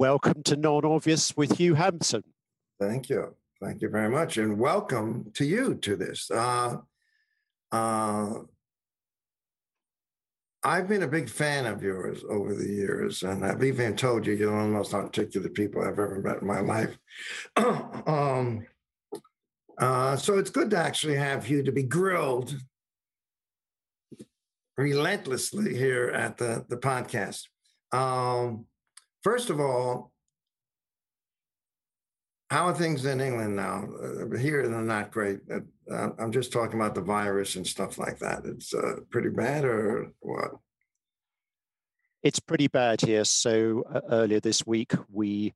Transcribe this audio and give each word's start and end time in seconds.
welcome 0.00 0.42
to 0.42 0.56
Non 0.56 0.82
Obvious 0.86 1.36
with 1.36 1.58
Hugh 1.58 1.74
Hansen. 1.74 2.24
Thank 2.80 3.10
you. 3.10 3.34
Thank 3.62 3.82
you 3.82 3.90
very 3.90 4.08
much. 4.08 4.38
And 4.38 4.58
welcome 4.58 5.30
to 5.34 5.44
you 5.44 5.74
to 5.74 5.94
this. 5.94 6.30
Uh, 6.30 6.78
uh, 7.70 8.32
I've 10.64 10.88
been 10.88 11.02
a 11.02 11.08
big 11.08 11.28
fan 11.28 11.66
of 11.66 11.82
yours 11.82 12.24
over 12.30 12.54
the 12.54 12.66
years, 12.66 13.22
and 13.24 13.44
I've 13.44 13.62
even 13.62 13.94
told 13.94 14.26
you 14.26 14.32
you're 14.32 14.50
one 14.50 14.62
of 14.62 14.66
the 14.68 14.72
most 14.72 14.94
articulate 14.94 15.52
people 15.52 15.82
I've 15.82 15.98
ever 15.98 16.22
met 16.24 16.40
in 16.40 16.46
my 16.46 16.60
life. 16.60 16.96
um, 18.06 18.66
uh, 19.76 20.16
so 20.16 20.38
it's 20.38 20.50
good 20.50 20.70
to 20.70 20.78
actually 20.78 21.16
have 21.16 21.46
you 21.46 21.62
to 21.62 21.72
be 21.72 21.82
grilled 21.82 22.58
relentlessly 24.78 25.76
here 25.76 26.08
at 26.08 26.38
the, 26.38 26.64
the 26.70 26.78
podcast. 26.78 27.42
Um, 27.92 28.64
first 29.22 29.50
of 29.50 29.60
all, 29.60 30.12
how 32.50 32.66
are 32.66 32.74
things 32.74 33.04
in 33.04 33.20
England 33.20 33.54
now? 33.54 33.84
Uh, 34.02 34.36
here 34.36 34.66
they're 34.68 34.80
not 34.80 35.12
great. 35.12 35.38
Uh, 35.50 36.08
I'm 36.18 36.32
just 36.32 36.52
talking 36.52 36.80
about 36.80 36.96
the 36.96 37.00
virus 37.00 37.54
and 37.54 37.66
stuff 37.66 37.96
like 37.96 38.18
that. 38.18 38.44
It's 38.44 38.74
uh, 38.74 38.96
pretty 39.10 39.30
bad, 39.30 39.64
or 39.64 40.12
what? 40.18 40.50
It's 42.22 42.40
pretty 42.40 42.66
bad 42.66 43.00
here. 43.00 43.24
So 43.24 43.84
uh, 43.92 44.00
earlier 44.10 44.40
this 44.40 44.66
week, 44.66 44.92
we 45.10 45.54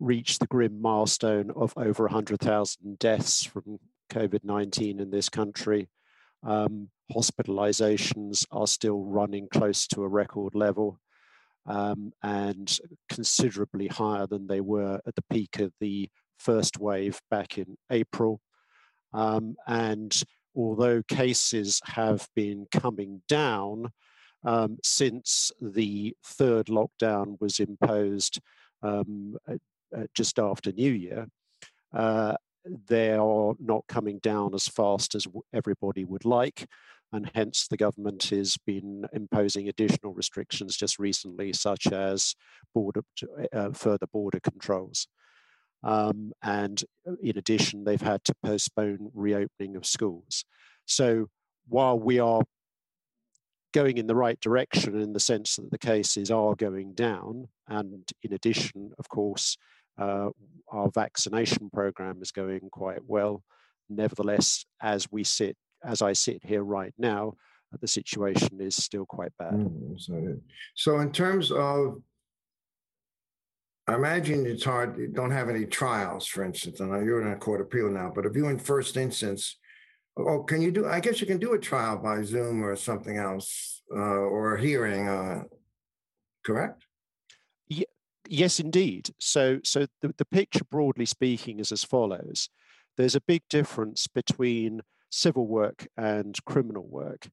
reached 0.00 0.40
the 0.40 0.46
grim 0.46 0.82
milestone 0.82 1.50
of 1.56 1.72
over 1.76 2.04
100,000 2.04 2.98
deaths 2.98 3.44
from 3.44 3.78
COVID 4.10 4.44
19 4.44 5.00
in 5.00 5.10
this 5.10 5.30
country. 5.30 5.88
Um, 6.42 6.90
hospitalizations 7.10 8.46
are 8.52 8.66
still 8.66 9.02
running 9.02 9.48
close 9.50 9.86
to 9.88 10.02
a 10.02 10.08
record 10.08 10.54
level 10.54 11.00
um, 11.66 12.12
and 12.22 12.78
considerably 13.08 13.86
higher 13.86 14.26
than 14.26 14.46
they 14.46 14.60
were 14.60 15.00
at 15.06 15.14
the 15.14 15.24
peak 15.30 15.58
of 15.58 15.72
the 15.80 16.08
first 16.38 16.78
wave 16.78 17.20
back 17.30 17.58
in 17.58 17.76
April. 17.90 18.40
Um, 19.12 19.56
and 19.66 20.22
although 20.54 21.02
cases 21.02 21.80
have 21.84 22.28
been 22.34 22.66
coming 22.70 23.22
down 23.28 23.92
um, 24.44 24.78
since 24.82 25.50
the 25.60 26.14
third 26.24 26.66
lockdown 26.66 27.40
was 27.40 27.60
imposed 27.60 28.40
um, 28.82 29.36
just 30.14 30.38
after 30.38 30.70
New 30.72 30.92
Year, 30.92 31.26
uh, 31.94 32.34
they 32.86 33.12
are 33.12 33.54
not 33.58 33.84
coming 33.88 34.18
down 34.18 34.54
as 34.54 34.68
fast 34.68 35.14
as 35.14 35.26
everybody 35.52 36.04
would 36.04 36.24
like. 36.24 36.66
And 37.14 37.30
hence, 37.32 37.68
the 37.68 37.76
government 37.76 38.24
has 38.24 38.56
been 38.66 39.04
imposing 39.12 39.68
additional 39.68 40.12
restrictions 40.12 40.76
just 40.76 40.98
recently, 40.98 41.52
such 41.52 41.86
as 41.86 42.34
border, 42.74 43.02
uh, 43.52 43.70
further 43.70 44.08
border 44.12 44.40
controls. 44.40 45.06
Um, 45.84 46.32
and 46.42 46.82
uh, 47.08 47.12
in 47.22 47.38
addition, 47.38 47.84
they've 47.84 48.00
had 48.00 48.24
to 48.24 48.34
postpone 48.44 49.12
reopening 49.14 49.76
of 49.76 49.86
schools. 49.86 50.44
So 50.86 51.28
while 51.68 51.96
we 51.96 52.18
are 52.18 52.42
going 53.72 53.96
in 53.98 54.08
the 54.08 54.16
right 54.16 54.40
direction 54.40 55.00
in 55.00 55.12
the 55.12 55.20
sense 55.20 55.54
that 55.54 55.70
the 55.70 55.78
cases 55.78 56.32
are 56.32 56.56
going 56.56 56.94
down, 56.94 57.46
and 57.68 58.10
in 58.24 58.32
addition, 58.32 58.90
of 58.98 59.08
course, 59.08 59.56
uh, 59.98 60.30
our 60.68 60.90
vaccination 60.90 61.70
program 61.70 62.20
is 62.22 62.32
going 62.32 62.70
quite 62.72 63.04
well. 63.06 63.44
Nevertheless, 63.88 64.64
as 64.82 65.12
we 65.12 65.22
sit, 65.22 65.56
as 65.84 66.02
I 66.02 66.12
sit 66.12 66.44
here 66.44 66.62
right 66.62 66.94
now, 66.98 67.34
uh, 67.72 67.76
the 67.80 67.88
situation 67.88 68.60
is 68.60 68.76
still 68.76 69.06
quite 69.06 69.32
bad. 69.38 69.54
Mm, 69.54 70.40
so, 70.74 70.98
in 71.00 71.12
terms 71.12 71.50
of, 71.50 72.02
I 73.86 73.94
imagine 73.94 74.46
it's 74.46 74.64
hard. 74.64 74.98
You 74.98 75.08
don't 75.08 75.30
have 75.30 75.48
any 75.48 75.66
trials, 75.66 76.26
for 76.26 76.44
instance. 76.44 76.80
I 76.80 76.86
know 76.86 77.00
you're 77.00 77.22
in 77.22 77.32
a 77.32 77.36
court 77.36 77.60
appeal 77.60 77.90
now, 77.90 78.10
but 78.14 78.26
if 78.26 78.34
you 78.34 78.48
in 78.48 78.58
first 78.58 78.96
instance, 78.96 79.56
oh, 80.16 80.42
can 80.42 80.62
you 80.62 80.70
do? 80.70 80.86
I 80.86 81.00
guess 81.00 81.20
you 81.20 81.26
can 81.26 81.38
do 81.38 81.54
a 81.54 81.58
trial 81.58 81.98
by 81.98 82.22
Zoom 82.22 82.64
or 82.64 82.74
something 82.76 83.18
else, 83.18 83.82
uh, 83.94 83.98
or 83.98 84.54
a 84.54 84.60
hearing. 84.60 85.08
Uh, 85.08 85.44
correct? 86.44 86.84
Yeah, 87.68 87.84
Yes, 88.28 88.58
indeed. 88.58 89.10
So, 89.18 89.60
so 89.64 89.86
the, 90.00 90.14
the 90.16 90.24
picture, 90.24 90.64
broadly 90.70 91.04
speaking, 91.04 91.58
is 91.58 91.72
as 91.72 91.84
follows. 91.84 92.48
There's 92.96 93.14
a 93.14 93.20
big 93.20 93.42
difference 93.50 94.06
between 94.06 94.80
civil 95.14 95.46
work 95.46 95.86
and 95.96 96.36
criminal 96.44 96.86
work. 96.86 97.28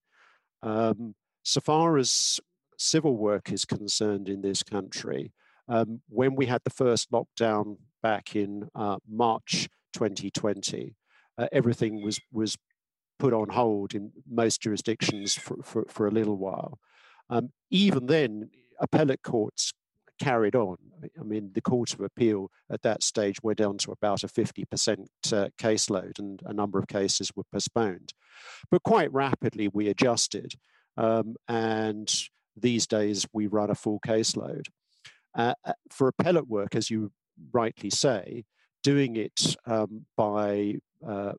Um, 0.62 1.16
so 1.44 1.60
far 1.60 1.98
as 1.98 2.40
civil 2.78 3.18
work 3.18 3.52
is 3.52 3.66
concerned 3.66 4.30
in 4.30 4.42
this 4.42 4.62
country, 4.62 5.34
um, 5.68 6.02
when 6.08 6.36
we 6.36 6.46
had 6.46 6.62
the 6.64 6.70
first 6.70 7.12
lockdown 7.12 7.78
back 8.04 8.36
in 8.36 8.70
uh, 8.76 8.98
March 9.10 9.68
2020, 9.94 10.96
uh, 11.38 11.48
everything 11.52 12.04
was 12.04 12.20
was 12.32 12.56
put 13.18 13.34
on 13.34 13.50
hold 13.50 13.94
in 13.94 14.12
most 14.30 14.62
jurisdictions 14.62 15.36
for, 15.36 15.58
for, 15.64 15.86
for 15.90 16.08
a 16.08 16.12
little 16.12 16.38
while. 16.38 16.80
Um, 17.30 17.52
even 17.70 18.08
then, 18.08 18.50
appellate 18.80 19.22
courts 19.22 19.74
carried 20.22 20.56
on. 20.56 20.78
I 21.20 21.24
mean, 21.24 21.52
the 21.54 21.62
Court 21.62 21.94
of 21.94 22.02
Appeal 22.02 22.52
at 22.70 22.84
that 22.84 23.04
stage 23.04 23.42
went 23.42 23.58
down 23.58 23.78
to 23.80 23.92
about 23.92 24.24
a 24.24 24.28
50% 24.28 25.08
uh, 25.34 25.50
caseload, 25.60 26.20
and 26.20 26.42
a 26.46 26.54
number 26.54 26.78
of 26.78 26.88
cases 26.88 27.32
were 27.36 27.44
postponed. 27.52 28.14
But 28.70 28.84
quite 28.84 29.12
rapidly, 29.12 29.68
we 29.68 29.90
adjusted, 29.90 30.54
um, 30.96 31.36
and 31.48 32.14
these 32.56 32.86
days 32.86 33.26
we 33.34 33.48
run 33.48 33.72
a 33.72 33.76
full 33.76 34.00
caseload. 34.06 34.68
Uh, 35.34 35.56
uh 35.66 35.74
for 35.90 36.08
appellate 36.10 36.48
work, 36.48 36.76
as 36.76 36.90
you 36.90 37.12
rightly 37.52 37.90
say, 37.90 38.44
doing 38.84 39.16
it 39.16 39.56
um, 39.66 40.06
by 40.16 40.76
uh, 41.08 41.34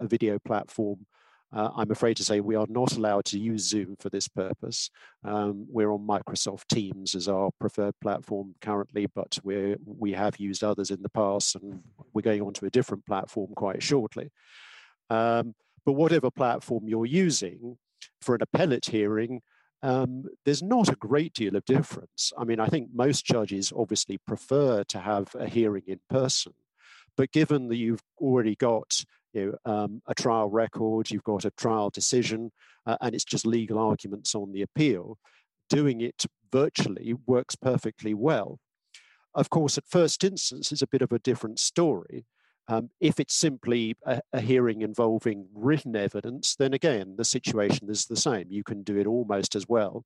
a 0.00 0.06
video 0.06 0.38
platform 0.38 1.06
uh, 1.52 1.70
I'm 1.76 1.90
afraid 1.90 2.16
to 2.16 2.24
say 2.24 2.40
we 2.40 2.56
are 2.56 2.66
not 2.68 2.96
allowed 2.96 3.24
to 3.26 3.38
use 3.38 3.68
Zoom 3.68 3.96
for 3.98 4.10
this 4.10 4.28
purpose. 4.28 4.90
Um, 5.24 5.66
we're 5.68 5.92
on 5.92 6.06
Microsoft 6.06 6.66
Teams 6.68 7.14
as 7.14 7.28
our 7.28 7.50
preferred 7.60 7.94
platform 8.00 8.54
currently, 8.60 9.06
but 9.14 9.38
we 9.44 9.76
we 9.84 10.12
have 10.12 10.38
used 10.38 10.64
others 10.64 10.90
in 10.90 11.02
the 11.02 11.08
past, 11.08 11.54
and 11.54 11.82
we're 12.12 12.22
going 12.22 12.42
on 12.42 12.52
to 12.54 12.66
a 12.66 12.70
different 12.70 13.06
platform 13.06 13.52
quite 13.54 13.82
shortly. 13.82 14.30
Um, 15.08 15.54
but 15.84 15.92
whatever 15.92 16.30
platform 16.30 16.88
you're 16.88 17.06
using 17.06 17.78
for 18.20 18.34
an 18.34 18.42
appellate 18.42 18.86
hearing, 18.86 19.40
um, 19.82 20.24
there's 20.44 20.64
not 20.64 20.88
a 20.88 20.96
great 20.96 21.32
deal 21.32 21.54
of 21.54 21.64
difference. 21.64 22.32
I 22.36 22.42
mean, 22.42 22.58
I 22.58 22.66
think 22.66 22.88
most 22.92 23.24
judges 23.24 23.72
obviously 23.74 24.18
prefer 24.26 24.82
to 24.84 24.98
have 24.98 25.32
a 25.36 25.48
hearing 25.48 25.84
in 25.86 26.00
person, 26.10 26.54
but 27.16 27.30
given 27.30 27.68
that 27.68 27.76
you've 27.76 28.02
already 28.20 28.56
got 28.56 29.04
you 29.36 29.58
know, 29.64 29.70
um, 29.70 30.02
a 30.06 30.14
trial 30.14 30.48
record, 30.48 31.10
you've 31.10 31.22
got 31.24 31.44
a 31.44 31.50
trial 31.52 31.90
decision, 31.90 32.50
uh, 32.86 32.96
and 33.02 33.14
it's 33.14 33.24
just 33.24 33.46
legal 33.46 33.78
arguments 33.78 34.34
on 34.34 34.52
the 34.52 34.62
appeal. 34.62 35.18
Doing 35.68 36.00
it 36.00 36.24
virtually 36.50 37.14
works 37.26 37.54
perfectly 37.54 38.14
well. 38.14 38.58
Of 39.34 39.50
course, 39.50 39.76
at 39.76 39.84
first 39.86 40.24
instance, 40.24 40.72
it's 40.72 40.80
a 40.80 40.86
bit 40.86 41.02
of 41.02 41.12
a 41.12 41.18
different 41.18 41.58
story. 41.58 42.24
Um, 42.68 42.90
if 42.98 43.20
it's 43.20 43.34
simply 43.34 43.94
a, 44.06 44.20
a, 44.32 44.40
hearing 44.40 44.80
involving 44.80 45.46
written 45.54 45.94
evidence, 45.94 46.56
then 46.56 46.72
again, 46.72 47.14
the 47.16 47.24
situation 47.24 47.90
is 47.90 48.06
the 48.06 48.16
same. 48.16 48.46
You 48.48 48.64
can 48.64 48.82
do 48.82 48.98
it 48.98 49.06
almost 49.06 49.54
as 49.54 49.68
well 49.68 50.04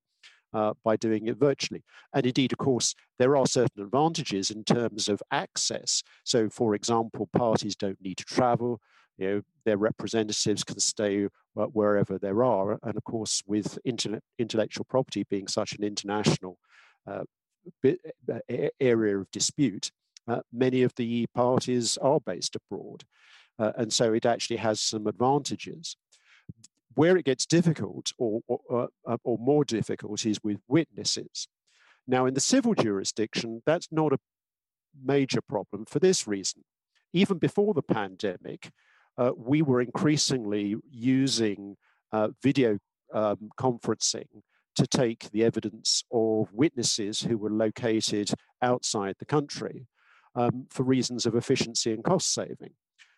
uh, 0.52 0.74
by 0.84 0.97
doing 0.97 1.28
it 1.28 1.38
virtually. 1.38 1.84
And 2.12 2.26
indeed, 2.26 2.52
of 2.52 2.58
course, 2.58 2.94
there 3.18 3.36
are 3.36 3.47
certain 3.47 3.82
advantages 3.82 4.50
in 4.50 4.64
terms 4.64 5.08
of 5.08 5.22
access. 5.30 6.02
So, 6.24 6.50
for 6.50 6.74
example, 6.74 7.28
parties 7.32 7.76
don't 7.76 8.02
need 8.02 8.18
to 8.18 8.24
travel 8.24 8.80
you 9.20 9.26
know, 9.26 9.42
their 9.66 9.76
representatives 9.76 10.64
can 10.64 10.81
stay 10.81 11.28
wherever 11.54 12.19
there 12.19 12.42
are. 12.42 12.78
And 12.82 12.97
of 12.97 13.04
course, 13.04 13.42
with 13.47 13.78
intellectual 13.84 14.86
property 14.88 15.25
being 15.28 15.47
such 15.47 15.75
an 15.75 15.84
international 15.84 16.58
uh, 17.06 17.25
uh, 17.84 18.38
area 18.80 19.18
of 19.18 19.30
dispute, 19.30 19.92
uh, 20.27 20.41
many 20.50 20.83
of 20.83 20.95
the 20.97 21.27
parties 21.34 21.98
are 21.98 22.18
based 22.18 22.56
abroad. 22.56 23.04
Uh, 23.59 23.72
and 23.77 23.92
so 23.92 24.15
it 24.15 24.24
actually 24.24 24.56
has 24.56 24.80
some 24.80 25.06
advantages. 25.06 25.97
Where 26.95 27.16
it 27.18 27.27
gets 27.27 27.45
difficult 27.45 28.12
or, 28.18 28.41
or, 28.48 28.89
uh, 29.06 29.18
or 29.22 29.39
more 29.39 29.65
difficult 29.65 30.24
is 30.24 30.42
with 30.42 30.59
witnesses. 30.66 31.47
Now, 32.06 32.24
in 32.24 32.34
the 32.34 32.41
civil 32.41 32.74
jurisdiction, 32.74 33.62
that's 33.66 33.89
not 33.92 34.15
a 34.15 34.18
major 35.04 35.41
problem 35.42 35.84
for 35.84 35.98
this 35.98 36.27
reason. 36.27 36.65
Even 37.12 37.39
before 37.39 37.74
the 37.74 37.83
pandemic, 37.83 38.71
uh, 39.18 39.33
we 39.36 39.62
were 39.62 39.80
increasingly 39.80 40.77
using 40.91 41.77
uh, 42.12 42.28
video 42.42 42.78
um, 43.12 43.51
conferencing 43.59 44.28
to 44.77 44.86
take 44.86 45.30
the 45.30 45.45
evidence 45.45 46.04
of 46.12 46.53
witnesses 46.53 47.22
who 47.22 47.36
were 47.36 47.51
located 47.51 48.30
outside 48.62 49.15
the 49.18 49.27
country 49.27 49.86
um, 50.34 50.66
for 50.71 50.84
reasons 50.84 51.27
of 51.27 51.34
efficiency 51.34 51.92
and 51.92 52.04
cost 52.04 52.33
saving. 52.33 52.72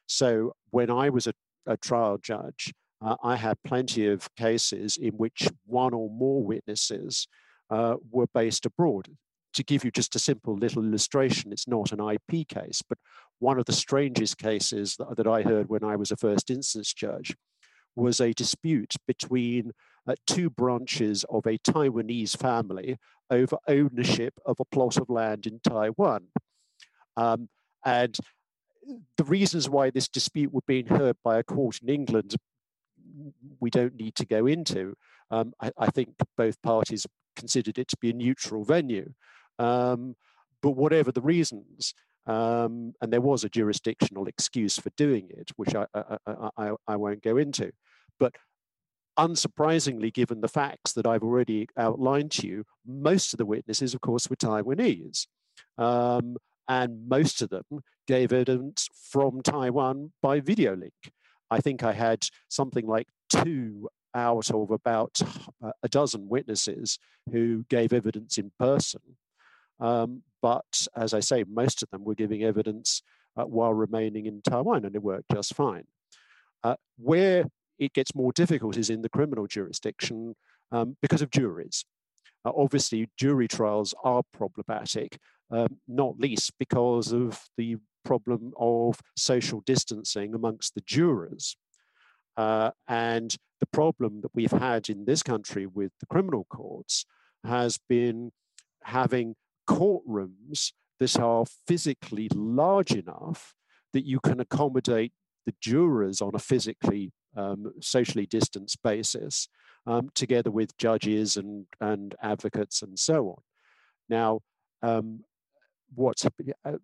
So 0.06 0.54
when 0.70 0.90
I 0.90 1.10
was 1.10 1.26
a, 1.26 1.34
a 1.66 1.76
trial 1.76 2.18
judge, 2.18 2.72
uh, 3.04 3.16
I 3.22 3.36
had 3.36 3.56
plenty 3.64 4.06
of 4.06 4.34
cases 4.34 4.96
in 4.96 5.12
which 5.14 5.48
one 5.66 5.92
or 5.92 6.08
more 6.08 6.42
witnesses 6.42 7.26
uh, 7.70 7.96
were 8.10 8.28
based 8.34 8.66
abroad. 8.66 9.08
to 9.54 9.62
give 9.62 9.84
you 9.84 9.90
just 9.90 10.16
a 10.16 10.18
simple 10.18 10.56
little 10.56 10.82
illustration, 10.82 11.52
it's 11.52 11.68
not 11.68 11.92
an 11.92 12.00
IP 12.00 12.48
case, 12.48 12.82
but 12.88 12.98
one 13.42 13.58
of 13.58 13.64
the 13.64 13.72
strangest 13.72 14.38
cases 14.38 14.94
that, 14.96 15.16
that 15.16 15.26
I 15.26 15.42
heard 15.42 15.68
when 15.68 15.82
I 15.82 15.96
was 15.96 16.12
a 16.12 16.16
first 16.16 16.48
instance 16.48 16.94
judge 16.94 17.34
was 17.96 18.20
a 18.20 18.32
dispute 18.32 18.94
between 19.04 19.72
uh, 20.06 20.14
two 20.28 20.48
branches 20.48 21.24
of 21.28 21.44
a 21.44 21.58
Taiwanese 21.58 22.36
family 22.36 22.98
over 23.30 23.56
ownership 23.66 24.34
of 24.46 24.60
a 24.60 24.64
plot 24.64 24.96
of 24.96 25.10
land 25.10 25.46
in 25.46 25.58
Taiwan. 25.58 26.28
Um, 27.16 27.48
and 27.84 28.16
the 29.16 29.24
reasons 29.24 29.68
why 29.68 29.90
this 29.90 30.08
dispute 30.08 30.52
were 30.52 30.62
being 30.68 30.86
heard 30.86 31.16
by 31.24 31.38
a 31.38 31.42
court 31.42 31.80
in 31.82 31.88
England, 31.88 32.36
we 33.58 33.70
don't 33.70 33.96
need 33.96 34.14
to 34.14 34.24
go 34.24 34.46
into. 34.46 34.94
Um, 35.32 35.52
I, 35.60 35.72
I, 35.76 35.86
think 35.90 36.14
both 36.36 36.62
parties 36.62 37.08
considered 37.34 37.76
it 37.76 37.88
to 37.88 37.96
be 38.00 38.10
a 38.10 38.14
neutral 38.14 38.64
venue. 38.64 39.12
Um, 39.58 40.14
but 40.62 40.70
whatever 40.70 41.10
the 41.10 41.20
reasons, 41.20 41.92
um, 42.26 42.94
and 43.00 43.12
there 43.12 43.20
was 43.20 43.44
a 43.44 43.48
jurisdictional 43.48 44.26
excuse 44.26 44.78
for 44.78 44.90
doing 44.96 45.28
it, 45.30 45.50
which 45.56 45.74
I, 45.74 45.86
I, 45.94 46.48
I, 46.56 46.70
I 46.86 46.96
won't 46.96 47.22
go 47.22 47.36
into. 47.36 47.72
But 48.18 48.34
unsurprisingly, 49.18 50.12
given 50.12 50.40
the 50.40 50.48
facts 50.48 50.92
that 50.92 51.06
I've 51.06 51.22
already 51.22 51.68
outlined 51.76 52.30
to 52.32 52.46
you, 52.46 52.64
most 52.86 53.34
of 53.34 53.38
the 53.38 53.46
witnesses, 53.46 53.94
of 53.94 54.00
course, 54.00 54.30
were 54.30 54.36
Taiwanese. 54.36 55.26
Um, 55.78 56.36
and 56.68 57.08
most 57.08 57.42
of 57.42 57.50
them 57.50 57.64
gave 58.06 58.32
evidence 58.32 58.88
from 59.10 59.42
Taiwan 59.42 60.12
by 60.22 60.40
video 60.40 60.76
link. 60.76 61.12
I 61.50 61.60
think 61.60 61.82
I 61.82 61.92
had 61.92 62.26
something 62.48 62.86
like 62.86 63.08
two 63.30 63.88
out 64.14 64.50
of 64.50 64.70
about 64.70 65.20
a 65.82 65.88
dozen 65.88 66.28
witnesses 66.28 66.98
who 67.30 67.64
gave 67.68 67.92
evidence 67.92 68.38
in 68.38 68.52
person. 68.58 69.00
Um, 69.80 70.22
but 70.42 70.86
as 70.94 71.14
I 71.14 71.20
say, 71.20 71.44
most 71.48 71.82
of 71.82 71.90
them 71.90 72.04
were 72.04 72.14
giving 72.14 72.42
evidence 72.42 73.02
uh, 73.36 73.44
while 73.44 73.72
remaining 73.72 74.26
in 74.26 74.42
Taiwan, 74.42 74.84
and 74.84 74.94
it 74.94 75.02
worked 75.02 75.30
just 75.32 75.54
fine. 75.54 75.86
Uh, 76.64 76.76
where 76.98 77.44
it 77.78 77.92
gets 77.92 78.14
more 78.14 78.32
difficult 78.32 78.76
is 78.76 78.90
in 78.90 79.02
the 79.02 79.08
criminal 79.08 79.46
jurisdiction 79.46 80.34
um, 80.70 80.96
because 81.00 81.22
of 81.22 81.30
juries. 81.30 81.84
Uh, 82.44 82.52
obviously, 82.56 83.08
jury 83.16 83.48
trials 83.48 83.94
are 84.04 84.22
problematic, 84.32 85.18
um, 85.50 85.78
not 85.88 86.18
least 86.18 86.52
because 86.58 87.12
of 87.12 87.40
the 87.56 87.76
problem 88.04 88.52
of 88.58 89.00
social 89.16 89.60
distancing 89.60 90.34
amongst 90.34 90.74
the 90.74 90.80
jurors. 90.82 91.56
Uh, 92.36 92.70
and 92.88 93.36
the 93.60 93.66
problem 93.66 94.22
that 94.22 94.34
we've 94.34 94.50
had 94.50 94.88
in 94.88 95.04
this 95.04 95.22
country 95.22 95.66
with 95.66 95.92
the 96.00 96.06
criminal 96.06 96.46
courts 96.50 97.04
has 97.44 97.78
been 97.88 98.32
having 98.82 99.34
courtrooms 99.68 100.72
that 101.00 101.18
are 101.18 101.44
physically 101.66 102.28
large 102.34 102.92
enough 102.92 103.54
that 103.92 104.06
you 104.06 104.20
can 104.20 104.40
accommodate 104.40 105.12
the 105.46 105.54
jurors 105.60 106.20
on 106.20 106.34
a 106.34 106.38
physically 106.38 107.12
um, 107.36 107.72
socially 107.80 108.26
distanced 108.26 108.82
basis, 108.82 109.48
um, 109.86 110.10
together 110.14 110.50
with 110.50 110.76
judges 110.76 111.36
and, 111.36 111.66
and 111.80 112.14
advocates 112.22 112.82
and 112.82 112.98
so 112.98 113.28
on. 113.28 113.42
Now, 114.08 114.40
um, 114.82 115.24
what's, 115.94 116.24
uh, 116.24 116.30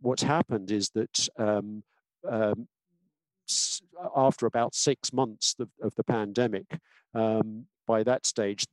what's 0.00 0.22
happened 0.22 0.70
is 0.70 0.90
that 0.90 1.28
um, 1.38 1.82
um, 2.28 2.66
after 4.16 4.46
about 4.46 4.74
six 4.74 5.12
months 5.12 5.54
of, 5.58 5.68
of 5.82 5.94
the 5.96 6.04
pandemic, 6.04 6.78
um, 7.14 7.66
by 7.86 8.02
that 8.02 8.26
stage, 8.26 8.66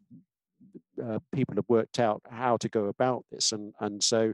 uh, 1.07 1.19
people 1.33 1.55
have 1.55 1.65
worked 1.67 1.99
out 1.99 2.21
how 2.29 2.57
to 2.57 2.69
go 2.69 2.85
about 2.85 3.25
this. 3.31 3.51
And, 3.51 3.73
and 3.79 4.03
so 4.03 4.33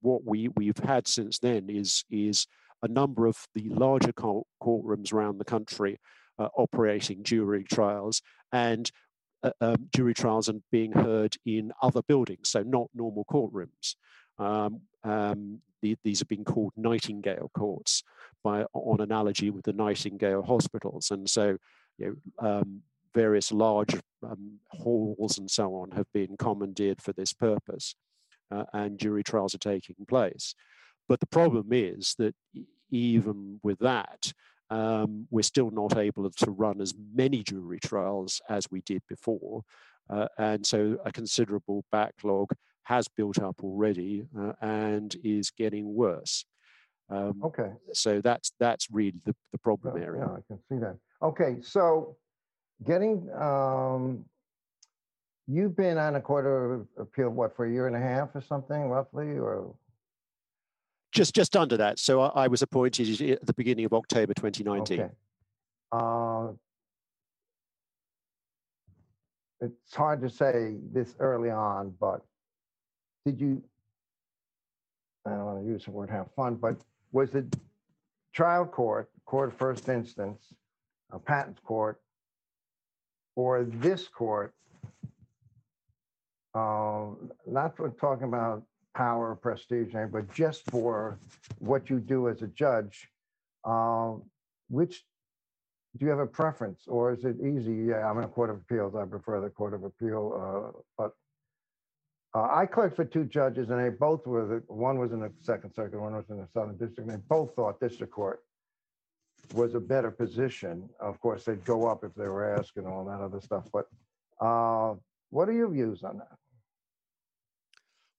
what 0.00 0.24
we, 0.24 0.48
we've 0.48 0.78
had 0.78 1.08
since 1.08 1.38
then 1.38 1.68
is, 1.68 2.04
is 2.10 2.46
a 2.82 2.88
number 2.88 3.26
of 3.26 3.36
the 3.54 3.68
larger 3.68 4.12
courtrooms 4.12 5.12
around 5.12 5.38
the 5.38 5.44
country 5.44 5.98
uh, 6.38 6.48
operating 6.56 7.22
jury 7.22 7.64
trials 7.64 8.22
and 8.52 8.90
uh, 9.42 9.50
um, 9.60 9.88
jury 9.94 10.14
trials 10.14 10.48
and 10.48 10.62
being 10.70 10.92
heard 10.92 11.36
in 11.44 11.72
other 11.82 12.02
buildings, 12.02 12.48
so 12.48 12.62
not 12.62 12.88
normal 12.94 13.24
courtrooms. 13.24 13.96
Um, 14.38 14.82
um, 15.04 15.60
the, 15.82 15.96
these 16.04 16.20
have 16.20 16.28
been 16.28 16.44
called 16.44 16.72
Nightingale 16.76 17.50
courts 17.56 18.02
by 18.44 18.64
on 18.72 19.00
analogy 19.00 19.50
with 19.50 19.64
the 19.64 19.72
Nightingale 19.72 20.42
hospitals, 20.42 21.10
and 21.10 21.28
so 21.28 21.56
you 21.98 22.16
know, 22.40 22.48
um, 22.48 22.82
various 23.14 23.52
large 23.52 23.94
um, 24.22 24.58
halls 24.68 25.38
and 25.38 25.50
so 25.50 25.74
on 25.74 25.90
have 25.92 26.06
been 26.12 26.36
commandeered 26.36 27.00
for 27.02 27.12
this 27.12 27.32
purpose, 27.32 27.94
uh, 28.50 28.64
and 28.72 28.98
jury 28.98 29.22
trials 29.22 29.54
are 29.54 29.58
taking 29.58 29.96
place. 30.08 30.54
But 31.08 31.20
the 31.20 31.26
problem 31.26 31.68
is 31.72 32.14
that 32.18 32.34
even 32.90 33.60
with 33.62 33.78
that, 33.80 34.32
um, 34.70 35.26
we're 35.30 35.42
still 35.42 35.70
not 35.70 35.96
able 35.96 36.30
to 36.30 36.50
run 36.50 36.80
as 36.80 36.94
many 37.14 37.42
jury 37.42 37.78
trials 37.78 38.40
as 38.48 38.70
we 38.70 38.80
did 38.82 39.02
before. 39.08 39.62
Uh, 40.08 40.28
and 40.38 40.66
so 40.66 40.96
a 41.04 41.12
considerable 41.12 41.84
backlog 41.92 42.52
has 42.84 43.06
built 43.08 43.40
up 43.40 43.62
already 43.62 44.24
uh, 44.38 44.52
and 44.60 45.16
is 45.22 45.50
getting 45.50 45.94
worse. 45.94 46.44
Um, 47.10 47.42
okay. 47.44 47.72
So 47.92 48.20
that's 48.20 48.52
that's 48.58 48.88
really 48.90 49.20
the, 49.24 49.34
the 49.52 49.58
problem 49.58 49.96
yeah, 49.98 50.04
area. 50.04 50.24
Yeah, 50.26 50.32
I 50.32 50.40
can 50.46 50.58
see 50.68 50.78
that. 50.78 50.96
Okay, 51.22 51.58
so 51.62 52.16
getting 52.84 53.28
um, 53.38 54.24
you've 55.46 55.76
been 55.76 55.98
on 55.98 56.16
a 56.16 56.20
court 56.20 56.46
of 56.46 56.86
appeal 56.98 57.30
what 57.30 57.54
for 57.56 57.66
a 57.66 57.70
year 57.70 57.86
and 57.86 57.96
a 57.96 58.00
half 58.00 58.34
or 58.34 58.40
something 58.40 58.88
roughly, 58.88 59.38
or 59.38 59.74
just 61.12 61.34
just 61.34 61.56
under 61.56 61.76
that. 61.76 61.98
So 61.98 62.20
I, 62.20 62.44
I 62.44 62.48
was 62.48 62.62
appointed 62.62 63.20
at 63.20 63.46
the 63.46 63.54
beginning 63.54 63.84
of 63.84 63.92
October 63.92 64.34
2019. 64.34 65.00
Okay. 65.00 65.10
Uh, 65.92 66.48
it's 69.60 69.94
hard 69.94 70.20
to 70.22 70.30
say 70.30 70.76
this 70.92 71.14
early 71.18 71.50
on, 71.50 71.94
but 72.00 72.22
did 73.24 73.40
you? 73.40 73.62
I 75.24 75.30
don't 75.30 75.44
want 75.44 75.64
to 75.64 75.70
use 75.70 75.84
the 75.84 75.92
word 75.92 76.10
have 76.10 76.26
fun, 76.34 76.56
but 76.56 76.76
was 77.12 77.34
it 77.34 77.54
trial 78.32 78.66
court, 78.66 79.08
court 79.24 79.50
of 79.50 79.56
first 79.56 79.88
instance, 79.88 80.52
a 81.12 81.18
patent 81.18 81.62
court, 81.62 82.00
or 83.36 83.64
this 83.64 84.08
court? 84.08 84.54
Uh, 86.54 87.06
not 87.46 87.76
for 87.76 87.90
talking 87.90 88.24
about 88.24 88.62
power, 88.94 89.34
prestige, 89.34 89.94
but 90.10 90.32
just 90.34 90.70
for 90.70 91.18
what 91.58 91.88
you 91.88 91.98
do 91.98 92.28
as 92.28 92.42
a 92.42 92.46
judge, 92.48 93.08
uh, 93.64 94.12
which 94.68 95.04
do 95.96 96.04
you 96.04 96.10
have 96.10 96.18
a 96.18 96.26
preference 96.26 96.82
or 96.86 97.12
is 97.12 97.24
it 97.24 97.36
easy? 97.40 97.86
Yeah, 97.88 98.08
I'm 98.08 98.18
in 98.18 98.24
a 98.24 98.28
court 98.28 98.50
of 98.50 98.56
appeals. 98.56 98.94
I 98.94 99.04
prefer 99.04 99.40
the 99.40 99.50
court 99.50 99.74
of 99.74 99.84
appeal. 99.84 100.72
Uh, 100.74 100.80
but 100.96 101.12
uh, 102.34 102.48
I 102.50 102.66
clerked 102.66 102.96
for 102.96 103.04
two 103.04 103.24
judges 103.24 103.70
and 103.70 103.78
they 103.78 103.90
both 103.90 104.26
were, 104.26 104.46
the, 104.46 104.62
one 104.72 104.98
was 104.98 105.12
in 105.12 105.20
the 105.20 105.30
second 105.42 105.74
circuit, 105.74 106.00
one 106.00 106.14
was 106.14 106.24
in 106.30 106.38
the 106.38 106.48
southern 106.52 106.76
district. 106.78 107.10
And 107.10 107.10
they 107.10 107.22
both 107.28 107.54
thought 107.54 107.80
district 107.80 108.12
court 108.12 108.42
was 109.54 109.74
a 109.74 109.80
better 109.80 110.10
position. 110.10 110.88
Of 111.00 111.20
course, 111.20 111.44
they'd 111.44 111.64
go 111.64 111.86
up 111.86 112.04
if 112.04 112.14
they 112.14 112.28
were 112.28 112.54
asked 112.54 112.76
and 112.76 112.86
all 112.86 113.04
that 113.06 113.20
other 113.20 113.40
stuff. 113.40 113.68
But 113.72 113.86
uh, 114.40 114.94
what 115.30 115.48
are 115.48 115.52
your 115.52 115.68
views 115.68 116.02
on 116.02 116.18
that? 116.18 116.36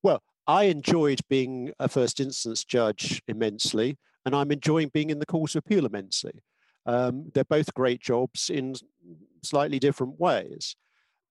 Well, 0.02 0.22
I 0.48 0.64
enjoyed 0.64 1.22
being 1.30 1.72
a 1.80 1.88
first 1.88 2.20
instance 2.20 2.64
judge 2.64 3.22
immensely, 3.28 3.98
and 4.26 4.36
I'm 4.36 4.52
enjoying 4.52 4.90
being 4.94 5.10
in 5.10 5.20
the 5.20 5.26
Court 5.26 5.56
of 5.56 5.60
Appeal 5.60 5.86
immensely. 5.86 6.44
Um, 6.86 7.32
they're 7.34 7.46
both 7.46 7.74
great 7.74 8.02
jobs 8.02 8.50
in 8.50 8.76
slightly 9.44 9.80
different 9.80 10.20
ways. 10.20 10.76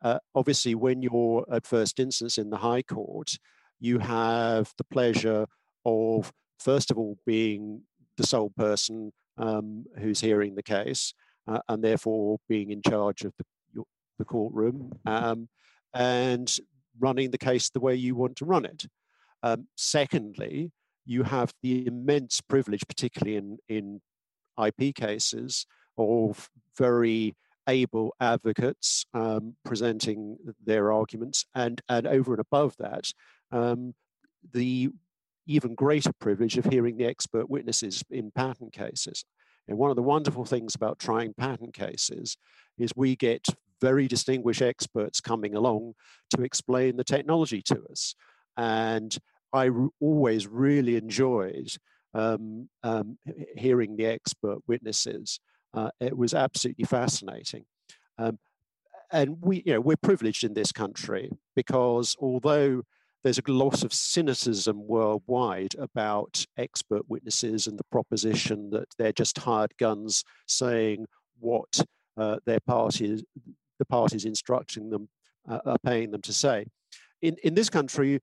Uh, 0.03 0.19
obviously, 0.35 0.75
when 0.75 1.03
you're 1.03 1.45
at 1.53 1.67
first 1.67 2.01
instance 2.01 2.39
in 2.39 2.51
the 2.51 2.57
High 2.57 2.83
Court, 2.83 3.39
you 3.79 3.99
have 3.99 4.73
the 4.79 4.85
pleasure 4.85 5.47
of, 5.85 6.33
first 6.59 6.91
of 6.91 6.99
all, 6.99 7.19
being 7.27 7.83
the 8.17 8.27
sole 8.27 8.51
person 8.51 9.13
um, 9.39 9.85
who's 9.99 10.21
hearing 10.21 10.55
the 10.55 10.63
case, 10.63 11.15
uh, 11.47 11.61
and 11.69 11.83
therefore 11.83 12.39
being 12.49 12.71
in 12.71 12.83
charge 12.83 13.23
of 13.23 13.33
the, 13.39 13.83
the 14.19 14.25
courtroom 14.25 14.93
um, 15.07 15.49
and 15.95 16.57
running 16.99 17.31
the 17.31 17.39
case 17.39 17.71
the 17.71 17.81
way 17.81 17.95
you 17.95 18.15
want 18.15 18.37
to 18.37 18.45
run 18.45 18.65
it. 18.65 18.85
Um, 19.43 19.67
secondly, 19.77 20.71
you 21.05 21.25
have 21.25 21.53
the 21.63 21.87
immense 21.87 22.41
privilege, 22.41 22.83
particularly 22.87 23.37
in, 23.37 23.59
in 23.69 24.01
IP 24.63 24.95
cases, 24.95 25.67
of 25.99 26.49
very 26.79 27.35
able 27.69 28.15
advocates 28.21 29.05
um, 29.15 29.57
presenting 29.65 30.37
their 30.65 30.93
arguments, 30.93 31.45
and, 31.55 31.81
and 31.89 32.07
over 32.07 32.35
and 32.35 32.41
above 32.41 32.77
that, 32.79 33.11
um, 33.51 33.95
the 34.53 34.91
even 35.47 35.75
greater 35.75 36.13
privilege 36.13 36.57
of 36.57 36.67
hearing 36.67 36.97
the 36.97 37.07
expert 37.07 37.49
witnesses 37.51 38.03
in 38.11 38.31
patent 38.31 38.73
cases. 38.73 39.25
And 39.69 39.79
one 39.79 39.91
of 39.91 39.97
the 39.97 40.03
wonderful 40.03 40.45
things 40.45 40.75
about 40.75 40.99
trying 40.99 41.35
patent 41.35 41.75
cases 41.75 42.37
is 42.79 42.93
we 42.97 43.17
get 43.17 43.47
very 43.81 44.07
distinguished 44.07 44.63
experts 44.63 45.21
coming 45.21 45.55
along 45.55 45.95
to 46.31 46.43
explain 46.43 46.97
the 46.97 47.05
technology 47.05 47.63
to 47.63 47.83
us. 47.91 48.15
And 48.57 49.17
I 49.53 49.71
always 50.01 50.47
really 50.47 50.97
enjoyed 50.97 51.69
um, 52.15 52.69
um, 52.83 53.19
hearing 53.57 53.97
the 53.97 54.07
expert 54.07 54.59
witnesses. 54.67 55.41
Uh, 55.75 55.91
it 56.01 56.17
was 56.17 56.35
absolutely 56.35 56.85
fascinating. 56.85 57.65
Um, 58.19 58.39
and 59.11 59.37
we, 59.41 59.63
you 59.67 59.75
know, 59.75 59.81
we're 59.81 59.97
privileged 59.97 60.45
in 60.45 60.55
this 60.55 60.73
country 60.73 61.31
because 61.55 62.17
although 62.21 62.83
there's 63.23 63.39
a 63.39 63.53
loss 63.53 63.83
of 63.83 63.93
cynicism 63.93 64.87
worldwide 64.87 65.75
about 65.79 66.45
expert 66.57 67.03
witnesses 67.09 67.67
and 67.67 67.79
the 67.79 67.85
proposition 67.85 68.71
that 68.71 68.89
they're 68.99 69.13
just 69.13 69.39
hired 69.39 69.73
guns 69.79 70.25
saying 70.47 71.07
what 71.39 71.85
uh, 72.17 72.37
their 72.47 72.61
party, 72.61 73.25
the 73.79 73.85
parties 73.85 74.25
instructing 74.25 74.91
them, 74.91 75.09
uh, 75.49 75.59
are 75.67 75.79
paying 75.85 76.11
them 76.11 76.23
to 76.23 76.33
say. 76.33 76.67
In, 77.21 77.37
in 77.45 77.55
this 77.55 77.71
country, 77.71 78.21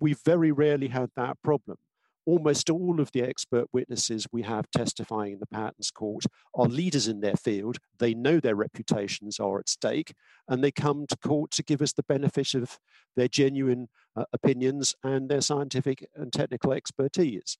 we 0.00 0.14
very 0.24 0.52
rarely 0.52 0.88
had 0.88 1.10
that 1.16 1.36
problem 1.42 1.76
almost 2.26 2.68
all 2.68 3.00
of 3.00 3.12
the 3.12 3.22
expert 3.22 3.68
witnesses 3.72 4.26
we 4.32 4.42
have 4.42 4.70
testifying 4.70 5.34
in 5.34 5.38
the 5.38 5.46
patents 5.46 5.90
court 5.92 6.24
are 6.54 6.66
leaders 6.66 7.06
in 7.06 7.20
their 7.20 7.36
field. 7.36 7.78
They 7.98 8.14
know 8.14 8.40
their 8.40 8.56
reputations 8.56 9.38
are 9.38 9.60
at 9.60 9.68
stake, 9.68 10.12
and 10.48 10.62
they 10.62 10.72
come 10.72 11.06
to 11.06 11.16
court 11.16 11.52
to 11.52 11.62
give 11.62 11.80
us 11.80 11.92
the 11.92 12.02
benefit 12.02 12.54
of 12.54 12.78
their 13.14 13.28
genuine 13.28 13.88
uh, 14.16 14.24
opinions 14.32 14.94
and 15.04 15.28
their 15.28 15.40
scientific 15.40 16.08
and 16.16 16.32
technical 16.32 16.72
expertise. 16.72 17.56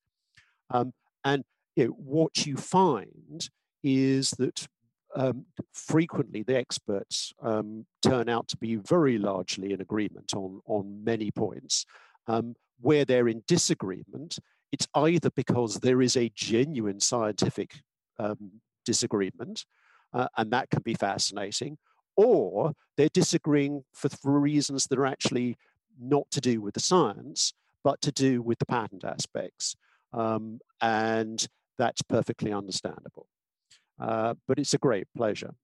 Um, 0.70 0.92
and 1.24 1.44
you 1.76 1.86
know, 1.86 1.90
what 1.92 2.44
you 2.44 2.56
find 2.56 3.48
is 3.84 4.30
that 4.32 4.66
um, 5.14 5.46
frequently 5.72 6.42
the 6.42 6.56
experts 6.56 7.32
um, 7.40 7.86
turn 8.02 8.28
out 8.28 8.48
to 8.48 8.56
be 8.56 8.74
very 8.76 9.16
largely 9.16 9.72
in 9.72 9.80
agreement 9.80 10.34
on, 10.34 10.60
on 10.66 11.04
many 11.04 11.30
points. 11.30 11.86
Um, 12.26 12.56
where 12.80 13.04
they're 13.04 13.28
in 13.28 13.42
disagreement, 13.46 14.38
it's 14.72 14.86
either 14.94 15.30
because 15.30 15.76
there 15.76 16.02
is 16.02 16.16
a 16.16 16.32
genuine 16.34 17.00
scientific 17.00 17.82
um, 18.18 18.60
disagreement, 18.84 19.64
uh, 20.12 20.28
and 20.36 20.52
that 20.52 20.70
can 20.70 20.82
be 20.82 20.94
fascinating, 20.94 21.78
or 22.16 22.72
they're 22.96 23.08
disagreeing 23.12 23.84
for, 23.92 24.08
for 24.08 24.38
reasons 24.40 24.86
that 24.86 24.98
are 24.98 25.06
actually 25.06 25.56
not 26.00 26.30
to 26.30 26.40
do 26.40 26.60
with 26.60 26.74
the 26.74 26.80
science, 26.80 27.52
but 27.84 28.00
to 28.02 28.12
do 28.12 28.42
with 28.42 28.58
the 28.58 28.66
patent 28.66 29.04
aspects. 29.04 29.76
Um, 30.12 30.60
and 30.80 31.46
that's 31.78 32.02
perfectly 32.02 32.52
understandable. 32.52 33.28
Uh, 33.98 34.34
but 34.46 34.58
it's 34.58 34.74
a 34.74 34.78
great 34.78 35.06
pleasure. 35.16 35.54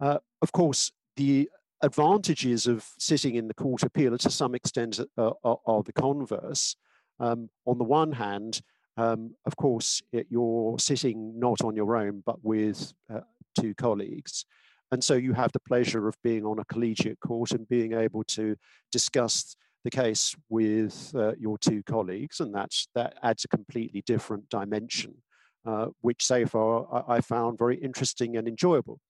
Uh, 0.00 0.18
of 0.42 0.52
course, 0.52 0.92
the 1.16 1.48
advantages 1.82 2.66
of 2.66 2.86
sitting 2.98 3.34
in 3.34 3.48
the 3.48 3.54
court 3.54 3.82
appeal 3.82 4.14
are 4.14 4.18
to 4.18 4.30
some 4.30 4.54
extent 4.54 4.98
uh, 5.18 5.30
are, 5.44 5.58
are, 5.66 5.82
the 5.82 5.92
converse. 5.92 6.76
Um, 7.20 7.48
on 7.66 7.78
the 7.78 7.84
one 7.84 8.12
hand, 8.12 8.60
um, 8.96 9.34
of 9.46 9.56
course, 9.56 10.02
it, 10.12 10.26
you're 10.30 10.78
sitting 10.78 11.38
not 11.38 11.62
on 11.62 11.76
your 11.76 11.96
own, 11.96 12.22
but 12.24 12.44
with 12.44 12.92
uh, 13.12 13.20
two 13.58 13.74
colleagues. 13.74 14.44
And 14.92 15.02
so 15.02 15.14
you 15.14 15.32
have 15.32 15.52
the 15.52 15.60
pleasure 15.60 16.06
of 16.06 16.16
being 16.22 16.44
on 16.44 16.58
a 16.58 16.64
collegiate 16.64 17.18
court 17.20 17.50
and 17.50 17.68
being 17.68 17.94
able 17.94 18.22
to 18.24 18.56
discuss 18.92 19.56
the 19.82 19.90
case 19.90 20.34
with 20.48 21.12
uh, 21.14 21.32
your 21.38 21.58
two 21.58 21.82
colleagues. 21.82 22.40
And 22.40 22.54
that's, 22.54 22.88
that 22.94 23.16
adds 23.22 23.44
a 23.44 23.48
completely 23.48 24.02
different 24.06 24.48
dimension, 24.48 25.14
uh, 25.66 25.86
which 26.00 26.24
so 26.24 26.46
far 26.46 27.04
I, 27.08 27.16
I, 27.16 27.20
found 27.20 27.58
very 27.58 27.76
interesting 27.76 28.36
and 28.36 28.46
enjoyable. 28.46 29.00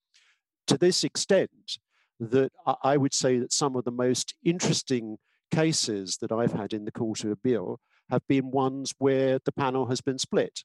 To 0.68 0.78
this 0.78 1.04
extent, 1.04 1.78
that 2.18 2.50
I 2.82 2.96
would 2.96 3.12
say 3.12 3.38
that 3.38 3.52
some 3.52 3.76
of 3.76 3.84
the 3.84 3.90
most 3.90 4.34
interesting 4.44 5.18
cases 5.52 6.16
that 6.20 6.32
I've 6.32 6.52
had 6.52 6.72
in 6.72 6.84
the 6.84 6.92
Court 6.92 7.24
of 7.24 7.30
Appeal 7.30 7.80
have 8.14 8.26
been 8.26 8.50
ones 8.50 8.94
where 8.98 9.38
the 9.44 9.52
panel 9.52 9.86
has 9.86 10.00
been 10.00 10.18
split. 10.18 10.64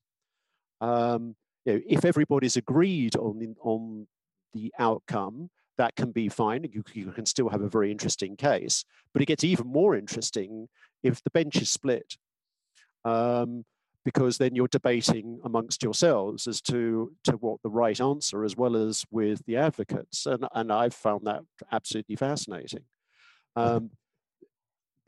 Um, 0.81 1.35
you 1.65 1.73
know, 1.73 1.81
if 1.87 2.05
everybody's 2.05 2.57
agreed 2.57 3.15
on 3.15 3.39
the, 3.39 3.49
on 3.61 4.07
the 4.53 4.73
outcome, 4.79 5.49
that 5.77 5.95
can 5.95 6.11
be 6.11 6.29
fine. 6.29 6.63
You, 6.71 6.83
you 6.93 7.11
can 7.11 7.25
still 7.25 7.49
have 7.49 7.61
a 7.61 7.69
very 7.69 7.91
interesting 7.91 8.35
case, 8.35 8.85
but 9.13 9.21
it 9.21 9.27
gets 9.27 9.43
even 9.43 9.67
more 9.67 9.95
interesting 9.95 10.67
if 11.03 11.23
the 11.23 11.29
bench 11.31 11.61
is 11.61 11.69
split. 11.69 12.17
Um, 13.05 13.65
because 14.05 14.37
then 14.37 14.55
you're 14.55 14.67
debating 14.67 15.39
amongst 15.43 15.83
yourselves 15.83 16.47
as 16.47 16.61
to, 16.61 17.11
to 17.25 17.33
what 17.33 17.61
the 17.63 17.69
right 17.69 17.99
answer, 17.99 18.43
as 18.43 18.55
well 18.55 18.75
as 18.75 19.05
with 19.11 19.45
the 19.45 19.57
advocates. 19.57 20.25
And, 20.25 20.47
and 20.55 20.71
I've 20.71 20.93
found 20.93 21.27
that 21.27 21.41
absolutely 21.71 22.15
fascinating. 22.15 22.83
Um, 23.55 23.91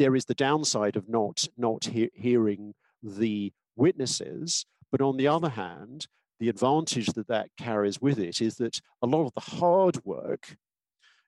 there 0.01 0.15
is 0.15 0.25
the 0.25 0.33
downside 0.33 0.95
of 0.95 1.07
not 1.07 1.47
not 1.57 1.85
he- 1.85 2.09
hearing 2.15 2.73
the 3.03 3.53
witnesses, 3.75 4.65
but 4.91 4.99
on 4.99 5.15
the 5.15 5.27
other 5.27 5.49
hand, 5.49 6.07
the 6.39 6.49
advantage 6.49 7.09
that 7.13 7.27
that 7.27 7.49
carries 7.55 8.01
with 8.01 8.17
it 8.17 8.41
is 8.41 8.55
that 8.55 8.81
a 9.03 9.05
lot 9.05 9.27
of 9.27 9.33
the 9.35 9.57
hard 9.59 10.03
work 10.03 10.57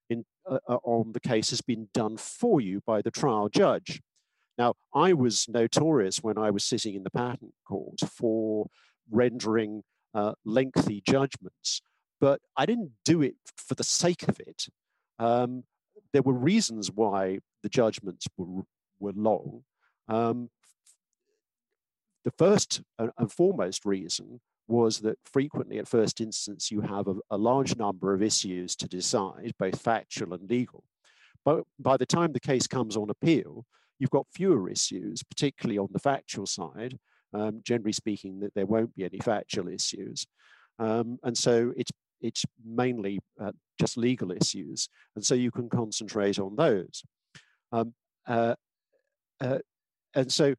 in, 0.10 0.26
uh, 0.50 0.58
uh 0.68 0.80
on 0.84 1.12
the 1.12 1.20
case 1.20 1.52
has 1.52 1.62
been 1.62 1.88
done 1.94 2.18
for 2.18 2.60
you 2.60 2.82
by 2.88 3.00
the 3.04 3.12
trial 3.12 3.48
judge. 3.48 4.02
Now, 4.58 4.74
I 4.92 5.14
was 5.14 5.48
notorious 5.48 6.24
when 6.24 6.40
I 6.40 6.50
was 6.50 6.64
sitting 6.64 6.96
in 6.96 7.04
the 7.04 7.12
patent 7.12 7.54
court 7.68 8.00
for 8.18 8.68
rendering 9.12 9.84
uh, 10.16 10.34
lengthy 10.46 11.04
judgments, 11.08 11.84
but 12.20 12.42
I 12.58 12.66
didn't 12.66 12.94
do 13.06 13.22
it 13.22 13.36
for 13.56 13.76
the 13.76 13.84
sake 13.84 14.24
of 14.28 14.40
it. 14.40 14.66
Um, 15.20 15.64
there 16.12 16.24
were 16.24 16.34
reasons 16.34 16.92
why 16.92 17.40
the 17.64 17.70
judgments 17.70 18.28
were, 18.38 18.64
were 19.00 19.14
long. 19.16 19.64
Um, 20.08 20.50
the 22.24 22.32
first 22.38 22.82
and 23.00 23.32
foremost 23.32 23.86
reason 23.86 24.40
was 24.68 25.00
that 25.00 25.18
frequently 25.26 25.78
at 25.78 25.88
first 25.88 26.22
instance 26.22 26.72
you 26.72 26.82
have 26.82 27.08
a, 27.08 27.16
a, 27.32 27.38
large 27.38 27.76
number 27.76 28.14
of 28.14 28.24
issues 28.24 28.76
to 28.78 28.88
decide, 28.88 29.54
both 29.60 29.82
factual 29.82 30.34
and 30.34 30.50
legal. 30.50 30.84
But 31.44 31.64
by 31.80 31.98
the 31.98 32.06
time 32.06 32.32
the 32.32 32.40
case 32.40 32.66
comes 32.66 32.96
on 32.96 33.10
appeal, 33.10 33.66
you've 34.00 34.10
got 34.10 34.26
fewer 34.34 34.70
issues, 34.70 35.22
particularly 35.24 35.78
on 35.78 35.90
the 35.92 36.00
factual 36.00 36.46
side. 36.46 36.98
Um, 37.34 37.62
generally 37.64 37.94
speaking, 37.94 38.40
that 38.42 38.54
there 38.54 38.68
won't 38.68 38.96
be 38.96 39.06
any 39.06 39.20
factual 39.20 39.68
issues. 39.68 40.26
Um, 40.80 41.18
and 41.24 41.38
so 41.38 41.74
it's 41.76 41.92
it's 42.22 42.46
mainly 42.64 43.20
uh, 43.42 43.52
just 43.80 43.98
legal 43.98 44.32
issues. 44.32 44.88
And 45.16 45.26
so 45.26 45.36
you 45.36 45.52
can 45.52 45.68
concentrate 45.68 46.40
on 46.40 46.56
those. 46.56 47.04
Um, 47.74 47.94
uh, 48.28 48.56
uh, 49.42 49.60
and 50.16 50.32
so 50.32 50.56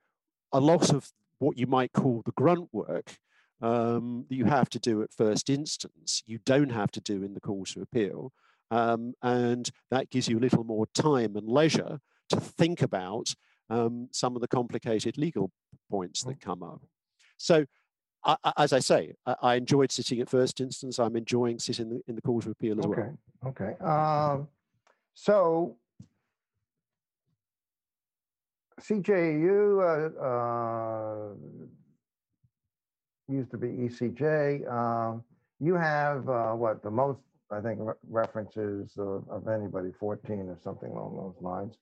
a 0.52 0.60
lot 0.60 0.92
of 0.92 1.10
what 1.38 1.56
you 1.56 1.66
might 1.66 1.92
call 1.92 2.22
the 2.26 2.32
grunt 2.32 2.68
work 2.72 3.16
um, 3.62 4.26
that 4.28 4.34
you 4.34 4.44
have 4.44 4.68
to 4.70 4.78
do 4.78 5.02
at 5.02 5.12
first 5.12 5.48
instance, 5.48 6.22
you 6.26 6.38
don't 6.44 6.70
have 6.70 6.90
to 6.92 7.00
do 7.00 7.22
in 7.22 7.34
the 7.34 7.40
Court 7.40 7.76
of 7.76 7.82
Appeal. 7.82 8.32
Um, 8.70 9.14
and 9.22 9.70
that 9.90 10.10
gives 10.10 10.28
you 10.28 10.38
a 10.38 10.40
little 10.40 10.64
more 10.64 10.86
time 10.94 11.36
and 11.36 11.48
leisure 11.48 12.00
to 12.30 12.40
think 12.40 12.82
about 12.82 13.34
um, 13.70 14.08
some 14.10 14.34
of 14.34 14.42
the 14.42 14.48
complicated 14.48 15.16
legal 15.16 15.50
points 15.90 16.24
that 16.24 16.40
come 16.40 16.62
up. 16.62 16.82
So 17.36 17.66
I, 18.24 18.36
as 18.56 18.72
I 18.72 18.78
say, 18.80 19.14
I, 19.26 19.36
I, 19.42 19.54
enjoyed 19.56 19.92
sitting 19.92 20.20
at 20.20 20.30
first 20.30 20.60
instance. 20.60 20.98
I'm 20.98 21.16
enjoying 21.16 21.58
sitting 21.58 21.86
in 21.86 21.90
the, 21.90 22.02
in 22.08 22.14
the 22.14 22.22
Court 22.22 22.46
of 22.46 22.52
Appeal 22.52 22.78
as 22.78 22.86
okay. 22.86 23.02
well. 23.42 23.50
Okay. 23.50 23.84
Um, 23.84 24.48
so, 25.14 25.76
CJ, 28.88 29.40
you 29.40 29.80
uh, 29.82 30.22
uh, 30.22 31.28
used 33.28 33.50
to 33.50 33.56
be 33.56 33.68
ECJ. 33.68 34.70
Um, 34.70 35.24
you 35.58 35.74
have 35.74 36.28
uh, 36.28 36.52
what 36.52 36.82
the 36.82 36.90
most, 36.90 37.20
I 37.50 37.60
think, 37.60 37.78
re- 37.80 37.94
references 38.10 38.92
of, 38.98 39.24
of, 39.30 39.48
anybody, 39.48 39.90
14 39.98 40.40
or 40.40 40.58
something 40.62 40.90
along 40.90 41.16
those 41.16 41.42
lines. 41.42 41.78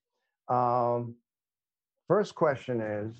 Um, 0.48 1.16
first 2.06 2.36
question 2.36 2.80
is 2.80 3.16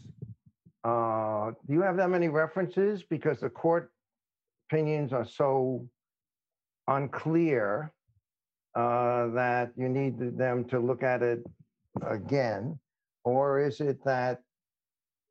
uh, 0.84 1.50
do 1.66 1.72
you 1.72 1.82
have 1.82 1.96
that 1.96 2.10
many 2.10 2.28
references? 2.28 3.02
Because 3.02 3.40
the 3.40 3.50
court 3.50 3.90
opinions 4.70 5.12
are 5.12 5.26
so 5.26 5.88
unclear 6.86 7.92
uh, 8.76 9.28
that 9.28 9.72
you 9.76 9.88
need 9.88 10.38
them 10.38 10.64
to 10.66 10.78
look 10.78 11.02
at 11.02 11.22
it 11.22 11.44
again? 12.08 12.78
Or 13.25 13.61
is 13.61 13.81
it 13.81 14.02
that 14.05 14.41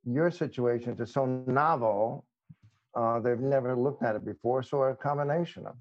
your 0.06 0.32
situations 0.32 1.00
are 1.00 1.06
so 1.06 1.26
novel, 1.26 2.26
uh, 2.96 3.20
they've 3.20 3.40
never 3.40 3.76
looked 3.76 4.04
at 4.04 4.16
it 4.16 4.26
before, 4.26 4.64
so 4.64 4.84
a 4.84 4.96
combination 4.96 5.66
of 5.66 5.76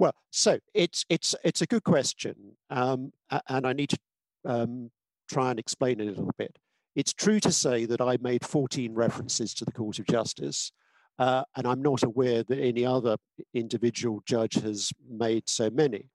well, 0.00 0.14
so 0.30 0.58
it's 0.72 1.04
it's 1.10 1.34
it's 1.44 1.60
a 1.60 1.66
good 1.66 1.84
question, 1.84 2.56
um, 2.70 3.12
and 3.50 3.66
I 3.66 3.74
need 3.74 3.90
to 3.90 3.98
um, 4.46 4.90
try 5.30 5.50
and 5.50 5.58
explain 5.58 6.00
it 6.00 6.04
a 6.04 6.10
little 6.12 6.32
bit. 6.38 6.56
It's 6.96 7.12
true 7.12 7.38
to 7.40 7.52
say 7.52 7.84
that 7.84 8.00
I 8.00 8.16
made 8.22 8.42
14 8.42 8.94
references 8.94 9.52
to 9.52 9.66
the 9.66 9.72
Court 9.72 9.98
of 9.98 10.06
Justice, 10.06 10.72
uh, 11.18 11.44
and 11.54 11.66
I'm 11.66 11.82
not 11.82 12.02
aware 12.02 12.42
that 12.42 12.58
any 12.58 12.86
other 12.86 13.18
individual 13.52 14.22
judge 14.24 14.54
has 14.54 14.90
made 15.06 15.50
so 15.50 15.68
many. 15.68 16.06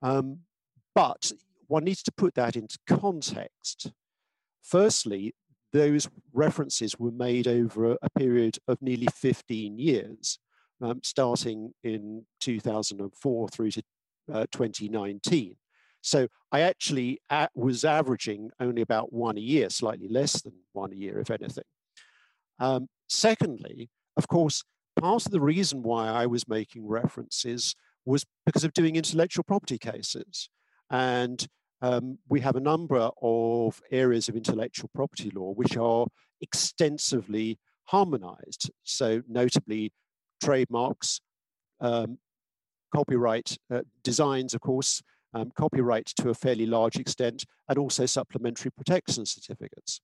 Um, 0.00 0.38
but 0.94 1.30
one 1.68 1.84
needs 1.84 2.02
to 2.04 2.12
put 2.12 2.34
that 2.34 2.56
into 2.56 2.78
context. 2.86 3.92
firstly, 4.62 5.34
those 5.72 6.08
references 6.32 6.96
were 6.98 7.10
made 7.10 7.48
over 7.48 7.96
a 8.00 8.10
period 8.16 8.58
of 8.68 8.80
nearly 8.80 9.08
15 9.12 9.76
years, 9.76 10.38
um, 10.80 11.00
starting 11.02 11.72
in 11.82 12.24
2004 12.40 13.48
through 13.48 13.70
to 13.72 13.82
uh, 14.32 14.46
2019. 14.52 15.56
So 16.00 16.28
I 16.52 16.60
actually 16.60 17.18
at, 17.28 17.50
was 17.54 17.84
averaging 17.84 18.50
only 18.60 18.82
about 18.82 19.12
one 19.12 19.36
a 19.36 19.40
year, 19.40 19.68
slightly 19.68 20.06
less 20.06 20.42
than 20.42 20.52
one 20.72 20.92
a 20.92 20.96
year, 20.96 21.18
if 21.18 21.30
anything. 21.30 21.64
Um, 22.60 22.88
secondly, 23.08 23.90
of 24.16 24.28
course, 24.28 24.62
part 25.00 25.26
of 25.26 25.32
the 25.32 25.40
reason 25.40 25.82
why 25.82 26.08
I 26.08 26.26
was 26.26 26.46
making 26.46 26.86
references 26.86 27.74
was 28.04 28.24
because 28.46 28.64
of 28.64 28.74
doing 28.74 28.96
intellectual 28.96 29.44
property 29.44 29.78
cases. 29.78 30.50
And 30.90 31.46
um, 31.82 32.18
we 32.28 32.40
have 32.40 32.56
a 32.56 32.60
number 32.60 33.10
of 33.20 33.80
areas 33.90 34.28
of 34.28 34.36
intellectual 34.36 34.90
property 34.94 35.30
law 35.34 35.52
which 35.52 35.76
are 35.76 36.06
extensively 36.40 37.58
harmonized. 37.84 38.70
So, 38.84 39.22
notably, 39.28 39.92
trademarks, 40.42 41.20
um, 41.80 42.18
copyright 42.94 43.58
uh, 43.72 43.82
designs, 44.02 44.54
of 44.54 44.60
course, 44.60 45.02
um, 45.34 45.50
copyright 45.56 46.06
to 46.20 46.30
a 46.30 46.34
fairly 46.34 46.66
large 46.66 46.96
extent, 46.96 47.44
and 47.68 47.78
also 47.78 48.06
supplementary 48.06 48.70
protection 48.70 49.26
certificates. 49.26 50.00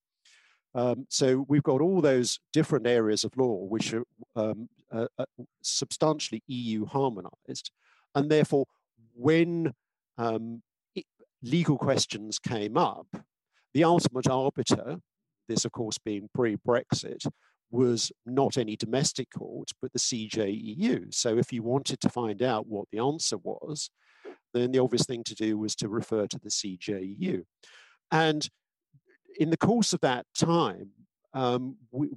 Um, 0.74 1.06
so 1.08 1.44
we've 1.48 1.62
got 1.62 1.80
all 1.80 2.00
those 2.00 2.38
different 2.52 2.86
areas 2.86 3.24
of 3.24 3.36
law 3.36 3.64
which 3.64 3.92
are 3.92 4.04
um, 4.36 4.68
uh, 4.92 5.06
uh, 5.18 5.24
substantially 5.62 6.42
EU 6.46 6.86
harmonized. 6.86 7.70
And 8.14 8.30
therefore, 8.30 8.66
when 9.14 9.72
um, 10.18 10.62
legal 11.42 11.78
questions 11.78 12.38
came 12.38 12.76
up, 12.76 13.06
the 13.74 13.84
ultimate 13.84 14.28
arbiter, 14.28 14.98
this 15.48 15.64
of 15.64 15.72
course 15.72 15.98
being 15.98 16.28
pre 16.34 16.56
Brexit, 16.56 17.26
was 17.70 18.10
not 18.26 18.58
any 18.58 18.76
domestic 18.76 19.28
court, 19.30 19.70
but 19.80 19.92
the 19.92 19.98
CJEU. 19.98 21.14
So 21.14 21.38
if 21.38 21.52
you 21.52 21.62
wanted 21.62 22.00
to 22.00 22.08
find 22.08 22.42
out 22.42 22.66
what 22.66 22.86
the 22.90 22.98
answer 22.98 23.36
was, 23.38 23.90
then 24.52 24.72
the 24.72 24.80
obvious 24.80 25.06
thing 25.06 25.22
to 25.24 25.34
do 25.34 25.56
was 25.56 25.76
to 25.76 25.88
refer 25.88 26.26
to 26.26 26.38
the 26.38 26.50
CJEU. 26.50 27.44
And 28.10 28.48
in 29.38 29.50
the 29.50 29.56
course 29.56 29.92
of 29.92 30.00
that 30.00 30.26
time, 30.36 30.90
um, 31.32 31.76
we, 31.92 32.10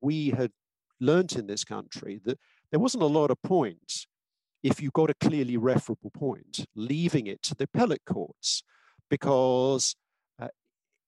we 0.00 0.30
had 0.30 0.52
learnt 1.00 1.34
in 1.34 1.46
this 1.46 1.64
country 1.64 2.20
that 2.24 2.38
there 2.70 2.80
wasn't 2.80 3.02
a 3.02 3.06
lot 3.06 3.30
of 3.30 3.42
point 3.42 4.06
if 4.62 4.80
you've 4.82 4.92
got 4.92 5.10
a 5.10 5.14
clearly 5.14 5.56
referable 5.56 6.10
point, 6.10 6.66
leaving 6.74 7.26
it 7.26 7.42
to 7.42 7.54
the 7.54 7.64
appellate 7.64 8.04
courts, 8.04 8.62
because 9.08 9.96
uh, 10.40 10.48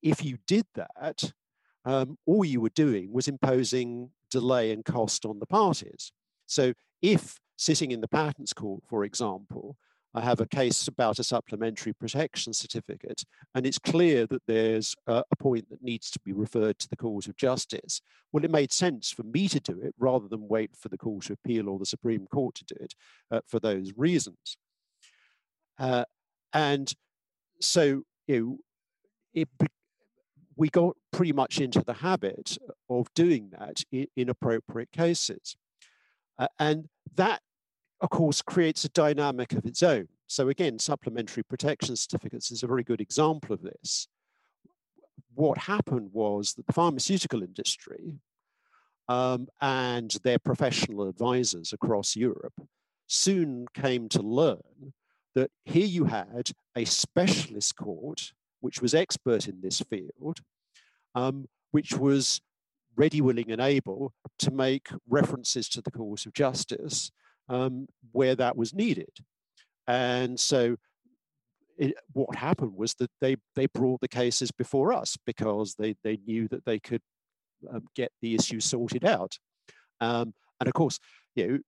if 0.02 0.24
you 0.24 0.38
did 0.46 0.66
that, 0.74 1.32
um, 1.84 2.16
all 2.26 2.44
you 2.44 2.60
were 2.60 2.70
doing 2.70 3.12
was 3.12 3.28
imposing 3.28 4.10
delay 4.30 4.72
and 4.72 4.84
cost 4.84 5.26
on 5.26 5.38
the 5.38 5.46
parties. 5.46 6.12
So 6.46 6.72
if 7.00 7.38
sitting 7.56 7.90
in 7.90 8.00
the 8.00 8.08
patents 8.08 8.52
court, 8.52 8.82
for 8.88 9.04
example, 9.04 9.76
I 10.14 10.20
have 10.20 10.40
a 10.40 10.46
case 10.46 10.86
about 10.88 11.18
a 11.18 11.24
supplementary 11.24 11.92
protection 11.92 12.52
certificate, 12.52 13.24
and 13.54 13.66
it's 13.66 13.78
clear 13.78 14.26
that 14.26 14.42
there's 14.46 14.94
a, 15.06 15.24
point 15.38 15.70
that 15.70 15.82
needs 15.82 16.10
to 16.10 16.20
be 16.20 16.32
referred 16.32 16.78
to 16.78 16.88
the 16.88 16.96
Court 16.96 17.26
of 17.26 17.36
Justice. 17.36 18.00
Well, 18.30 18.44
it 18.44 18.50
made 18.50 18.72
sense 18.72 19.10
for 19.10 19.22
me 19.22 19.48
to 19.48 19.58
do 19.58 19.80
it 19.80 19.94
rather 19.98 20.28
than 20.28 20.48
wait 20.48 20.76
for 20.76 20.88
the 20.88 20.98
Court 20.98 21.30
of 21.30 21.38
Appeal 21.42 21.68
or 21.68 21.78
the 21.78 21.86
Supreme 21.86 22.26
Court 22.26 22.54
to 22.56 22.64
do 22.64 22.76
it 22.78 22.94
uh, 23.30 23.40
for 23.46 23.58
those 23.58 23.92
reasons. 23.96 24.56
Uh, 25.78 26.04
and 26.52 26.92
so, 27.60 28.02
you 28.26 28.40
know, 28.40 28.58
it, 29.34 29.48
we 30.56 30.68
got 30.68 30.96
pretty 31.10 31.32
much 31.32 31.60
into 31.60 31.82
the 31.82 31.94
habit 31.94 32.58
of 32.88 33.12
doing 33.14 33.50
that 33.58 33.82
in, 33.90 34.06
in 34.16 34.28
appropriate 34.28 34.92
cases. 34.92 35.56
Uh, 36.38 36.48
and 36.58 36.88
that 37.16 37.40
of 38.02 38.10
course, 38.10 38.42
creates 38.42 38.84
a 38.84 38.88
dynamic 38.90 39.52
of 39.52 39.64
its 39.64 39.82
own. 39.82 40.08
So 40.26 40.48
again, 40.48 40.78
supplementary 40.78 41.44
protection 41.44 41.94
certificates 41.96 42.50
is 42.50 42.62
a 42.62 42.66
very 42.66 42.82
good 42.82 43.00
example 43.00 43.54
of 43.54 43.62
this. 43.62 44.08
What 45.34 45.56
happened 45.56 46.10
was 46.12 46.54
that 46.54 46.66
the 46.66 46.72
pharmaceutical 46.72 47.42
industry 47.42 48.14
um, 49.08 49.46
and 49.60 50.10
their 50.24 50.40
professional 50.40 51.08
advisors 51.08 51.72
across 51.72 52.16
Europe 52.16 52.54
soon 53.06 53.66
came 53.72 54.08
to 54.08 54.20
learn 54.20 54.92
that 55.34 55.50
here 55.64 55.86
you 55.86 56.04
had 56.06 56.50
a 56.76 56.84
specialist 56.84 57.76
court 57.76 58.32
which 58.60 58.82
was 58.82 58.94
expert 58.94 59.48
in 59.48 59.60
this 59.60 59.80
field, 59.80 60.40
um, 61.14 61.46
which 61.70 61.92
was 61.92 62.40
ready, 62.96 63.20
willing, 63.20 63.50
and 63.50 63.60
able 63.60 64.12
to 64.38 64.50
make 64.50 64.88
references 65.08 65.68
to 65.68 65.80
the 65.80 65.90
Court 65.90 66.26
of 66.26 66.32
Justice 66.32 67.10
um, 67.52 67.86
where 68.12 68.34
that 68.34 68.56
was 68.56 68.74
needed. 68.74 69.10
And 69.86 70.40
so 70.40 70.76
it, 71.78 71.94
what 72.12 72.34
happened 72.36 72.74
was 72.74 72.94
that 72.94 73.10
they, 73.20 73.36
they 73.54 73.66
brought 73.66 74.00
the 74.00 74.08
cases 74.08 74.50
before 74.50 74.92
us 74.92 75.16
because 75.26 75.74
they, 75.74 75.94
they 76.02 76.18
knew 76.26 76.48
that 76.48 76.64
they 76.64 76.78
could 76.78 77.02
um, 77.72 77.84
get 77.94 78.10
the 78.22 78.34
issue 78.34 78.60
sorted 78.60 79.04
out. 79.04 79.38
Um, 80.00 80.32
and 80.60 80.68
of 80.68 80.72
course, 80.72 80.98
you 81.34 81.46
know, 81.46 81.58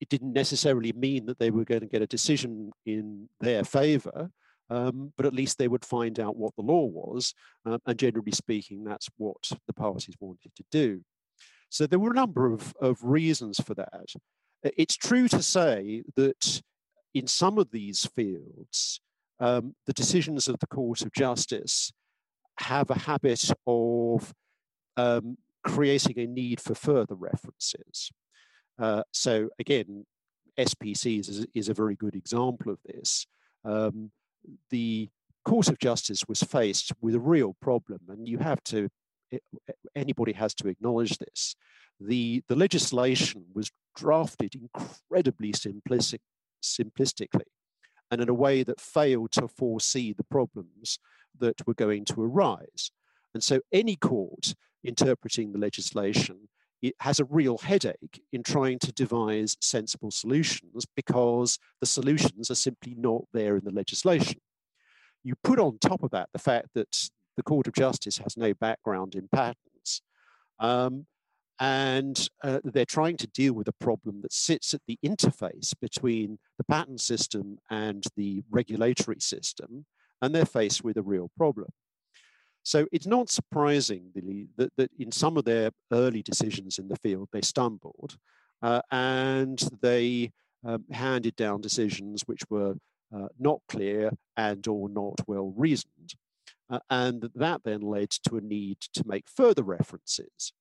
it 0.00 0.08
didn't 0.08 0.32
necessarily 0.32 0.92
mean 0.92 1.26
that 1.26 1.38
they 1.38 1.50
were 1.50 1.64
going 1.64 1.80
to 1.80 1.86
get 1.86 2.02
a 2.02 2.06
decision 2.06 2.70
in 2.86 3.28
their 3.40 3.64
favor, 3.64 4.30
um, 4.70 5.12
but 5.16 5.26
at 5.26 5.34
least 5.34 5.58
they 5.58 5.68
would 5.68 5.84
find 5.84 6.18
out 6.18 6.36
what 6.36 6.52
the 6.56 6.62
law 6.62 6.84
was. 6.84 7.34
Um, 7.66 7.78
and 7.86 7.98
generally 7.98 8.32
speaking, 8.32 8.84
that's 8.84 9.08
what 9.16 9.36
the 9.66 9.72
parties 9.72 10.16
wanted 10.20 10.52
to 10.56 10.64
do. 10.70 11.02
So 11.68 11.86
there 11.86 11.98
were 11.98 12.12
a 12.12 12.16
number 12.16 12.52
of, 12.52 12.74
of 12.80 12.98
reasons 13.02 13.60
for 13.60 13.74
that. 13.74 14.06
It's 14.64 14.96
true 14.96 15.28
to 15.28 15.42
say 15.42 16.02
that 16.16 16.62
in 17.12 17.26
some 17.26 17.58
of 17.58 17.70
these 17.70 18.06
fields, 18.06 19.00
um, 19.40 19.74
the 19.86 19.92
decisions 19.92 20.48
of 20.48 20.58
the 20.58 20.66
Court 20.66 21.02
of 21.02 21.12
Justice 21.12 21.92
have 22.58 22.90
a 22.90 22.98
habit 22.98 23.50
of 23.66 24.32
um, 24.96 25.36
creating 25.64 26.18
a 26.18 26.26
need 26.26 26.60
for 26.60 26.74
further 26.74 27.14
references. 27.14 28.10
Uh, 28.78 29.02
so 29.12 29.48
again, 29.58 30.04
SPCs 30.58 31.28
is, 31.28 31.46
is, 31.54 31.68
a 31.68 31.74
very 31.74 31.96
good 31.96 32.14
example 32.14 32.72
of 32.72 32.78
this. 32.84 33.26
Um, 33.64 34.10
the 34.70 35.08
Court 35.44 35.68
of 35.68 35.78
Justice 35.78 36.24
was 36.28 36.42
faced 36.42 36.92
with 37.00 37.14
a 37.14 37.20
real 37.20 37.56
problem, 37.60 38.00
and 38.08 38.28
you 38.28 38.38
have 38.38 38.62
to, 38.64 38.88
anybody 39.94 40.32
has 40.32 40.54
to 40.54 40.68
acknowledge 40.68 41.18
this. 41.18 41.56
The, 42.00 42.42
the 42.48 42.56
legislation 42.56 43.44
was 43.54 43.70
drafted 43.96 44.54
incredibly 44.54 45.52
simplistic, 45.52 46.20
simplistically 46.62 47.42
and 48.10 48.20
in 48.20 48.28
a 48.28 48.34
way 48.34 48.62
that 48.62 48.80
failed 48.80 49.32
to 49.32 49.48
foresee 49.48 50.12
the 50.12 50.24
problems 50.24 50.98
that 51.38 51.66
were 51.66 51.74
going 51.74 52.04
to 52.04 52.22
arise. 52.22 52.90
And 53.32 53.42
so 53.42 53.60
any 53.72 53.96
court 53.96 54.54
interpreting 54.84 55.52
the 55.52 55.58
legislation 55.58 56.48
it 56.84 56.94
has 57.00 57.18
a 57.18 57.24
real 57.24 57.56
headache 57.56 58.22
in 58.30 58.42
trying 58.42 58.78
to 58.80 58.92
devise 58.92 59.56
sensible 59.58 60.10
solutions 60.10 60.84
because 60.94 61.58
the 61.80 61.86
solutions 61.86 62.50
are 62.50 62.54
simply 62.54 62.94
not 62.94 63.22
there 63.32 63.56
in 63.56 63.64
the 63.64 63.70
legislation. 63.70 64.38
You 65.22 65.34
put 65.42 65.58
on 65.58 65.78
top 65.78 66.02
of 66.02 66.10
that 66.10 66.28
the 66.34 66.38
fact 66.38 66.68
that 66.74 67.08
the 67.36 67.42
Court 67.42 67.66
of 67.66 67.74
Justice 67.74 68.18
has 68.18 68.36
no 68.36 68.54
background 68.54 69.14
in 69.14 69.28
patents, 69.28 70.02
um, 70.58 71.06
and 71.60 72.28
uh, 72.42 72.60
they're 72.64 72.84
trying 72.84 73.16
to 73.18 73.26
deal 73.28 73.52
with 73.52 73.68
a 73.68 73.72
problem 73.72 74.20
that 74.22 74.32
sits 74.32 74.74
at 74.74 74.80
the 74.88 74.98
interface 75.04 75.72
between 75.80 76.38
the 76.58 76.64
patent 76.64 77.00
system 77.00 77.58
and 77.70 78.04
the 78.16 78.42
regulatory 78.50 79.20
system, 79.20 79.86
and 80.20 80.34
they're 80.34 80.44
faced 80.44 80.82
with 80.82 80.96
a 80.96 81.02
real 81.02 81.30
problem. 81.36 81.68
So 82.64 82.86
it's 82.92 83.06
not 83.06 83.28
surprising 83.28 84.10
that, 84.56 84.72
that 84.78 84.90
in 84.98 85.12
some 85.12 85.36
of 85.36 85.44
their 85.44 85.70
early 85.92 86.22
decisions 86.22 86.78
in 86.78 86.88
the 86.88 86.96
field, 86.96 87.28
they 87.30 87.42
stumbled 87.42 88.16
uh, 88.62 88.80
and 88.90 89.62
they 89.82 90.32
um, 90.64 90.84
handed 90.90 91.36
down 91.36 91.60
decisions 91.60 92.22
which 92.24 92.40
were 92.48 92.74
uh, 93.14 93.28
not 93.38 93.60
clear 93.68 94.10
and 94.38 94.66
or 94.66 94.88
not 94.88 95.20
well 95.26 95.52
reasoned. 95.56 96.14
Uh, 96.74 96.80
and 96.90 97.30
that 97.34 97.60
then 97.64 97.80
led 97.80 98.10
to 98.10 98.36
a 98.36 98.40
need 98.40 98.80
to 98.92 99.04
make 99.06 99.24
further 99.28 99.62
references 99.62 100.52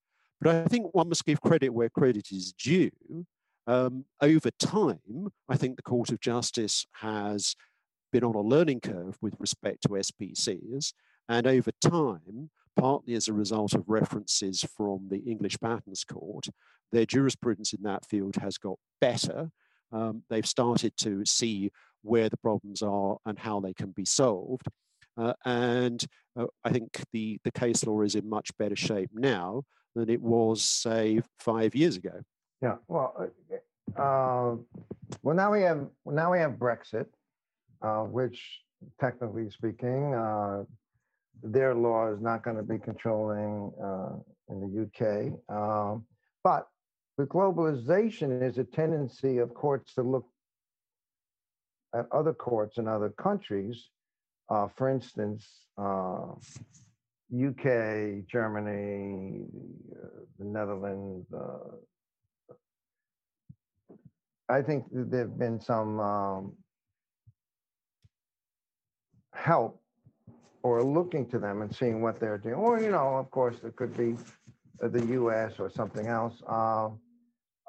but 0.44 0.56
I 0.56 0.66
think 0.66 0.94
one 0.94 1.08
must 1.08 1.26
give 1.26 1.42
credit 1.42 1.70
where 1.70 1.90
credit 1.90 2.32
is 2.32 2.52
due. 2.52 2.92
Um, 3.66 4.04
over 4.22 4.52
time, 4.52 5.30
I 5.48 5.56
think 5.56 5.78
the 5.78 5.84
Court 5.84 6.10
of 6.10 6.20
Justice 6.20 6.86
has 6.96 7.56
been 8.12 8.26
on 8.26 8.36
a 8.36 8.42
learning 8.42 8.82
curve 8.82 9.18
with 9.22 9.36
respect 9.40 9.84
to 9.84 9.90
SPCs. 9.90 10.92
And 11.30 11.48
over 11.48 11.72
time, 11.82 12.50
partly 12.76 13.14
as 13.14 13.30
a 13.30 13.34
result 13.34 13.74
of 13.74 13.88
references 13.88 14.66
from 14.76 15.08
the 15.10 15.20
English 15.20 15.58
Patents 15.62 16.04
Court, 16.04 16.48
their 16.92 17.06
jurisprudence 17.06 17.72
in 17.72 17.82
that 17.84 18.06
field 18.06 18.36
has 18.36 18.58
got 18.58 18.78
better. 19.00 19.50
Um, 19.94 20.24
they've 20.30 20.46
started 20.46 20.98
to 20.98 21.24
see 21.26 21.72
where 22.02 22.28
the 22.28 22.38
problems 22.38 22.82
are 22.82 23.16
and 23.26 23.40
how 23.40 23.62
they 23.62 23.74
can 23.74 23.92
be 23.92 24.04
solved. 24.04 24.68
Uh, 25.18 25.34
and 25.46 26.04
uh, 26.38 26.46
I 26.64 26.72
think 26.72 27.04
the, 27.12 27.40
the 27.44 27.52
case 27.52 27.86
law 27.86 28.02
is 28.02 28.16
in 28.16 28.28
much 28.30 28.56
better 28.58 28.76
shape 28.76 29.10
now 29.14 29.64
than 29.96 30.10
it 30.10 30.22
was, 30.22 30.64
say, 30.64 31.22
five 31.40 31.76
years 31.76 31.98
ago. 31.98 32.22
Yeah, 32.62 32.76
well, 32.88 33.32
uh, 33.98 34.02
uh 34.02 34.56
well, 35.22 35.36
now 35.36 35.52
we 35.52 35.62
have 35.62 35.86
now 36.06 36.32
we 36.32 36.40
have 36.40 36.54
Brexit, 36.54 37.06
uh, 37.82 38.04
which, 38.04 38.62
technically 39.00 39.50
speaking, 39.50 40.14
uh, 40.14 40.64
their 41.44 41.76
law 41.76 42.12
is 42.12 42.22
not 42.22 42.44
going 42.44 42.58
to 42.58 42.64
be 42.64 42.80
controlling 42.80 43.72
in 44.50 44.60
the 44.62 44.84
UK. 44.88 45.34
Um, 45.56 46.06
but 46.44 46.68
with 47.18 47.30
globalization, 47.30 48.40
there's 48.40 48.58
a 48.58 48.64
tendency 48.64 49.38
of 49.38 49.54
courts 49.54 49.94
to 49.96 50.02
look 50.02 50.26
at 51.94 52.08
other 52.12 52.34
courts 52.34 52.78
in 52.78 52.88
other 52.88 53.10
countries. 53.10 53.90
Uh, 54.50 54.68
for 54.76 54.90
instance, 54.90 55.48
uh, 55.78 56.34
UK, 57.34 58.26
Germany, 58.28 59.46
uh, 59.92 60.08
the 60.38 60.46
Netherlands. 60.46 61.28
Uh, 61.34 61.78
I 64.50 64.62
think 64.62 64.86
there 64.92 65.22
have 65.22 65.40
been 65.40 65.60
some 65.60 66.00
um, 66.00 66.54
help 69.34 69.82
or 70.62 70.84
looking 70.84 71.30
to 71.30 71.40
them 71.40 71.62
and 71.62 71.74
seeing 71.76 72.02
what 72.02 72.20
they're 72.20 72.38
doing. 72.38 72.56
Or, 72.56 72.80
you 72.80 72.92
know, 72.92 73.16
of 73.16 73.32
course, 73.32 73.58
it 73.64 73.76
could 73.76 73.96
be 73.98 74.16
the 74.80 75.06
US 75.22 75.60
or 75.60 75.70
something 75.70 76.08
else. 76.08 76.42
Uh, 76.48 76.90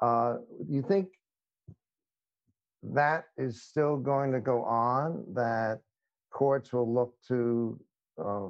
uh, 0.01 0.37
you 0.67 0.81
think 0.81 1.07
that 2.83 3.25
is 3.37 3.63
still 3.63 3.97
going 3.97 4.31
to 4.31 4.39
go 4.39 4.63
on, 4.63 5.25
that 5.33 5.79
courts 6.35 6.73
will 6.73 6.93
look 6.93 7.13
to 7.29 7.79
uh, 8.23 8.47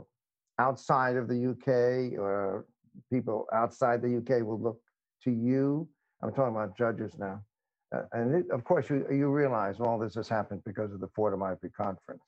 outside 0.60 1.16
of 1.16 1.28
the 1.28 1.52
UK 1.52 2.20
or 2.20 2.66
people 3.14 3.46
outside 3.54 4.02
the 4.02 4.18
UK 4.18 4.44
will 4.44 4.60
look 4.60 4.82
to 5.24 5.32
you? 5.32 5.88
I'm 6.24 6.34
talking 6.34 6.56
about 6.56 6.76
judges 6.76 7.14
now. 7.20 7.44
Uh, 7.96 8.02
and 8.14 8.36
it, 8.36 8.46
of 8.52 8.64
course, 8.64 8.90
you, 8.90 9.06
you 9.12 9.28
realize 9.30 9.80
all 9.80 10.00
this 10.00 10.16
has 10.16 10.28
happened 10.28 10.62
because 10.66 10.92
of 10.94 11.00
the 11.00 11.10
Fordham 11.16 11.44
IP 11.44 11.72
Conference. 11.74 12.24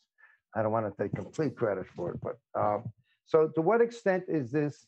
I 0.56 0.62
don't 0.62 0.72
want 0.72 0.86
to 0.86 1.04
take 1.04 1.14
complete 1.16 1.56
credit 1.56 1.88
for 1.96 2.12
it, 2.12 2.20
but 2.22 2.38
um, 2.60 2.84
so 3.26 3.50
to 3.56 3.62
what 3.62 3.82
extent 3.82 4.26
is 4.28 4.52
this 4.52 4.86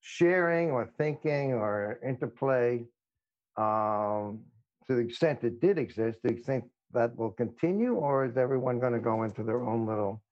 sharing 0.00 0.70
or 0.70 0.90
thinking 0.98 1.54
or 1.54 1.98
interplay 2.06 2.84
um, 3.56 4.40
to 4.86 4.94
the 4.96 4.98
extent 4.98 5.42
it 5.42 5.60
did 5.60 5.78
exist, 5.78 6.18
do 6.22 6.34
you 6.34 6.42
think 6.42 6.64
that 6.92 7.16
will 7.16 7.30
continue, 7.30 7.94
or 7.94 8.24
is 8.24 8.36
everyone 8.36 8.78
going 8.78 8.92
to 8.92 8.98
go 9.00 9.22
into 9.22 9.42
their 9.42 9.62
own 9.62 9.86
little 9.86 10.22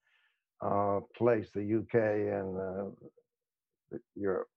uh, 0.62 1.01
place, 1.16 1.49
the 1.55 1.61
UK 1.61 1.95
and 1.95 2.59
uh, 2.59 3.99
Europe? 4.14 4.49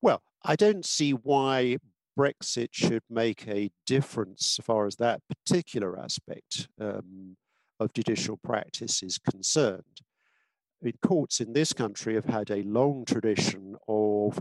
Well, 0.00 0.22
I 0.44 0.56
don't 0.56 0.84
see 0.84 1.12
why 1.12 1.78
Brexit 2.18 2.68
should 2.72 3.02
make 3.10 3.48
a 3.48 3.70
difference 3.86 4.56
as 4.58 4.64
far 4.64 4.86
as 4.86 4.96
that 4.96 5.22
particular 5.28 5.98
aspect 5.98 6.68
um, 6.80 7.36
of 7.80 7.92
judicial 7.92 8.36
practice 8.36 9.02
is 9.02 9.18
concerned. 9.18 9.82
I 10.82 10.86
mean, 10.86 10.98
courts 11.02 11.40
in 11.40 11.52
this 11.52 11.72
country 11.72 12.14
have 12.14 12.26
had 12.26 12.50
a 12.50 12.62
long 12.62 13.04
tradition 13.04 13.76
of 13.88 14.38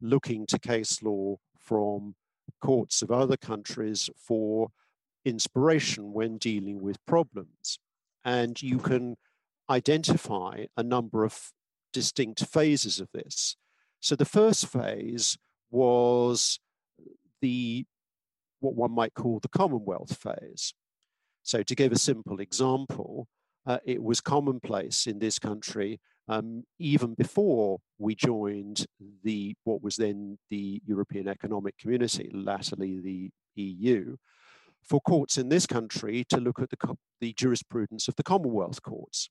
looking 0.00 0.46
to 0.46 0.58
case 0.58 1.02
law 1.02 1.36
from 1.58 2.14
courts 2.60 3.02
of 3.02 3.10
other 3.10 3.36
countries 3.36 4.10
for 4.16 4.68
inspiration 5.24 6.12
when 6.12 6.38
dealing 6.38 6.80
with 6.80 7.04
problems. 7.06 7.78
And 8.24 8.60
you 8.60 8.78
can 8.78 9.16
identify 9.70 10.66
a 10.76 10.82
number 10.82 11.24
of 11.24 11.52
distinct 11.92 12.44
phases 12.46 13.00
of 13.00 13.08
this. 13.12 13.56
So 14.00 14.16
the 14.16 14.24
first 14.24 14.66
phase 14.66 15.36
was 15.70 16.58
the 17.40 17.84
what 18.60 18.74
one 18.74 18.92
might 18.92 19.14
call 19.14 19.38
the 19.38 19.48
Commonwealth 19.48 20.16
phase. 20.16 20.74
So 21.42 21.62
to 21.62 21.74
give 21.74 21.92
a 21.92 21.98
simple 21.98 22.40
example, 22.40 23.28
uh, 23.66 23.78
it 23.84 24.02
was 24.02 24.20
commonplace 24.20 25.06
in 25.06 25.18
this 25.18 25.38
country 25.38 26.00
um, 26.28 26.64
even 26.78 27.14
before 27.14 27.78
we 27.98 28.14
joined 28.14 28.86
the 29.24 29.54
what 29.64 29.82
was 29.82 29.96
then 29.96 30.38
the 30.50 30.80
European 30.86 31.26
Economic 31.26 31.76
Community, 31.78 32.30
latterly 32.32 33.00
the 33.00 33.30
EU, 33.56 34.16
for 34.84 35.00
courts 35.00 35.38
in 35.38 35.48
this 35.48 35.66
country 35.66 36.24
to 36.28 36.38
look 36.38 36.60
at 36.60 36.70
the, 36.70 36.96
the 37.20 37.32
jurisprudence 37.32 38.08
of 38.08 38.16
the 38.16 38.22
Commonwealth 38.22 38.82
courts. 38.82 39.30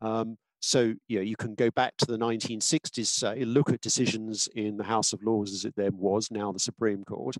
Um, 0.00 0.36
so 0.60 0.94
you 1.08 1.18
know, 1.18 1.22
you 1.22 1.36
can 1.36 1.54
go 1.54 1.70
back 1.70 1.96
to 1.98 2.06
the 2.06 2.18
1960s, 2.18 3.06
say, 3.06 3.44
look 3.44 3.70
at 3.70 3.80
decisions 3.80 4.48
in 4.54 4.76
the 4.76 4.84
House 4.84 5.12
of 5.12 5.22
Lords 5.22 5.52
as 5.52 5.64
it 5.64 5.74
then 5.76 5.96
was, 5.96 6.30
now 6.30 6.52
the 6.52 6.58
Supreme 6.58 7.04
Court, 7.04 7.36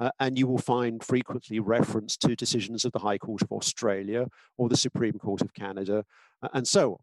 uh, 0.00 0.10
and 0.18 0.38
you 0.38 0.46
will 0.46 0.58
find 0.58 1.04
frequently 1.04 1.60
reference 1.60 2.16
to 2.18 2.34
decisions 2.34 2.84
of 2.84 2.92
the 2.92 3.00
High 3.00 3.18
Court 3.18 3.42
of 3.42 3.52
Australia 3.52 4.26
or 4.56 4.68
the 4.68 4.76
Supreme 4.76 5.18
Court 5.18 5.42
of 5.42 5.52
Canada, 5.54 6.04
uh, 6.42 6.48
and 6.54 6.66
so 6.66 6.92
on. 6.92 6.98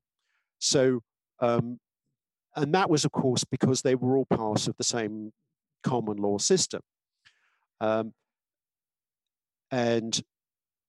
So, 0.60 1.02
um, 1.39 1.80
and 2.56 2.74
that 2.74 2.89
was, 2.89 3.06
of 3.06 3.12
course, 3.12 3.44
because 3.44 3.82
they 3.82 3.96
were 3.96 4.18
all 4.18 4.26
part 4.26 4.68
of 4.68 4.78
the 4.78 4.84
same 4.84 5.34
common 5.84 6.18
law 6.18 6.38
system. 6.38 6.82
Um, 7.82 8.13
and 9.72 10.22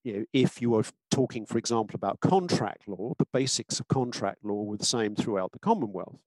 you 0.04 0.12
know, 0.12 0.24
if 0.32 0.62
you 0.62 0.76
are 0.76 0.84
talking, 1.10 1.46
for 1.46 1.58
example, 1.58 1.96
about 1.96 2.20
contract 2.20 2.86
law, 2.86 3.14
the 3.18 3.26
basics 3.32 3.80
of 3.80 3.88
contract 3.88 4.44
law 4.44 4.62
were 4.62 4.76
the 4.76 4.86
same 4.86 5.16
throughout 5.16 5.50
the 5.50 5.58
Commonwealth. 5.58 6.20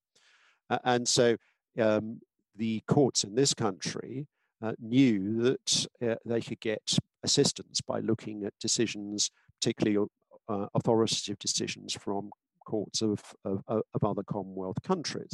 Uh, 0.69 0.79
and 0.83 1.07
so 1.07 1.37
um, 1.79 2.19
the 2.55 2.81
courts 2.87 3.23
in 3.23 3.35
this 3.35 3.53
country 3.53 4.27
uh, 4.61 4.73
knew 4.79 5.41
that 5.41 5.87
uh, 6.05 6.15
they 6.25 6.41
could 6.41 6.59
get 6.59 6.97
assistance 7.23 7.79
by 7.79 7.99
looking 8.01 8.43
at 8.43 8.53
decisions, 8.59 9.31
particularly 9.61 10.05
uh, 10.49 10.65
authoritative 10.75 11.39
decisions 11.39 11.93
from 11.93 12.31
courts 12.69 13.01
of, 13.01 13.21
of, 13.43 13.63
of 13.67 14.03
other 14.03 14.23
Commonwealth 14.23 14.81
countries. 14.83 15.31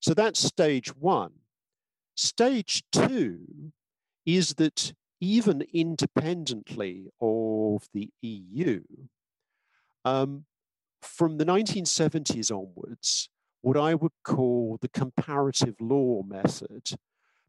So 0.00 0.14
that's 0.14 0.40
stage 0.40 0.94
one. 0.96 1.32
Stage 2.16 2.84
two 2.92 3.72
is 4.24 4.54
that 4.54 4.92
even 5.20 5.64
independently 5.72 7.08
of 7.20 7.86
the 7.92 8.10
EU, 8.22 8.82
um, 10.04 10.44
from 11.02 11.38
the 11.38 11.44
1970s 11.44 12.50
onwards, 12.50 13.28
what 13.62 13.76
I 13.76 13.94
would 13.94 14.12
call 14.22 14.78
the 14.80 14.88
comparative 14.88 15.76
law 15.80 16.22
method 16.22 16.90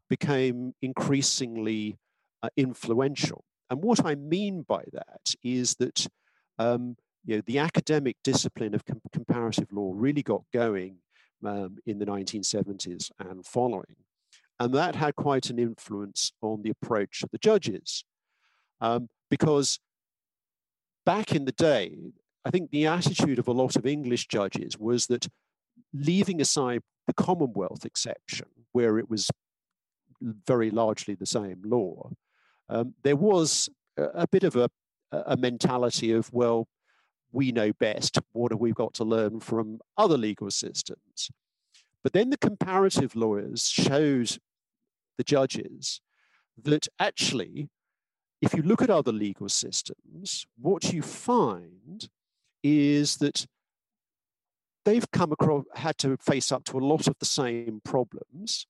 became 0.08 0.74
increasingly 0.80 1.98
uh, 2.42 2.48
influential. 2.56 3.44
And 3.68 3.82
what 3.82 4.04
I 4.04 4.14
mean 4.14 4.64
by 4.66 4.84
that 4.92 5.34
is 5.42 5.74
that 5.76 6.06
um, 6.58 6.96
you 7.26 7.36
know, 7.36 7.42
the 7.44 7.58
academic 7.58 8.16
discipline 8.22 8.74
of 8.74 8.84
com 8.84 9.00
comparative 9.12 9.72
law 9.72 9.92
really 9.94 10.22
got 10.22 10.42
going 10.52 10.98
um, 11.44 11.76
in 11.84 11.98
the 11.98 12.06
1970s 12.06 13.10
and 13.18 13.44
following. 13.44 13.96
And 14.58 14.72
that 14.74 14.94
had 14.94 15.16
quite 15.16 15.50
an 15.50 15.58
influence 15.58 16.32
on 16.40 16.62
the 16.62 16.70
approach 16.70 17.22
of 17.22 17.30
the 17.30 17.38
judges. 17.38 18.04
Um, 18.80 19.08
because 19.28 19.80
back 21.04 21.34
in 21.34 21.44
the 21.44 21.52
day, 21.52 21.98
I 22.44 22.50
think 22.50 22.70
the 22.70 22.86
attitude 22.86 23.38
of 23.38 23.48
a 23.48 23.52
lot 23.52 23.76
of 23.76 23.84
English 23.84 24.28
judges 24.28 24.78
was 24.78 25.08
that 25.08 25.28
leaving 25.92 26.40
aside 26.40 26.82
the 27.06 27.12
Commonwealth 27.12 27.84
exception, 27.84 28.46
where 28.72 28.98
it 28.98 29.10
was 29.10 29.30
very 30.20 30.70
largely 30.70 31.14
the 31.14 31.26
same 31.26 31.60
law, 31.64 32.10
um, 32.68 32.94
there 33.02 33.16
was 33.16 33.68
a, 33.96 34.04
a 34.14 34.28
bit 34.28 34.44
of 34.44 34.56
a, 34.56 34.70
a 35.12 35.36
mentality 35.36 36.12
of, 36.12 36.32
well, 36.32 36.68
we 37.32 37.52
know 37.52 37.72
best. 37.72 38.18
What 38.32 38.52
have 38.52 38.60
we 38.60 38.72
got 38.72 38.94
to 38.94 39.04
learn 39.04 39.40
from 39.40 39.80
other 39.96 40.16
legal 40.16 40.50
systems? 40.50 41.30
But 42.02 42.12
then 42.12 42.30
the 42.30 42.38
comparative 42.38 43.16
lawyers 43.16 43.68
showed 43.68 44.38
the 45.18 45.24
judges 45.24 46.00
that 46.62 46.88
actually, 46.98 47.68
if 48.40 48.54
you 48.54 48.62
look 48.62 48.82
at 48.82 48.90
other 48.90 49.12
legal 49.12 49.48
systems, 49.48 50.46
what 50.56 50.92
you 50.92 51.02
find 51.02 52.08
is 52.62 53.16
that 53.16 53.46
they've 54.84 55.10
come 55.10 55.32
across, 55.32 55.64
had 55.74 55.98
to 55.98 56.16
face 56.18 56.52
up 56.52 56.64
to 56.64 56.78
a 56.78 56.86
lot 56.86 57.08
of 57.08 57.16
the 57.18 57.26
same 57.26 57.80
problems 57.84 58.66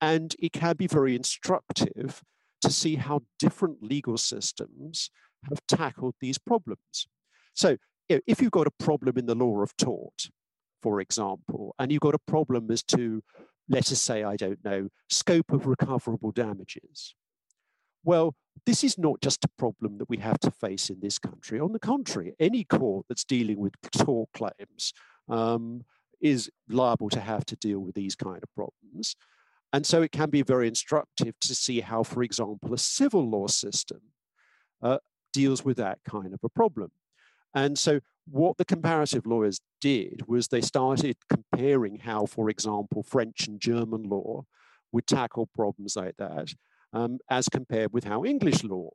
and 0.00 0.36
it 0.38 0.52
can 0.52 0.76
be 0.76 0.86
very 0.86 1.16
instructive 1.16 2.22
to 2.60 2.70
see 2.70 2.96
how 2.96 3.22
different 3.38 3.82
legal 3.82 4.18
systems 4.18 5.10
have 5.48 5.66
tackled 5.66 6.14
these 6.20 6.38
problems. 6.38 7.06
So, 7.54 7.76
if 8.08 8.40
you've 8.40 8.50
got 8.50 8.66
a 8.66 8.84
problem 8.84 9.18
in 9.18 9.26
the 9.26 9.34
law 9.34 9.60
of 9.62 9.76
tort, 9.76 10.28
for 10.82 11.00
example, 11.00 11.74
and 11.78 11.90
you've 11.90 12.00
got 12.00 12.14
a 12.14 12.18
problem 12.26 12.70
as 12.70 12.82
to, 12.82 13.22
let 13.68 13.90
us 13.90 14.00
say, 14.00 14.22
I 14.22 14.36
don't 14.36 14.62
know, 14.64 14.88
scope 15.08 15.52
of 15.52 15.66
recoverable 15.66 16.32
damages, 16.32 17.14
Well, 18.04 18.34
this 18.66 18.84
is 18.84 18.98
not 18.98 19.20
just 19.20 19.44
a 19.44 19.48
problem 19.58 19.98
that 19.98 20.08
we 20.08 20.18
have 20.18 20.38
to 20.40 20.50
face 20.50 20.90
in 20.90 21.00
this 21.00 21.18
country. 21.18 21.58
On 21.58 21.72
the 21.72 21.80
contrary, 21.80 22.34
any 22.38 22.64
court 22.64 23.06
that's 23.08 23.24
dealing 23.24 23.58
with 23.58 23.72
tort 23.90 24.28
claims 24.34 24.92
um, 25.28 25.84
is 26.20 26.50
liable 26.68 27.08
to 27.10 27.20
have 27.20 27.44
to 27.46 27.56
deal 27.56 27.80
with 27.80 27.94
these 27.94 28.14
kind 28.14 28.42
of 28.42 28.54
problems. 28.54 29.16
And 29.72 29.84
so 29.84 30.02
it 30.02 30.12
can 30.12 30.30
be 30.30 30.42
very 30.42 30.68
instructive 30.68 31.34
to 31.40 31.54
see 31.54 31.80
how, 31.80 32.02
for 32.04 32.22
example, 32.22 32.72
a 32.72 32.78
civil 32.78 33.28
law 33.28 33.48
system 33.48 34.00
uh, 34.82 34.98
deals 35.32 35.64
with 35.64 35.78
that 35.78 35.98
kind 36.08 36.32
of 36.32 36.40
a 36.44 36.48
problem. 36.48 36.92
And 37.54 37.78
so 37.78 38.00
what 38.26 38.56
the 38.56 38.64
comparative 38.64 39.26
lawyers 39.26 39.60
did 39.80 40.22
was 40.26 40.48
they 40.48 40.60
started 40.60 41.16
comparing 41.28 41.98
how, 41.98 42.26
for 42.26 42.50
example, 42.50 43.02
French 43.02 43.46
and 43.46 43.60
German 43.60 44.04
law 44.04 44.44
would 44.92 45.06
tackle 45.06 45.46
problems 45.54 45.96
like 45.96 46.16
that 46.18 46.54
um, 46.92 47.18
as 47.30 47.48
compared 47.48 47.92
with 47.92 48.04
how 48.04 48.24
English 48.24 48.64
law. 48.64 48.90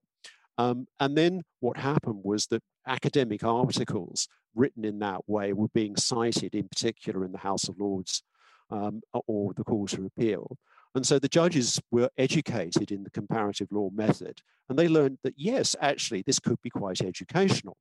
Um, 0.57 0.87
and 0.99 1.17
then 1.17 1.43
what 1.61 1.77
happened 1.77 2.21
was 2.23 2.47
that 2.47 2.63
academic 2.85 3.43
articles 3.43 4.27
written 4.55 4.83
in 4.83 4.99
that 4.99 5.21
way 5.27 5.53
were 5.53 5.69
being 5.69 5.95
cited, 5.95 6.53
in 6.53 6.67
particular 6.67 7.23
in 7.23 7.31
the 7.31 7.37
House 7.37 7.69
of 7.69 7.79
Lords 7.79 8.23
um, 8.69 9.01
or 9.13 9.53
the 9.53 9.63
Court 9.63 9.93
of 9.93 10.05
Appeal. 10.05 10.57
And 10.95 11.05
so 11.05 11.19
the 11.19 11.29
judges 11.29 11.79
were 11.91 12.09
educated 12.17 12.91
in 12.91 13.03
the 13.03 13.11
comparative 13.11 13.67
law 13.71 13.89
method, 13.93 14.41
and 14.67 14.77
they 14.77 14.87
learned 14.87 15.19
that 15.23 15.35
yes, 15.37 15.75
actually, 15.79 16.23
this 16.23 16.39
could 16.39 16.61
be 16.61 16.69
quite 16.69 17.01
educational. 17.01 17.77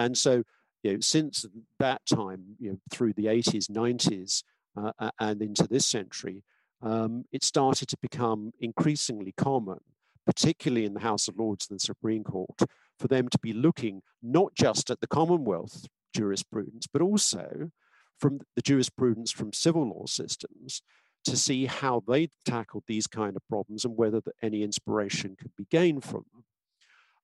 And 0.00 0.16
so, 0.16 0.42
you 0.82 0.94
know, 0.94 1.00
since 1.00 1.44
that 1.78 2.00
time, 2.06 2.56
you 2.58 2.70
know, 2.70 2.78
through 2.90 3.12
the 3.12 3.26
80s, 3.26 3.70
90s, 3.70 4.42
uh, 4.76 5.10
and 5.18 5.42
into 5.42 5.66
this 5.68 5.84
century, 5.84 6.42
um, 6.80 7.24
it 7.32 7.44
started 7.44 7.88
to 7.88 7.98
become 8.00 8.52
increasingly 8.60 9.32
common, 9.36 9.80
particularly 10.24 10.86
in 10.86 10.94
the 10.94 11.00
House 11.00 11.28
of 11.28 11.36
Lords 11.36 11.66
and 11.68 11.78
the 11.78 11.84
Supreme 11.84 12.24
Court, 12.24 12.62
for 12.98 13.08
them 13.08 13.28
to 13.28 13.38
be 13.38 13.52
looking 13.52 14.00
not 14.22 14.54
just 14.54 14.88
at 14.88 15.00
the 15.00 15.06
Commonwealth 15.06 15.86
jurisprudence, 16.14 16.86
but 16.86 17.02
also 17.02 17.70
from 18.18 18.40
the 18.56 18.62
jurisprudence 18.62 19.30
from 19.30 19.52
civil 19.52 19.86
law 19.86 20.06
systems 20.06 20.80
to 21.24 21.36
see 21.36 21.66
how 21.66 22.02
they 22.08 22.30
tackled 22.46 22.84
these 22.86 23.06
kind 23.06 23.36
of 23.36 23.46
problems 23.48 23.84
and 23.84 23.98
whether 23.98 24.22
any 24.40 24.62
inspiration 24.62 25.36
could 25.38 25.54
be 25.56 25.66
gained 25.70 26.04
from 26.04 26.24
them. 26.32 26.44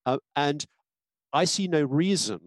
Uh, 0.04 0.18
and 0.34 0.66
I 1.36 1.44
see 1.44 1.68
no 1.68 1.82
reason 1.82 2.40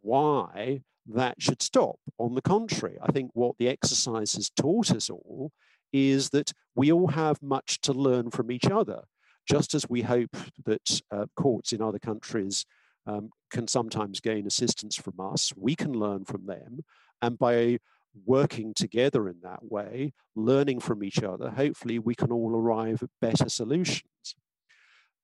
why 0.00 0.80
that 1.06 1.40
should 1.40 1.62
stop. 1.62 2.00
On 2.18 2.34
the 2.34 2.42
contrary, 2.42 2.96
I 3.00 3.12
think 3.12 3.30
what 3.32 3.54
the 3.58 3.68
exercise 3.68 4.32
has 4.34 4.50
taught 4.50 4.90
us 4.90 5.08
all 5.08 5.52
is 5.92 6.30
that 6.30 6.52
we 6.74 6.90
all 6.90 7.06
have 7.06 7.40
much 7.40 7.80
to 7.82 7.92
learn 7.92 8.32
from 8.32 8.50
each 8.50 8.66
other, 8.66 9.04
just 9.48 9.72
as 9.72 9.88
we 9.88 10.02
hope 10.02 10.36
that 10.64 11.00
uh, 11.12 11.26
courts 11.36 11.72
in 11.72 11.80
other 11.80 12.00
countries 12.00 12.66
um, 13.06 13.30
can 13.52 13.68
sometimes 13.68 14.18
gain 14.18 14.48
assistance 14.48 14.96
from 14.96 15.20
us, 15.20 15.52
we 15.56 15.76
can 15.76 15.92
learn 15.92 16.24
from 16.24 16.46
them. 16.46 16.80
And 17.22 17.38
by 17.38 17.78
working 18.26 18.74
together 18.74 19.28
in 19.28 19.36
that 19.44 19.64
way, 19.70 20.12
learning 20.34 20.80
from 20.80 21.04
each 21.04 21.22
other, 21.22 21.50
hopefully 21.50 22.00
we 22.00 22.16
can 22.16 22.32
all 22.32 22.56
arrive 22.56 23.00
at 23.04 23.10
better 23.20 23.48
solutions. 23.48 24.34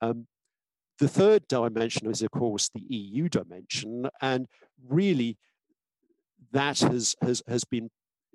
Um, 0.00 0.28
the 1.00 1.08
third 1.08 1.48
dimension 1.48 2.08
is, 2.08 2.22
of 2.22 2.30
course, 2.30 2.68
the 2.68 2.84
EU 2.88 3.28
dimension, 3.28 4.06
and 4.20 4.46
really 4.86 5.38
that 6.52 6.80
has, 6.80 7.16
has, 7.22 7.42
has 7.48 7.64
been 7.64 7.90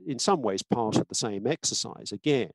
in 0.06 0.20
some 0.20 0.42
ways 0.42 0.64
part 0.64 0.98
of 0.98 1.08
the 1.08 1.16
same 1.16 1.48
exercise. 1.48 2.12
Again, 2.12 2.52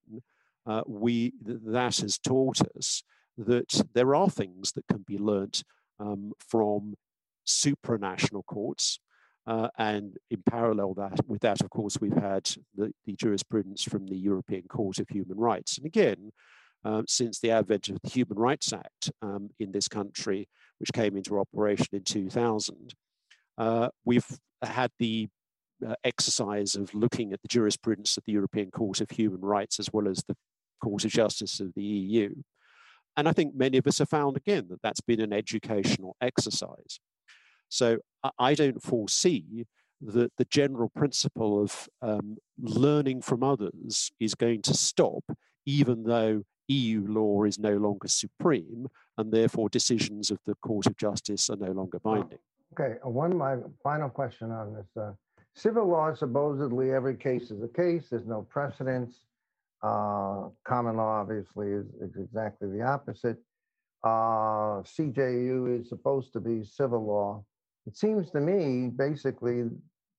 uh, 0.66 0.83
we 0.87 1.33
that 1.44 1.99
has 1.99 2.18
taught 2.18 2.61
us 2.77 3.03
that 3.38 3.83
there 3.94 4.14
are 4.14 4.29
things 4.29 4.73
that 4.73 4.87
can 4.88 5.05
be 5.07 5.16
learnt 5.16 5.62
um, 5.99 6.33
from 6.38 6.94
supranational 7.46 8.44
courts. 8.44 8.99
Uh, 9.46 9.68
and 9.79 10.16
in 10.31 10.42
parallel 10.49 10.92
that 10.94 11.18
with 11.27 11.40
that, 11.40 11.61
of 11.62 11.70
course, 11.70 11.96
we've 12.01 12.12
had 12.12 12.49
the, 12.77 12.92
the 13.07 13.14
jurisprudence 13.14 13.83
from 13.83 14.07
the 14.07 14.16
European 14.16 14.62
Court 14.68 14.99
of 14.99 15.09
Human 15.09 15.38
Rights. 15.38 15.79
And 15.79 15.87
again, 15.87 16.31
uh, 16.84 17.02
since 17.06 17.38
the 17.38 17.50
advent 17.50 17.88
of 17.88 17.98
the 18.02 18.10
Human 18.10 18.38
Rights 18.38 18.72
Act 18.72 19.10
um, 19.22 19.50
in 19.58 19.72
this 19.72 19.88
country, 19.88 20.48
which 20.78 20.92
came 20.92 21.16
into 21.16 21.38
operation 21.38 21.88
in 21.92 22.04
2000, 22.04 22.94
uh, 23.58 23.88
we've 24.04 24.26
had 24.62 24.90
the 24.98 25.28
uh, 25.86 25.94
exercise 26.04 26.74
of 26.74 26.94
looking 26.94 27.32
at 27.32 27.40
the 27.42 27.48
jurisprudence 27.48 28.16
of 28.16 28.24
the 28.26 28.32
European 28.32 28.70
Court 28.70 29.00
of 29.00 29.10
Human 29.10 29.40
Rights 29.40 29.78
as 29.78 29.90
well 29.92 30.08
as 30.08 30.22
the 30.26 30.36
Court 30.82 31.04
of 31.04 31.10
Justice 31.10 31.60
of 31.60 31.72
the 31.74 31.82
EU. 31.82 32.34
And 33.16 33.28
I 33.28 33.32
think 33.32 33.54
many 33.54 33.78
of 33.78 33.86
us 33.86 33.98
have 33.98 34.08
found 34.08 34.36
again 34.36 34.66
that 34.70 34.82
that's 34.82 35.00
been 35.00 35.20
an 35.20 35.32
educational 35.32 36.16
exercise. 36.20 37.00
So 37.68 37.98
I 38.38 38.54
don't 38.54 38.82
foresee 38.82 39.66
that 40.02 40.32
the 40.38 40.44
general 40.46 40.90
principle 40.94 41.62
of 41.62 41.88
um, 42.02 42.38
learning 42.58 43.22
from 43.22 43.42
others 43.42 44.10
is 44.18 44.34
going 44.34 44.62
to 44.62 44.74
stop, 44.74 45.24
even 45.66 46.04
though 46.04 46.42
EU 46.70 47.04
law 47.09 47.44
is 47.44 47.59
no 47.59 47.76
longer 47.76 48.09
supreme, 48.09 48.88
and 49.18 49.33
therefore 49.33 49.68
decisions 49.68 50.30
of 50.30 50.38
the 50.46 50.54
Court 50.56 50.87
of 50.87 50.96
Justice 50.96 51.50
are 51.50 51.56
no 51.56 51.72
longer 51.72 51.98
binding. 51.98 52.38
Okay, 52.72 52.98
one 53.02 53.37
my 53.37 53.56
final 53.83 54.09
question 54.09 54.50
on 54.50 54.74
this. 54.74 54.87
Uh, 54.96 55.12
Civil 55.54 55.88
law, 55.88 56.14
supposedly 56.14 56.92
every 56.92 57.16
case 57.16 57.50
is 57.50 57.62
a 57.62 57.68
case, 57.68 58.09
there's 58.11 58.26
no 58.26 58.42
precedence. 58.42 59.24
Uh, 59.83 60.48
common 60.64 60.96
law, 60.96 61.20
obviously, 61.20 61.68
is, 61.68 61.87
is 62.00 62.16
exactly 62.16 62.68
the 62.70 62.83
opposite. 62.83 63.38
Uh, 64.04 64.80
CJU 64.83 65.80
is 65.80 65.88
supposed 65.88 66.33
to 66.33 66.40
be 66.40 66.64
civil 66.64 67.04
law. 67.04 67.44
It 67.87 67.96
seems 67.96 68.30
to 68.30 68.40
me, 68.40 68.88
basically, 68.88 69.68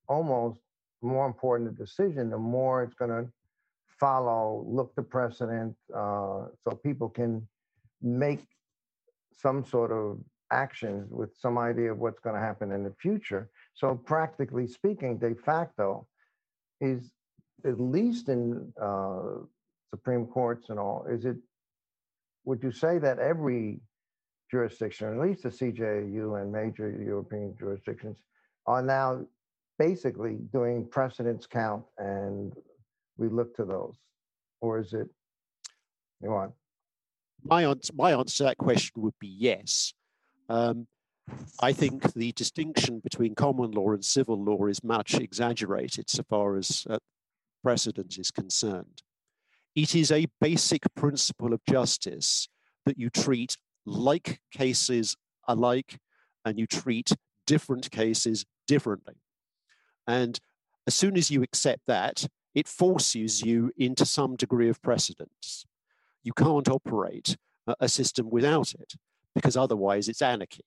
almost 0.07 0.59
more 1.01 1.25
important 1.25 1.69
a 1.69 1.73
decision, 1.73 2.29
the 2.29 2.37
more 2.37 2.83
it's 2.83 2.93
going 2.93 3.11
to 3.11 3.31
follow, 4.01 4.65
look 4.67 4.95
the 4.95 5.03
precedent, 5.03 5.75
uh, 5.95 6.47
so 6.63 6.71
people 6.83 7.07
can 7.07 7.47
make 8.01 8.43
some 9.37 9.63
sort 9.63 9.91
of 9.91 10.19
actions 10.51 11.11
with 11.11 11.29
some 11.37 11.57
idea 11.57 11.91
of 11.91 11.99
what's 11.99 12.19
going 12.19 12.35
to 12.35 12.41
happen 12.41 12.71
in 12.71 12.83
the 12.83 12.93
future. 12.99 13.49
So 13.75 13.95
practically 13.95 14.67
speaking, 14.67 15.17
de 15.17 15.35
facto 15.35 16.07
is 16.81 17.11
at 17.63 17.79
least 17.79 18.27
in 18.27 18.73
uh, 18.81 19.45
Supreme 19.91 20.25
Courts 20.25 20.69
and 20.69 20.79
all, 20.79 21.05
is 21.07 21.25
it, 21.25 21.37
would 22.43 22.63
you 22.63 22.71
say 22.71 22.97
that 22.97 23.19
every 23.19 23.81
jurisdiction, 24.49 25.13
at 25.13 25.19
least 25.27 25.43
the 25.43 25.49
CJU 25.49 26.41
and 26.41 26.51
major 26.51 26.89
European 26.89 27.55
jurisdictions, 27.57 28.17
are 28.65 28.81
now 28.81 29.23
basically 29.77 30.37
doing 30.51 30.87
precedence 30.87 31.45
count 31.45 31.83
and 31.99 32.53
we 33.21 33.29
look 33.29 33.55
to 33.55 33.65
those? 33.65 33.95
Or 34.59 34.79
is 34.79 34.93
it, 34.93 35.07
you 36.21 36.31
want? 36.31 36.53
My 37.43 37.65
answer, 37.65 37.93
my 37.95 38.13
answer 38.13 38.37
to 38.37 38.43
that 38.43 38.57
question 38.57 39.01
would 39.01 39.17
be 39.19 39.27
yes. 39.27 39.93
Um, 40.49 40.87
I 41.61 41.71
think 41.71 42.13
the 42.13 42.31
distinction 42.33 42.99
between 42.99 43.35
common 43.35 43.71
law 43.71 43.91
and 43.91 44.03
civil 44.03 44.43
law 44.43 44.65
is 44.65 44.83
much 44.83 45.13
exaggerated 45.13 46.09
so 46.09 46.23
far 46.29 46.57
as 46.57 46.85
uh, 46.89 46.97
precedent 47.63 48.17
is 48.17 48.31
concerned. 48.31 49.01
It 49.75 49.95
is 49.95 50.11
a 50.11 50.27
basic 50.41 50.83
principle 50.95 51.53
of 51.53 51.61
justice 51.69 52.49
that 52.85 52.97
you 52.97 53.09
treat 53.09 53.55
like 53.85 54.39
cases 54.51 55.15
alike 55.47 55.97
and 56.43 56.59
you 56.59 56.67
treat 56.67 57.13
different 57.47 57.89
cases 57.91 58.45
differently. 58.67 59.15
And 60.07 60.37
as 60.87 60.95
soon 60.95 61.17
as 61.17 61.31
you 61.31 61.43
accept 61.43 61.81
that, 61.87 62.27
it 62.53 62.67
forces 62.67 63.41
you 63.41 63.71
into 63.77 64.05
some 64.05 64.35
degree 64.35 64.69
of 64.69 64.81
precedence. 64.81 65.65
You 66.23 66.33
can't 66.33 66.69
operate 66.69 67.37
a 67.79 67.87
system 67.87 68.29
without 68.29 68.73
it 68.73 68.93
because 69.33 69.55
otherwise 69.55 70.07
it's 70.09 70.21
anarchy. 70.21 70.65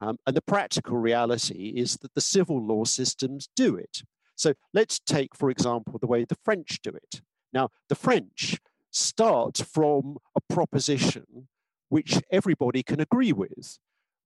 Um, 0.00 0.18
and 0.26 0.36
the 0.36 0.42
practical 0.42 0.96
reality 0.96 1.72
is 1.76 1.96
that 1.98 2.14
the 2.14 2.20
civil 2.20 2.64
law 2.64 2.84
systems 2.84 3.48
do 3.56 3.76
it. 3.76 4.02
So 4.36 4.54
let's 4.72 5.00
take, 5.00 5.34
for 5.34 5.50
example, 5.50 5.98
the 5.98 6.06
way 6.06 6.24
the 6.24 6.36
French 6.44 6.78
do 6.82 6.90
it. 6.90 7.20
Now, 7.52 7.70
the 7.88 7.96
French 7.96 8.58
start 8.90 9.58
from 9.58 10.18
a 10.36 10.52
proposition 10.52 11.48
which 11.88 12.20
everybody 12.30 12.82
can 12.82 13.00
agree 13.00 13.32
with, 13.32 13.78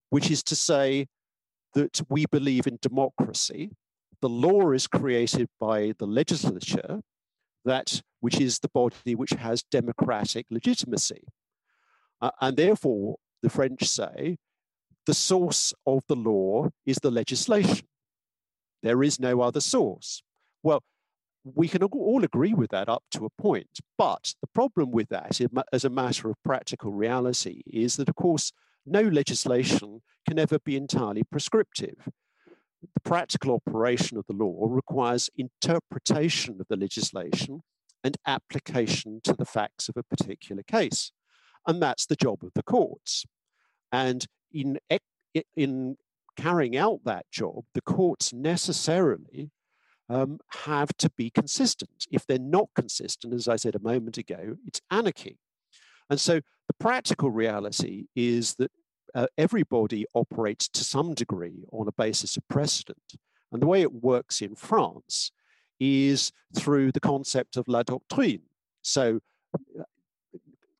which 0.09 0.29
is 0.29 0.43
to 0.43 0.55
say 0.55 1.07
that 1.73 2.01
we 2.09 2.25
believe 2.27 2.67
in 2.67 2.77
democracy. 2.81 3.71
The 4.23 4.29
law 4.29 4.71
is 4.71 4.87
created 4.87 5.49
by 5.59 5.91
the 5.99 6.07
legislature, 6.07 7.01
that 7.65 8.01
which 8.21 8.39
is 8.39 8.59
the 8.59 8.69
body 8.69 9.15
which 9.15 9.31
has 9.31 9.63
democratic 9.63 10.45
legitimacy. 10.49 11.25
Uh, 12.21 12.31
and 12.39 12.55
therefore, 12.55 13.17
the 13.41 13.49
French 13.49 13.83
say 13.83 14.37
the 15.05 15.13
source 15.13 15.73
of 15.85 16.03
the 16.07 16.15
law 16.15 16.69
is 16.85 16.99
the 17.03 17.11
legislation. 17.11 17.85
There 18.81 19.03
is 19.03 19.19
no 19.19 19.41
other 19.41 19.59
source. 19.59 20.23
Well, 20.63 20.83
we 21.43 21.67
can 21.67 21.83
all 21.83 22.23
agree 22.23 22.53
with 22.53 22.69
that 22.69 22.87
up 22.87 23.03
to 23.11 23.25
a 23.25 23.41
point. 23.41 23.81
But 23.97 24.35
the 24.39 24.47
problem 24.55 24.91
with 24.91 25.09
that, 25.09 25.41
as 25.73 25.83
a 25.83 25.89
matter 25.89 26.29
of 26.29 26.41
practical 26.45 26.93
reality, 26.93 27.61
is 27.67 27.97
that, 27.97 28.07
of 28.07 28.15
course, 28.15 28.53
no 28.85 29.01
legislation 29.01 30.01
can 30.25 30.39
ever 30.39 30.59
be 30.59 30.77
entirely 30.77 31.25
prescriptive. 31.25 32.07
The 32.93 33.01
practical 33.01 33.55
operation 33.55 34.17
of 34.17 34.25
the 34.27 34.33
law 34.33 34.67
requires 34.69 35.29
interpretation 35.37 36.57
of 36.59 36.67
the 36.69 36.75
legislation 36.75 37.61
and 38.03 38.17
application 38.27 39.21
to 39.23 39.33
the 39.33 39.45
facts 39.45 39.89
of 39.89 39.97
a 39.97 40.03
particular 40.03 40.63
case. 40.63 41.11
And 41.65 41.81
that's 41.81 42.05
the 42.05 42.15
job 42.15 42.43
of 42.43 42.51
the 42.55 42.63
courts. 42.63 43.25
And 43.91 44.25
in, 44.51 44.79
in 45.55 45.97
carrying 46.35 46.75
out 46.75 47.01
that 47.05 47.25
job, 47.31 47.63
the 47.73 47.81
courts 47.81 48.33
necessarily 48.33 49.51
um, 50.09 50.39
have 50.65 50.89
to 50.97 51.09
be 51.11 51.29
consistent. 51.29 52.05
If 52.11 52.27
they're 52.27 52.39
not 52.39 52.69
consistent, 52.75 53.33
as 53.33 53.47
I 53.47 53.55
said 53.55 53.75
a 53.75 53.79
moment 53.79 54.17
ago, 54.17 54.57
it's 54.67 54.81
anarchy. 54.91 55.37
And 56.09 56.19
so 56.19 56.41
the 56.67 56.73
practical 56.79 57.31
reality 57.31 58.05
is 58.15 58.55
that 58.55 58.71
uh, 59.15 59.27
everybody 59.37 60.05
operates 60.13 60.67
to 60.69 60.83
some 60.83 61.13
degree 61.13 61.65
on 61.71 61.87
a 61.87 61.91
basis 61.91 62.37
of 62.37 62.47
precedent. 62.47 63.13
And 63.51 63.61
the 63.61 63.67
way 63.67 63.81
it 63.81 64.03
works 64.03 64.41
in 64.41 64.55
France 64.55 65.31
is 65.79 66.31
through 66.55 66.91
the 66.91 66.99
concept 66.99 67.57
of 67.57 67.67
la 67.67 67.83
doctrine. 67.83 68.41
So 68.81 69.19
uh, 69.79 69.83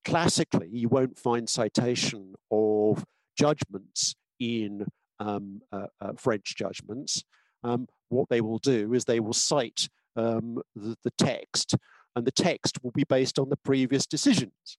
classically, 0.04 0.70
you 0.72 0.90
won't 0.90 1.20
find 1.20 1.48
citation 1.48 2.34
of 2.52 3.06
judgments 3.38 4.16
in 4.40 4.88
um, 5.20 5.62
uh, 5.72 5.88
uh, 6.02 6.14
French 6.18 6.56
judgments. 6.56 7.24
Um, 7.64 7.88
what 8.10 8.30
they 8.30 8.42
will 8.42 8.60
do 8.60 8.94
is 8.94 9.06
they 9.06 9.20
will 9.20 9.34
cite 9.34 9.88
um, 10.16 10.62
the, 10.76 10.96
the, 11.04 11.12
text, 11.12 11.76
and 12.16 12.26
the 12.26 12.32
text 12.32 12.84
will 12.84 12.92
be 12.92 13.04
based 13.04 13.40
on 13.40 13.50
the 13.50 13.58
previous 13.58 14.06
decisions. 14.06 14.78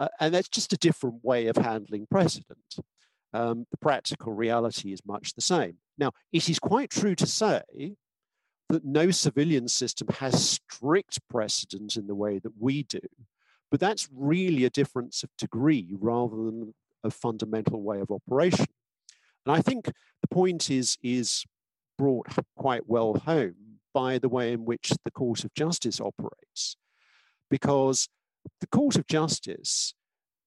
Uh, 0.00 0.08
and 0.18 0.34
that's 0.34 0.48
just 0.48 0.72
a 0.72 0.78
different 0.78 1.22
way 1.22 1.46
of 1.46 1.56
handling 1.56 2.06
precedent. 2.10 2.76
Um, 3.34 3.66
the 3.70 3.76
practical 3.76 4.32
reality 4.32 4.92
is 4.92 5.00
much 5.06 5.34
the 5.34 5.42
same. 5.42 5.76
Now, 5.98 6.12
it 6.32 6.48
is 6.48 6.58
quite 6.58 6.90
true 6.90 7.14
to 7.14 7.26
say 7.26 7.62
that 8.70 8.84
no 8.84 9.10
civilian 9.10 9.68
system 9.68 10.08
has 10.18 10.48
strict 10.48 11.20
precedent 11.28 11.96
in 11.96 12.06
the 12.06 12.14
way 12.14 12.38
that 12.38 12.52
we 12.58 12.82
do, 12.84 13.00
but 13.70 13.78
that's 13.78 14.08
really 14.12 14.64
a 14.64 14.70
difference 14.70 15.22
of 15.22 15.30
degree 15.36 15.94
rather 15.98 16.36
than 16.36 16.74
a 17.04 17.10
fundamental 17.10 17.82
way 17.82 18.00
of 18.00 18.10
operation. 18.10 18.66
And 19.44 19.54
I 19.54 19.60
think 19.60 19.86
the 20.22 20.28
point 20.28 20.70
is, 20.70 20.96
is 21.02 21.44
brought 21.98 22.26
quite 22.56 22.88
well 22.88 23.14
home 23.14 23.54
by 23.92 24.18
the 24.18 24.28
way 24.28 24.52
in 24.52 24.64
which 24.64 24.92
the 25.04 25.10
Court 25.10 25.44
of 25.44 25.52
Justice 25.54 26.00
operates, 26.00 26.76
because 27.50 28.08
the 28.60 28.66
Court 28.66 28.96
of 28.96 29.06
Justice 29.06 29.94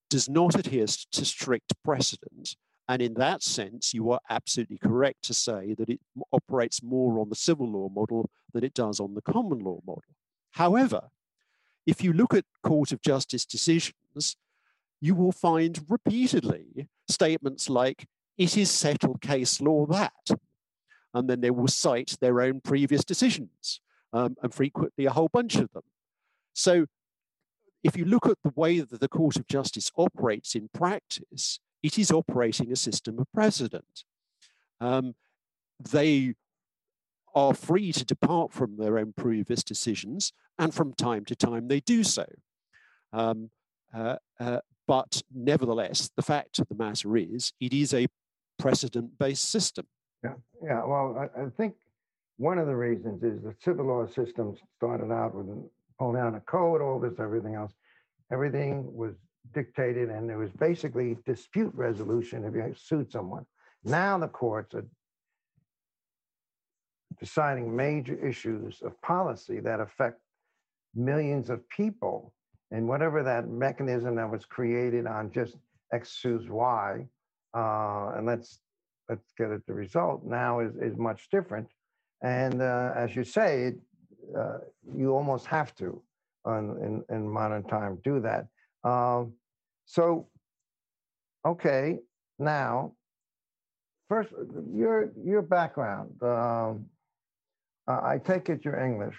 does 0.10 0.30
not 0.30 0.56
adhere 0.56 0.86
to 0.86 1.26
strict 1.26 1.74
precedent. 1.84 2.56
And 2.90 3.02
in 3.02 3.14
that 3.16 3.42
sense, 3.42 3.94
you 3.94 4.12
are 4.12 4.20
absolutely 4.30 4.78
correct 4.78 5.24
to 5.24 5.34
say 5.34 5.74
that 5.78 5.90
it 5.90 6.02
operates 6.32 6.84
more 6.84 7.20
on 7.20 7.30
the 7.30 7.36
civil 7.36 7.72
law 7.72 7.90
model 7.90 8.30
than 8.54 8.64
it 8.64 8.74
does 8.74 9.00
on 9.00 9.16
the 9.16 9.22
common 9.22 9.60
law 9.60 9.80
model. 9.88 10.04
However, 10.52 11.10
if 11.86 12.04
you 12.04 12.14
look 12.14 12.34
at 12.34 12.46
Court 12.62 12.92
of 12.92 13.02
Justice 13.02 13.46
decisions, 13.46 14.36
you 15.02 15.16
will 15.16 15.32
find 15.32 15.86
repeatedly 15.90 16.88
statements 17.08 17.70
like, 17.70 18.06
it 18.38 18.58
is 18.58 18.70
settled 18.70 19.22
case 19.22 19.62
law 19.62 19.86
that. 19.88 20.30
And 21.14 21.30
then 21.30 21.42
they 21.42 21.52
will 21.52 21.68
cite 21.68 22.18
their 22.20 22.42
own 22.42 22.62
previous 22.62 23.04
decisions, 23.04 23.80
um, 24.12 24.36
and 24.42 24.54
frequently 24.54 25.06
a 25.06 25.12
whole 25.12 25.30
bunch 25.32 25.56
of 25.56 25.72
them. 25.74 25.84
So 26.54 26.86
if 27.84 27.98
you 27.98 28.06
look 28.06 28.28
at 28.28 28.38
the 28.44 28.54
way 28.56 28.80
that 28.80 29.00
the 29.00 29.10
Court 29.10 29.36
of 29.36 29.48
Justice 29.48 29.92
operates 29.98 30.56
in 30.56 30.70
practice, 30.74 31.60
it 31.82 32.00
is 32.00 32.12
operating 32.12 32.72
a 32.72 32.76
system 32.76 33.20
of 33.20 33.28
precedent. 33.34 34.06
Um, 34.80 35.16
they 35.92 36.36
are 37.36 37.54
free 37.54 37.92
to 37.92 38.06
depart 38.06 38.54
from 38.54 38.78
their 38.78 38.98
own 38.98 39.14
previous 39.16 39.64
decisions, 39.64 40.32
and 40.58 40.74
from 40.74 40.94
time 40.94 41.26
to 41.26 41.36
time 41.36 41.68
they 41.68 41.82
do 41.82 42.04
so. 42.04 42.26
Um, 43.12 43.50
uh, 43.94 44.18
uh, 44.40 44.60
but 44.88 45.22
nevertheless, 45.34 46.10
the 46.16 46.22
fact 46.22 46.60
of 46.60 46.68
the 46.68 46.76
matter 46.76 47.18
is, 47.18 47.54
it 47.60 47.74
is 47.74 47.94
a 47.94 48.08
precedent-based 48.60 49.50
system. 49.50 49.86
Yeah, 50.24 50.34
yeah. 50.64 50.84
Well, 50.86 51.30
I, 51.36 51.42
I, 51.42 51.50
think 51.58 51.76
one 52.38 52.58
of 52.58 52.68
the 52.68 52.76
reasons 52.76 53.24
is 53.24 53.42
the 53.42 53.56
civil 53.62 53.88
law 53.88 54.08
system 54.08 54.56
started 54.78 55.12
out 55.12 55.36
with 55.36 55.48
a 56.00 56.42
code, 56.46 56.82
all 56.82 57.00
this, 57.00 57.20
everything 57.20 57.56
else. 57.56 57.74
Everything 58.32 58.96
was 58.96 59.16
dictated, 59.54 60.10
and 60.10 60.30
there 60.30 60.38
was 60.38 60.52
basically 60.52 61.18
dispute 61.26 61.74
resolution 61.76 62.44
if 62.46 62.54
you 62.54 62.74
sued 62.76 63.12
someone. 63.12 63.46
Now 63.84 64.18
the 64.18 64.28
courts 64.28 64.74
are 64.76 64.86
deciding 67.20 67.76
major 67.76 68.16
issues 68.26 68.82
of 68.82 69.00
policy 69.02 69.60
that 69.60 69.80
affect 69.80 70.20
millions 70.96 71.50
of 71.50 71.68
people. 71.70 72.34
And 72.72 72.88
whatever 72.88 73.22
that 73.24 73.48
mechanism 73.48 74.16
that 74.16 74.30
was 74.30 74.46
created 74.46 75.06
on 75.06 75.32
just 75.32 75.56
X 75.92 76.12
sues 76.12 76.50
Y, 76.50 77.06
uh, 77.56 78.14
and 78.16 78.26
let's 78.26 78.60
let's 79.10 79.32
get 79.38 79.52
at 79.52 79.66
the 79.68 79.74
result 79.74 80.24
now 80.26 80.60
is, 80.60 80.76
is 80.78 80.98
much 80.98 81.30
different. 81.30 81.68
And 82.22 82.62
uh, 82.62 82.94
as 82.96 83.16
you 83.16 83.24
say, 83.24 83.64
it, 83.64 83.76
uh, 84.38 84.60
you 84.96 85.14
almost 85.14 85.46
have 85.48 85.76
to 85.76 86.02
on, 86.46 86.78
in, 86.82 87.16
in 87.16 87.28
modern 87.28 87.64
time 87.64 88.00
do 88.04 88.20
that. 88.22 88.48
Um, 88.84 89.34
so, 89.86 90.28
okay, 91.46 92.00
now, 92.40 92.94
first, 94.10 94.30
your 94.74 95.12
your 95.24 95.42
background. 95.42 96.22
Um, 96.22 96.86
I 97.88 98.18
take 98.18 98.50
it 98.50 98.64
you're 98.64 98.80
English. 98.80 99.18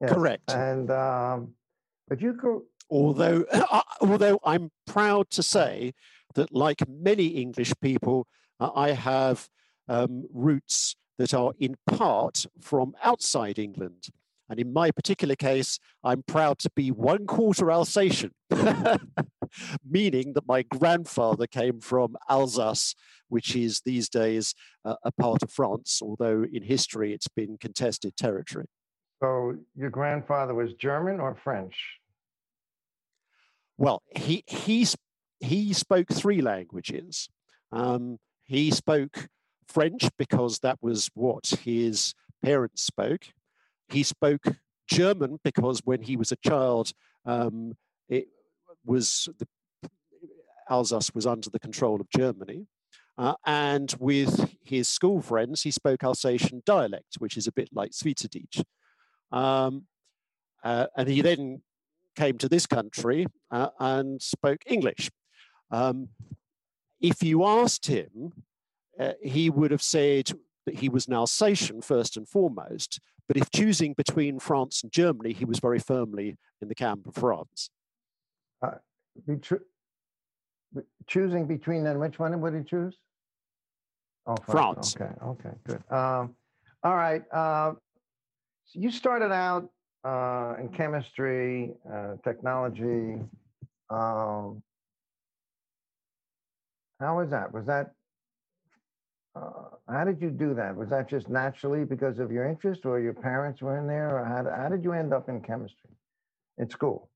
Yes. 0.00 0.12
Correct. 0.12 0.52
And 0.52 0.90
um, 0.90 1.54
but 2.08 2.20
you 2.20 2.34
could. 2.34 2.62
Although, 2.90 3.44
uh, 3.52 3.82
although 4.00 4.40
I'm 4.44 4.70
proud 4.86 5.30
to 5.30 5.42
say 5.42 5.94
that, 6.34 6.52
like 6.52 6.82
many 6.88 7.26
English 7.26 7.72
people, 7.80 8.26
uh, 8.58 8.70
I 8.74 8.90
have 8.90 9.48
um, 9.88 10.24
roots 10.32 10.96
that 11.18 11.34
are 11.34 11.52
in 11.58 11.76
part 11.86 12.46
from 12.60 12.94
outside 13.02 13.58
England. 13.58 14.08
And 14.48 14.60
in 14.60 14.72
my 14.72 14.90
particular 14.90 15.34
case, 15.34 15.78
I'm 16.04 16.22
proud 16.24 16.58
to 16.58 16.70
be 16.76 16.90
one 16.90 17.26
quarter 17.26 17.70
Alsatian, 17.70 18.32
meaning 19.88 20.34
that 20.34 20.46
my 20.46 20.62
grandfather 20.62 21.46
came 21.46 21.80
from 21.80 22.16
Alsace, 22.28 22.94
which 23.28 23.56
is 23.56 23.80
these 23.86 24.10
days 24.10 24.54
uh, 24.84 24.96
a 25.04 25.12
part 25.12 25.42
of 25.42 25.50
France, 25.50 26.00
although 26.02 26.44
in 26.52 26.64
history 26.64 27.14
it's 27.14 27.28
been 27.28 27.56
contested 27.58 28.14
territory. 28.16 28.66
So 29.22 29.54
your 29.74 29.88
grandfather 29.88 30.54
was 30.54 30.74
German 30.74 31.20
or 31.20 31.34
French? 31.42 31.76
Well, 33.78 34.02
he, 34.14 34.44
he, 34.46 34.86
he 35.40 35.72
spoke 35.72 36.08
three 36.12 36.42
languages. 36.42 37.28
Um, 37.70 38.18
he 38.44 38.70
spoke 38.70 39.28
French 39.72 40.08
because 40.18 40.58
that 40.60 40.78
was 40.80 41.10
what 41.14 41.46
his 41.64 42.14
parents 42.42 42.82
spoke. 42.82 43.26
He 43.88 44.02
spoke 44.02 44.46
German 44.88 45.38
because 45.42 45.80
when 45.84 46.02
he 46.02 46.16
was 46.16 46.32
a 46.32 46.36
child, 46.36 46.92
um, 47.24 47.74
it 48.08 48.28
was 48.84 49.28
the, 49.38 49.46
Alsace 50.68 51.14
was 51.14 51.26
under 51.26 51.50
the 51.50 51.60
control 51.60 52.00
of 52.00 52.08
Germany. 52.10 52.66
Uh, 53.18 53.34
and 53.44 53.94
with 53.98 54.54
his 54.62 54.88
school 54.88 55.20
friends, 55.20 55.62
he 55.62 55.70
spoke 55.70 56.02
Alsatian 56.02 56.62
dialect, 56.64 57.16
which 57.18 57.36
is 57.36 57.46
a 57.46 57.52
bit 57.52 57.68
like 57.72 57.92
Schweizerdeutsch. 57.92 58.64
Um, 59.30 59.86
uh, 60.64 60.86
and 60.96 61.08
he 61.08 61.20
then 61.20 61.62
came 62.16 62.38
to 62.38 62.48
this 62.48 62.66
country 62.66 63.26
uh, 63.50 63.68
and 63.78 64.20
spoke 64.20 64.62
English. 64.66 65.10
Um, 65.70 66.08
if 67.00 67.22
you 67.22 67.44
asked 67.44 67.86
him, 67.86 68.32
uh, 68.98 69.12
he 69.22 69.50
would 69.50 69.70
have 69.70 69.82
said 69.82 70.30
that 70.66 70.76
he 70.76 70.88
was 70.88 71.06
an 71.06 71.14
Alsatian 71.14 71.82
first 71.82 72.16
and 72.16 72.28
foremost, 72.28 73.00
but 73.28 73.36
if 73.36 73.50
choosing 73.50 73.94
between 73.94 74.38
France 74.38 74.82
and 74.82 74.92
Germany, 74.92 75.32
he 75.32 75.44
was 75.44 75.58
very 75.58 75.78
firmly 75.78 76.36
in 76.60 76.68
the 76.68 76.74
camp 76.74 77.06
of 77.06 77.14
France. 77.14 77.70
Uh, 78.62 78.72
choosing 81.06 81.46
between 81.46 81.84
them, 81.84 81.98
which 81.98 82.18
one 82.18 82.40
would 82.40 82.54
he 82.54 82.62
choose? 82.62 82.96
Oh, 84.26 84.36
France. 84.46 84.94
France. 84.94 84.96
Okay, 84.96 85.26
okay, 85.26 85.56
good. 85.64 85.82
Um, 85.92 86.34
all 86.84 86.94
right. 86.94 87.22
Uh, 87.32 87.72
so 88.66 88.78
you 88.78 88.90
started 88.90 89.32
out 89.32 89.68
uh, 90.04 90.54
in 90.60 90.68
chemistry, 90.68 91.72
uh, 91.92 92.14
technology. 92.24 93.16
Um, 93.90 94.62
how 97.00 97.18
was 97.18 97.30
that? 97.30 97.52
Was 97.52 97.66
that 97.66 97.92
uh, 99.34 99.76
how 99.88 100.04
did 100.04 100.20
you 100.20 100.30
do 100.30 100.54
that? 100.54 100.76
Was 100.76 100.90
that 100.90 101.08
just 101.08 101.28
naturally 101.28 101.84
because 101.84 102.18
of 102.18 102.30
your 102.30 102.48
interest, 102.48 102.84
or 102.84 103.00
your 103.00 103.14
parents 103.14 103.62
were 103.62 103.78
in 103.78 103.86
there, 103.86 104.18
or 104.18 104.24
how, 104.24 104.44
how 104.62 104.68
did 104.68 104.84
you 104.84 104.92
end 104.92 105.12
up 105.12 105.28
in 105.28 105.40
chemistry 105.40 105.90
in 106.58 106.68
school? 106.68 107.10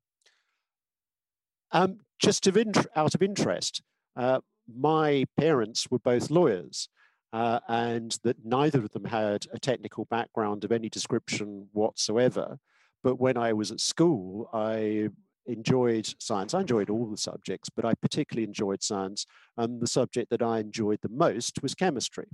Um, 1.72 1.98
just 2.18 2.46
of 2.46 2.56
int- 2.56 2.86
out 2.96 3.14
of 3.14 3.22
interest, 3.22 3.82
uh, 4.16 4.40
my 4.74 5.24
parents 5.36 5.90
were 5.90 5.98
both 5.98 6.30
lawyers, 6.30 6.88
uh, 7.32 7.60
and 7.68 8.18
that 8.24 8.44
neither 8.44 8.78
of 8.78 8.92
them 8.92 9.04
had 9.04 9.46
a 9.52 9.58
technical 9.58 10.06
background 10.06 10.64
of 10.64 10.72
any 10.72 10.88
description 10.88 11.68
whatsoever. 11.72 12.58
But 13.02 13.20
when 13.20 13.36
I 13.36 13.52
was 13.52 13.70
at 13.70 13.80
school, 13.80 14.48
I 14.52 15.10
enjoyed 15.46 16.12
science. 16.18 16.54
I 16.54 16.60
enjoyed 16.60 16.90
all 16.90 17.06
the 17.06 17.16
subjects, 17.16 17.68
but 17.68 17.84
I 17.84 17.94
particularly 17.94 18.46
enjoyed 18.46 18.82
science. 18.82 19.26
And 19.56 19.80
the 19.80 19.86
subject 19.86 20.30
that 20.30 20.42
I 20.42 20.58
enjoyed 20.58 21.00
the 21.02 21.08
most 21.08 21.62
was 21.62 21.74
chemistry. 21.74 22.28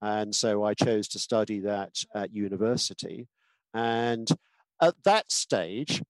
And 0.00 0.34
so 0.34 0.64
I 0.64 0.74
chose 0.74 1.08
to 1.08 1.18
study 1.18 1.60
that 1.60 2.04
at 2.14 2.32
university. 2.32 3.26
And 3.74 4.28
at 4.80 4.94
that 5.04 5.30
stage, 5.30 6.02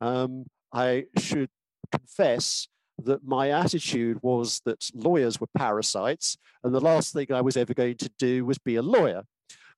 um, 0.00 0.46
I 0.72 1.06
should 1.18 1.50
confess 1.90 2.68
that 3.04 3.24
my 3.24 3.50
attitude 3.50 4.18
was 4.22 4.60
that 4.66 4.84
lawyers 4.94 5.40
were 5.40 5.48
parasites, 5.56 6.36
and 6.62 6.74
the 6.74 6.80
last 6.80 7.12
thing 7.12 7.32
I 7.32 7.40
was 7.40 7.56
ever 7.56 7.74
going 7.74 7.96
to 7.96 8.10
do 8.18 8.44
was 8.44 8.58
be 8.58 8.76
a 8.76 8.82
lawyer. 8.82 9.22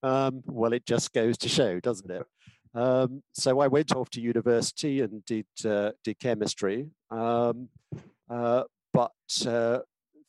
Um, 0.02 0.42
well, 0.46 0.72
it 0.72 0.84
just 0.84 1.12
goes 1.12 1.38
to 1.38 1.48
show, 1.48 1.78
doesn't 1.78 2.10
it? 2.10 2.26
Um, 2.74 3.22
so 3.32 3.60
I 3.60 3.66
went 3.66 3.94
off 3.94 4.08
to 4.10 4.20
university 4.20 5.00
and 5.00 5.24
did 5.24 5.46
uh, 5.64 5.92
did 6.04 6.18
chemistry, 6.18 6.88
um, 7.10 7.68
uh, 8.30 8.64
but 8.92 9.12
uh, 9.46 9.80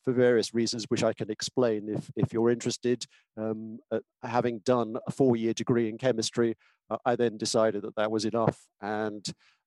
for 0.03 0.11
various 0.11 0.53
reasons, 0.53 0.85
which 0.89 1.03
I 1.03 1.13
can 1.13 1.31
explain 1.31 1.87
if 1.87 2.11
if 2.15 2.33
you're 2.33 2.49
interested. 2.49 3.05
Um, 3.37 3.79
having 4.23 4.59
done 4.59 4.97
a 5.07 5.11
four 5.11 5.37
year 5.37 5.53
degree 5.53 5.87
in 5.87 5.97
chemistry, 5.97 6.55
uh, 6.89 6.97
I 7.05 7.15
then 7.15 7.37
decided 7.37 7.83
that 7.83 7.95
that 7.95 8.11
was 8.11 8.25
enough 8.25 8.59
and. 8.81 9.25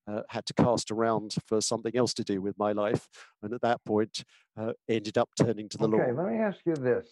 Uh, 0.08 0.22
had 0.28 0.46
to 0.46 0.54
cast 0.54 0.92
around 0.92 1.34
for 1.48 1.60
something 1.60 1.96
else 1.96 2.14
to 2.14 2.22
do 2.22 2.40
with 2.40 2.56
my 2.56 2.70
life, 2.70 3.08
and 3.42 3.52
at 3.52 3.60
that 3.60 3.84
point, 3.84 4.22
uh, 4.56 4.72
ended 4.88 5.18
up 5.18 5.28
turning 5.36 5.68
to 5.68 5.76
the 5.76 5.88
okay, 5.88 5.96
law. 5.96 6.02
Okay, 6.04 6.12
let 6.12 6.26
me 6.28 6.38
ask 6.38 6.58
you 6.64 6.76
this: 6.76 7.08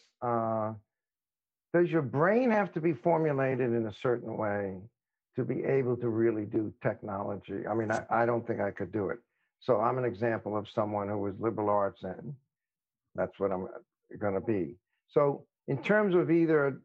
Does 1.74 1.90
your 1.90 2.02
brain 2.02 2.52
have 2.52 2.72
to 2.74 2.80
be 2.80 2.92
formulated 2.92 3.72
in 3.72 3.88
a 3.88 3.92
certain 4.00 4.36
way 4.36 4.76
to 5.36 5.44
be 5.44 5.64
able 5.64 5.96
to 5.96 6.08
really 6.08 6.44
do 6.44 6.72
technology. 6.82 7.66
I 7.68 7.74
mean, 7.74 7.90
I, 7.90 8.04
I 8.10 8.26
don't 8.26 8.46
think 8.46 8.60
I 8.60 8.70
could 8.70 8.92
do 8.92 9.08
it. 9.08 9.18
So 9.60 9.80
I'm 9.80 9.98
an 9.98 10.04
example 10.04 10.56
of 10.56 10.68
someone 10.68 11.08
who 11.08 11.18
was 11.18 11.34
liberal 11.38 11.70
arts 11.70 12.02
and 12.02 12.34
that's 13.14 13.38
what 13.38 13.50
I'm 13.50 13.68
going 14.18 14.34
to 14.34 14.40
be. 14.40 14.74
So 15.08 15.44
in 15.68 15.78
terms 15.78 16.14
of 16.14 16.30
either 16.30 16.80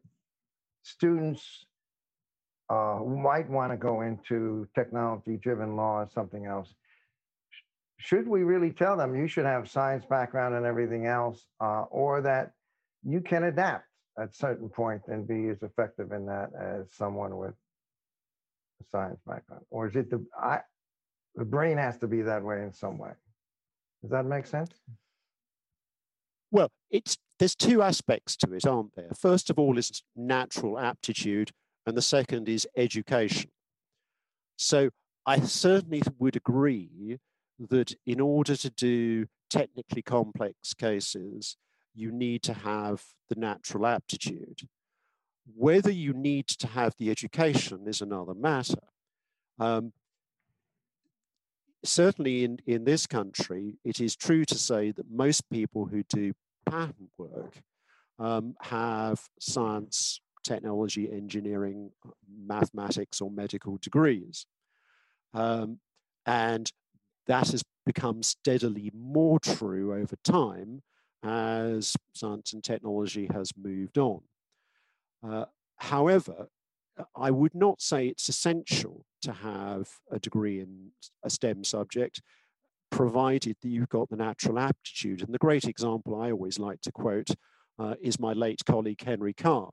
students 0.82 1.66
uh, 2.68 2.96
who 2.96 3.18
might 3.18 3.48
want 3.50 3.72
to 3.72 3.76
go 3.76 4.00
into 4.02 4.66
technology 4.74 5.36
driven 5.36 5.76
law 5.76 5.98
or 5.98 6.08
something 6.14 6.46
else, 6.46 6.74
should 7.98 8.26
we 8.26 8.42
really 8.44 8.70
tell 8.70 8.96
them 8.96 9.14
you 9.14 9.28
should 9.28 9.44
have 9.44 9.68
science 9.68 10.04
background 10.06 10.54
and 10.54 10.64
everything 10.64 11.06
else, 11.06 11.46
uh, 11.60 11.82
or 11.90 12.22
that 12.22 12.52
you 13.04 13.20
can 13.20 13.44
adapt 13.44 13.84
at 14.18 14.34
certain 14.34 14.68
point 14.68 15.02
and 15.08 15.28
be 15.28 15.48
as 15.48 15.62
effective 15.62 16.12
in 16.12 16.24
that 16.26 16.50
as 16.58 16.86
someone 16.94 17.36
with 17.36 17.54
science 18.84 19.20
background, 19.26 19.64
or 19.70 19.88
is 19.88 19.96
it 19.96 20.10
the 20.10 20.24
I, 20.40 20.60
the 21.34 21.44
brain 21.44 21.78
has 21.78 21.98
to 21.98 22.06
be 22.06 22.22
that 22.22 22.42
way 22.42 22.62
in 22.62 22.72
some 22.72 22.98
way? 22.98 23.12
Does 24.02 24.10
that 24.10 24.26
make 24.26 24.46
sense? 24.46 24.70
Well, 26.50 26.70
it's 26.90 27.16
there's 27.38 27.54
two 27.54 27.82
aspects 27.82 28.36
to 28.36 28.52
it, 28.52 28.66
aren't 28.66 28.94
there? 28.94 29.10
First 29.18 29.50
of 29.50 29.58
all, 29.58 29.78
is 29.78 30.02
natural 30.14 30.78
aptitude, 30.78 31.50
and 31.86 31.96
the 31.96 32.02
second 32.02 32.48
is 32.48 32.66
education. 32.76 33.50
So 34.56 34.90
I 35.24 35.40
certainly 35.40 36.02
would 36.18 36.36
agree 36.36 37.18
that 37.58 37.94
in 38.06 38.20
order 38.20 38.56
to 38.56 38.70
do 38.70 39.26
technically 39.48 40.02
complex 40.02 40.74
cases, 40.74 41.56
you 41.94 42.10
need 42.12 42.42
to 42.42 42.54
have 42.54 43.02
the 43.28 43.36
natural 43.36 43.86
aptitude. 43.86 44.68
Whether 45.46 45.90
you 45.90 46.12
need 46.12 46.46
to 46.48 46.66
have 46.66 46.94
the 46.98 47.10
education 47.10 47.86
is 47.86 48.00
another 48.00 48.34
matter. 48.34 48.82
Um, 49.58 49.92
certainly 51.84 52.44
in, 52.44 52.58
in 52.66 52.84
this 52.84 53.06
country, 53.06 53.78
it 53.84 54.00
is 54.00 54.16
true 54.16 54.44
to 54.44 54.54
say 54.54 54.92
that 54.92 55.10
most 55.10 55.48
people 55.50 55.86
who 55.86 56.02
do 56.04 56.32
patent 56.66 57.10
work 57.18 57.54
um, 58.18 58.54
have 58.60 59.20
science, 59.40 60.20
technology, 60.44 61.10
engineering, 61.10 61.90
mathematics, 62.28 63.20
or 63.20 63.30
medical 63.30 63.78
degrees. 63.78 64.46
Um, 65.32 65.78
and 66.26 66.70
that 67.26 67.50
has 67.50 67.62
become 67.86 68.22
steadily 68.22 68.90
more 68.94 69.38
true 69.40 69.94
over 69.94 70.16
time 70.22 70.82
as 71.22 71.96
science 72.14 72.52
and 72.52 72.62
technology 72.62 73.28
has 73.32 73.52
moved 73.56 73.98
on. 73.98 74.20
Uh, 75.26 75.46
however, 75.76 76.48
I 77.16 77.30
would 77.30 77.54
not 77.54 77.80
say 77.80 78.08
it's 78.08 78.28
essential 78.28 79.04
to 79.22 79.32
have 79.32 79.88
a 80.10 80.18
degree 80.18 80.60
in 80.60 80.90
a 81.22 81.30
STEM 81.30 81.64
subject, 81.64 82.22
provided 82.90 83.56
that 83.62 83.68
you've 83.68 83.88
got 83.88 84.08
the 84.10 84.16
natural 84.16 84.58
aptitude. 84.58 85.22
And 85.22 85.32
the 85.32 85.38
great 85.38 85.64
example 85.64 86.20
I 86.20 86.30
always 86.30 86.58
like 86.58 86.80
to 86.82 86.92
quote 86.92 87.30
uh, 87.78 87.94
is 88.02 88.18
my 88.18 88.32
late 88.32 88.62
colleague 88.66 89.02
Henry 89.02 89.32
Carr, 89.32 89.70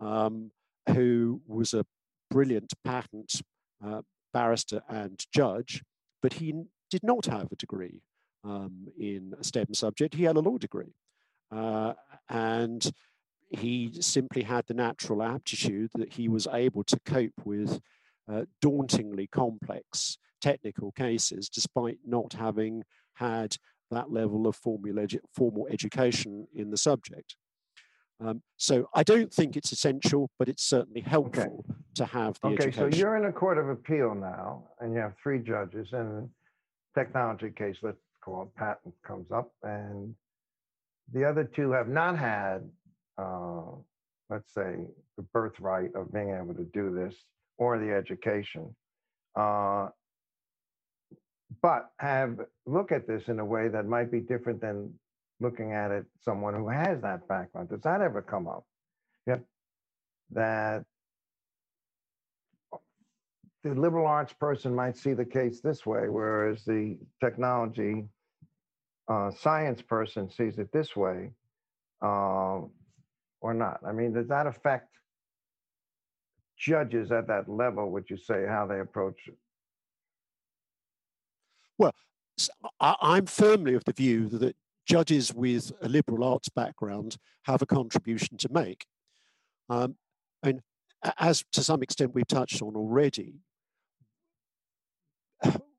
um, 0.00 0.50
who 0.94 1.40
was 1.46 1.74
a 1.74 1.84
brilliant 2.30 2.72
patent 2.84 3.42
uh, 3.84 4.02
barrister 4.32 4.82
and 4.88 5.24
judge, 5.32 5.82
but 6.22 6.34
he 6.34 6.54
did 6.90 7.02
not 7.02 7.26
have 7.26 7.52
a 7.52 7.56
degree 7.56 8.02
um, 8.44 8.88
in 8.98 9.34
a 9.38 9.44
STEM 9.44 9.74
subject. 9.74 10.14
He 10.14 10.24
had 10.24 10.36
a 10.36 10.40
law 10.40 10.58
degree. 10.58 10.94
Uh, 11.50 11.92
and 12.28 12.90
he 13.50 13.92
simply 14.00 14.42
had 14.42 14.66
the 14.66 14.74
natural 14.74 15.22
aptitude 15.22 15.90
that 15.94 16.12
he 16.12 16.28
was 16.28 16.46
able 16.52 16.84
to 16.84 16.98
cope 17.04 17.40
with 17.44 17.80
uh, 18.30 18.42
dauntingly 18.60 19.26
complex 19.28 20.18
technical 20.40 20.92
cases 20.92 21.48
despite 21.48 21.98
not 22.04 22.32
having 22.32 22.82
had 23.14 23.56
that 23.90 24.12
level 24.12 24.46
of 24.46 24.58
edu 24.60 25.18
formal 25.32 25.66
education 25.70 26.46
in 26.54 26.70
the 26.70 26.76
subject. 26.76 27.36
Um, 28.18 28.42
so 28.56 28.88
I 28.94 29.02
don't 29.02 29.32
think 29.32 29.56
it's 29.56 29.72
essential, 29.72 30.30
but 30.38 30.48
it's 30.48 30.64
certainly 30.64 31.02
helpful 31.02 31.64
okay. 31.68 31.78
to 31.96 32.04
have 32.06 32.38
the 32.40 32.48
okay, 32.48 32.54
education. 32.56 32.84
Okay, 32.84 32.96
so 32.96 32.98
you're 32.98 33.16
in 33.16 33.26
a 33.26 33.32
court 33.32 33.58
of 33.58 33.68
appeal 33.68 34.14
now, 34.14 34.64
and 34.80 34.94
you 34.94 35.00
have 35.00 35.12
three 35.22 35.38
judges, 35.38 35.88
and 35.92 36.28
technology 36.96 37.50
case, 37.50 37.76
let's 37.82 37.98
call 38.22 38.42
it 38.42 38.54
patent, 38.56 38.94
comes 39.06 39.30
up, 39.30 39.52
and 39.62 40.14
the 41.12 41.24
other 41.24 41.44
two 41.44 41.70
have 41.72 41.88
not 41.88 42.18
had 42.18 42.62
uh, 43.18 43.62
let's 44.30 44.52
say, 44.52 44.76
the 45.16 45.22
birthright 45.32 45.94
of 45.94 46.12
being 46.12 46.30
able 46.30 46.54
to 46.54 46.64
do 46.72 46.94
this 46.94 47.14
or 47.58 47.78
the 47.78 47.92
education. 47.92 48.74
Uh, 49.34 49.88
but 51.62 51.90
have 51.98 52.40
look 52.66 52.92
at 52.92 53.06
this 53.06 53.28
in 53.28 53.38
a 53.38 53.44
way 53.44 53.68
that 53.68 53.86
might 53.86 54.10
be 54.10 54.20
different 54.20 54.60
than 54.60 54.92
looking 55.40 55.72
at 55.72 55.90
it 55.90 56.04
someone 56.22 56.54
who 56.54 56.68
has 56.68 57.00
that 57.02 57.26
background. 57.28 57.68
Does 57.68 57.82
that 57.82 58.00
ever 58.00 58.22
come 58.22 58.48
up? 58.48 58.64
Yeah, 59.26 59.38
that 60.32 60.84
the 63.62 63.74
liberal 63.74 64.06
arts 64.06 64.32
person 64.32 64.74
might 64.74 64.96
see 64.96 65.12
the 65.12 65.24
case 65.24 65.60
this 65.60 65.84
way, 65.84 66.08
whereas 66.08 66.64
the 66.64 66.96
technology 67.20 68.04
uh, 69.08 69.30
science 69.30 69.82
person 69.82 70.30
sees 70.30 70.58
it 70.58 70.70
this 70.72 70.96
way. 70.96 71.30
Uh, 72.02 72.60
or 73.40 73.54
not? 73.54 73.80
I 73.86 73.92
mean, 73.92 74.12
does 74.12 74.28
that 74.28 74.46
affect 74.46 74.96
judges 76.58 77.12
at 77.12 77.26
that 77.28 77.48
level, 77.48 77.90
would 77.90 78.08
you 78.08 78.16
say, 78.16 78.46
how 78.46 78.66
they 78.66 78.80
approach 78.80 79.28
it? 79.28 79.36
Well, 81.78 81.92
I'm 82.80 83.26
firmly 83.26 83.74
of 83.74 83.84
the 83.84 83.92
view 83.92 84.28
that 84.30 84.56
judges 84.86 85.34
with 85.34 85.72
a 85.82 85.88
liberal 85.88 86.24
arts 86.24 86.48
background 86.48 87.16
have 87.42 87.62
a 87.62 87.66
contribution 87.66 88.36
to 88.38 88.48
make. 88.50 88.86
Um, 89.68 89.96
and 90.42 90.60
as 91.18 91.44
to 91.52 91.62
some 91.62 91.82
extent 91.82 92.14
we've 92.14 92.26
touched 92.26 92.62
on 92.62 92.74
already, 92.76 93.34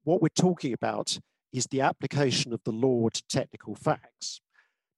what 0.04 0.22
we're 0.22 0.30
talking 0.30 0.74
about 0.74 1.20
is 1.54 1.66
the 1.68 1.82
application 1.82 2.54
of 2.54 2.62
the 2.64 2.72
law 2.72 3.10
to 3.10 3.24
technical 3.28 3.76
facts. 3.76 4.42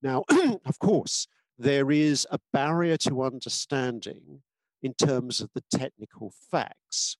Now, 0.01 0.24
of 0.66 0.80
course, 0.80 1.28
there 1.60 1.91
is 1.91 2.26
a 2.32 2.39
barrier 2.53 2.95
to 2.95 3.22
understanding 3.22 4.41
in 4.82 4.93
terms 4.93 5.41
of 5.41 5.49
the 5.53 5.64
technical 5.70 6.32
facts. 6.49 7.18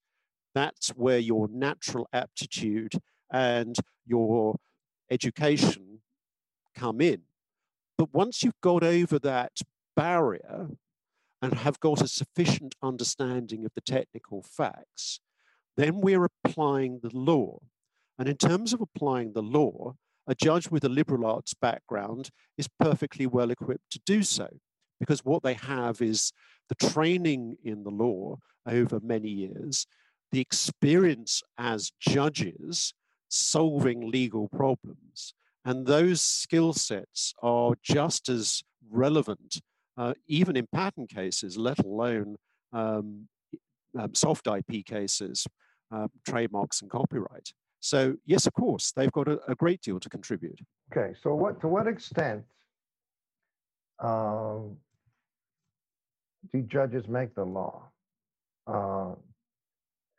That's 0.56 0.90
where 0.90 1.20
your 1.20 1.50
natural 1.50 2.08
aptitude 2.14 2.94
and 3.32 3.76
your 4.08 4.56
education 5.12 6.00
come 6.74 7.02
in. 7.02 7.24
But 7.98 8.14
once 8.14 8.42
you've 8.42 8.62
got 8.62 8.82
over 8.82 9.20
that 9.20 9.60
barrier 9.96 10.70
and 11.42 11.54
have 11.56 11.82
got 11.82 12.02
a 12.02 12.08
sufficient 12.08 12.76
understanding 12.82 13.66
of 13.66 13.74
the 13.76 13.82
technical 13.82 14.42
facts, 14.42 15.20
then 15.76 16.00
we're 16.00 16.30
applying 16.46 17.00
the 17.04 17.12
law. 17.14 17.60
And 18.18 18.30
in 18.30 18.38
terms 18.38 18.72
of 18.72 18.80
applying 18.80 19.34
the 19.34 19.44
law, 19.44 19.96
a 20.30 20.36
judge 20.36 20.70
with 20.70 20.84
a 20.84 20.90
liberal 20.90 21.26
arts 21.26 21.54
background 21.56 22.30
is 22.58 22.70
perfectly 22.80 23.26
well 23.26 23.50
equipped 23.50 23.90
to 23.92 24.00
do 24.06 24.22
so 24.22 24.48
because 25.00 25.26
what 25.26 25.42
they 25.44 25.56
have 25.56 26.02
is 26.02 26.32
the 26.68 26.76
training 26.76 27.58
in 27.64 27.84
the 27.84 27.90
law 27.90 28.38
over 28.68 29.00
many 29.02 29.30
years, 29.30 29.88
the 30.32 30.40
experience 30.40 31.42
as 31.58 31.92
judges 32.00 32.94
solving 33.28 34.10
legal 34.12 34.48
problems. 34.50 35.34
And 35.66 35.88
those 35.88 36.22
skill 36.22 36.74
sets 36.74 37.34
are 37.42 37.74
just 37.82 38.30
as 38.30 38.62
relevant, 38.92 39.62
uh, 39.98 40.14
even 40.28 40.56
in 40.56 40.68
patent 40.74 41.10
cases, 41.10 41.58
let 41.58 41.80
alone 41.80 42.36
um, 42.72 43.28
um, 43.98 44.14
soft 44.14 44.48
IP 44.48 44.86
cases, 44.86 45.48
uh, 45.92 46.08
trademarks 46.28 46.82
and 46.82 46.90
copyright. 46.90 47.52
So 47.80 48.16
yes, 48.26 48.46
of 48.46 48.54
course, 48.54 48.92
they've 48.92 49.12
got 49.12 49.28
a, 49.28 49.40
a, 49.48 49.56
great 49.56 49.82
deal 49.82 50.00
to 50.00 50.10
contribute. 50.10 50.60
Okay, 50.92 51.14
so 51.22 51.34
what 51.34 51.62
to 51.62 51.68
what 51.68 51.88
extent 51.88 52.44
um, 54.00 54.78
do 56.54 56.62
judges 56.64 57.08
make 57.08 57.34
the 57.36 57.44
law, 57.44 57.84
uh, 58.68 59.12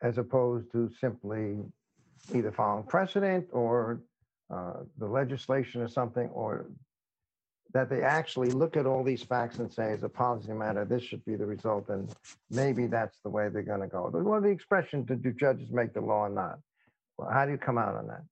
as 0.02 0.18
opposed 0.18 0.70
to 0.72 0.90
simply 1.00 1.58
either 2.34 2.52
following 2.52 2.84
precedent 2.84 3.46
or 3.52 4.00
uh, 4.52 4.80
the 4.98 5.06
legislation 5.06 5.82
or 5.82 5.88
something, 5.88 6.28
or 6.28 6.66
that 7.72 7.88
they 7.88 8.02
actually 8.02 8.50
look 8.50 8.76
at 8.76 8.86
all 8.86 9.04
these 9.04 9.22
facts 9.22 9.58
and 9.58 9.72
say, 9.72 9.92
as 9.92 10.02
a 10.02 10.08
policy 10.08 10.52
matter, 10.52 10.84
this 10.84 11.02
should 11.02 11.24
be 11.24 11.36
the 11.36 11.46
result, 11.46 11.88
and 11.88 12.12
maybe 12.50 12.86
that's 12.86 13.18
the 13.22 13.30
way 13.30 13.48
they're 13.48 13.62
going 13.62 13.80
to 13.80 13.86
go. 13.86 14.10
Well, 14.12 14.40
the 14.40 14.48
expression, 14.48 15.04
do 15.04 15.32
judges 15.32 15.70
make 15.70 15.94
the 15.94 16.00
law 16.00 16.26
or 16.26 16.30
not? 16.30 16.58
Well, 17.20 17.28
how 17.30 17.44
do 17.44 17.52
you 17.52 17.58
come 17.58 17.76
out 17.76 17.96
on 17.96 18.06
that? 18.06 18.22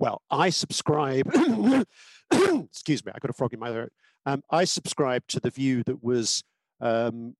Well, 0.00 0.22
I 0.28 0.50
subscribe, 0.50 1.28
excuse 2.32 3.04
me, 3.04 3.12
I 3.14 3.18
got 3.20 3.30
a 3.30 3.32
frog 3.32 3.54
in 3.54 3.60
my 3.60 3.70
throat. 3.70 3.92
Um, 4.26 4.42
I 4.50 4.64
subscribe 4.64 5.22
to 5.28 5.38
the 5.38 5.50
view 5.50 5.84
that 5.84 6.02
was 6.02 6.42
um, 6.80 7.36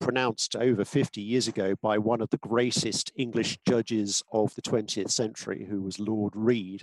pronounced 0.00 0.56
over 0.56 0.84
50 0.84 1.20
years 1.20 1.46
ago 1.46 1.76
by 1.80 1.98
one 1.98 2.20
of 2.20 2.30
the 2.30 2.38
greatest 2.38 3.12
English 3.14 3.58
judges 3.68 4.24
of 4.32 4.52
the 4.56 4.62
20th 4.62 5.10
century, 5.10 5.68
who 5.70 5.82
was 5.82 6.00
Lord 6.00 6.32
Reid, 6.34 6.82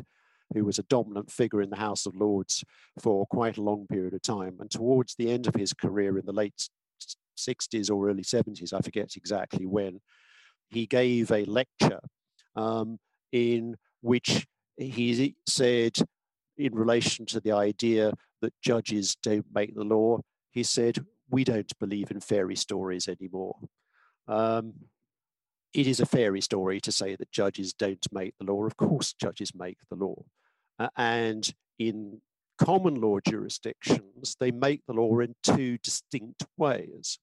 who 0.54 0.64
was 0.64 0.80
a 0.80 0.84
dominant 0.84 1.30
figure 1.30 1.62
in 1.62 1.70
the 1.70 1.76
House 1.76 2.06
of 2.06 2.16
Lords 2.16 2.64
for 3.02 3.26
quite 3.28 3.58
a 3.58 3.64
long 3.64 3.86
period 3.88 4.14
of 4.14 4.22
time. 4.22 4.56
And 4.62 4.72
towards 4.72 5.16
the 5.16 5.30
end 5.30 5.48
of 5.48 5.56
his 5.56 5.74
career 5.74 6.18
in 6.18 6.26
the 6.26 6.32
late 6.32 6.70
60s 7.38 7.92
or 7.92 8.10
early 8.10 8.24
70s, 8.24 8.72
I 8.72 8.80
forget 8.80 9.18
exactly 9.18 9.66
when, 9.66 10.00
he 10.70 10.86
gave 10.86 11.32
a 11.32 11.46
lecture 11.46 12.00
um, 12.56 13.00
in 13.32 13.76
which 14.02 14.46
he 14.78 15.36
said, 15.48 15.98
in 16.58 16.74
relation 16.74 17.26
to 17.28 17.40
the 17.40 17.52
idea 17.52 18.14
that 18.42 18.54
judges 18.62 19.16
don't 19.22 19.46
make 19.54 19.76
the 19.76 19.84
law, 19.84 20.20
he 20.52 20.64
said, 20.64 21.06
we 21.30 21.44
don't 21.44 21.72
believe 21.80 22.12
in 22.12 22.20
fairy 22.20 22.56
stories 22.56 23.08
anymore. 23.08 23.58
Um, 24.28 24.74
it 25.74 25.88
is 25.88 26.00
a 26.00 26.06
fairy 26.06 26.42
story 26.42 26.80
to 26.82 26.92
say 26.92 27.16
that 27.16 27.32
judges 27.32 27.74
don't 27.74 28.06
make 28.12 28.34
the 28.40 28.46
law. 28.46 28.66
Of 28.66 28.78
course, 28.78 29.14
judges 29.14 29.54
make 29.54 29.78
the 29.90 29.96
law. 29.96 30.24
Uh, 30.80 30.90
and 30.96 31.54
in 31.78 32.22
common 32.58 32.96
law 32.96 33.20
jurisdictions, 33.20 34.36
they 34.40 34.52
make 34.52 34.82
the 34.88 34.94
law 34.94 35.20
in 35.20 35.36
two 35.44 35.78
distinct 35.80 36.46
ways. 36.58 37.20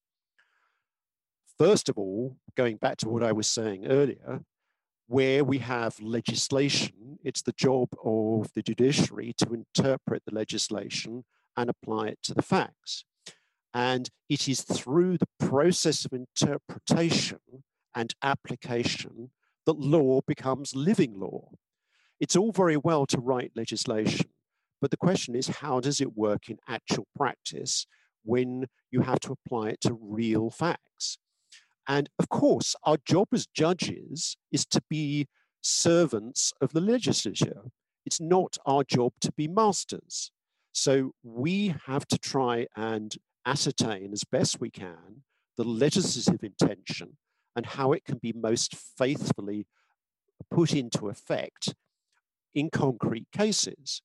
First 1.58 1.88
of 1.88 1.96
all, 1.96 2.36
going 2.56 2.76
back 2.76 2.96
to 2.98 3.08
what 3.08 3.22
I 3.22 3.30
was 3.30 3.46
saying 3.46 3.86
earlier, 3.86 4.42
where 5.06 5.44
we 5.44 5.58
have 5.58 6.00
legislation, 6.00 7.18
it's 7.22 7.42
the 7.42 7.52
job 7.52 7.90
of 8.04 8.52
the 8.54 8.62
judiciary 8.62 9.34
to 9.38 9.54
interpret 9.54 10.24
the 10.24 10.34
legislation 10.34 11.24
and 11.56 11.70
apply 11.70 12.08
it 12.08 12.18
to 12.24 12.34
the 12.34 12.42
facts. 12.42 13.04
And 13.72 14.10
it 14.28 14.48
is 14.48 14.62
through 14.62 15.18
the 15.18 15.28
process 15.38 16.04
of 16.04 16.12
interpretation 16.12 17.38
and 17.94 18.14
application 18.22 19.30
that 19.66 19.78
law 19.78 20.22
becomes 20.26 20.74
living 20.74 21.20
law. 21.20 21.50
It's 22.18 22.36
all 22.36 22.50
very 22.50 22.76
well 22.76 23.06
to 23.06 23.20
write 23.20 23.52
legislation, 23.54 24.30
but 24.80 24.90
the 24.90 24.96
question 24.96 25.36
is 25.36 25.48
how 25.48 25.78
does 25.78 26.00
it 26.00 26.16
work 26.16 26.48
in 26.48 26.58
actual 26.68 27.06
practice 27.16 27.86
when 28.24 28.66
you 28.90 29.02
have 29.02 29.20
to 29.20 29.32
apply 29.32 29.70
it 29.70 29.80
to 29.82 29.94
real 30.00 30.50
facts? 30.50 31.18
And 31.86 32.08
of 32.18 32.28
course, 32.28 32.74
our 32.84 32.96
job 33.04 33.28
as 33.32 33.46
judges 33.46 34.36
is 34.50 34.64
to 34.66 34.82
be 34.88 35.26
servants 35.60 36.52
of 36.60 36.72
the 36.72 36.80
legislature. 36.80 37.62
It's 38.06 38.20
not 38.20 38.56
our 38.66 38.84
job 38.84 39.12
to 39.20 39.32
be 39.32 39.48
masters. 39.48 40.30
So 40.72 41.12
we 41.22 41.74
have 41.86 42.06
to 42.08 42.18
try 42.18 42.66
and 42.76 43.14
ascertain 43.46 44.12
as 44.12 44.24
best 44.24 44.60
we 44.60 44.70
can 44.70 45.22
the 45.56 45.64
legislative 45.64 46.42
intention 46.42 47.16
and 47.54 47.64
how 47.64 47.92
it 47.92 48.04
can 48.04 48.18
be 48.18 48.32
most 48.32 48.74
faithfully 48.74 49.66
put 50.50 50.72
into 50.72 51.08
effect 51.08 51.74
in 52.54 52.70
concrete 52.70 53.26
cases. 53.32 54.02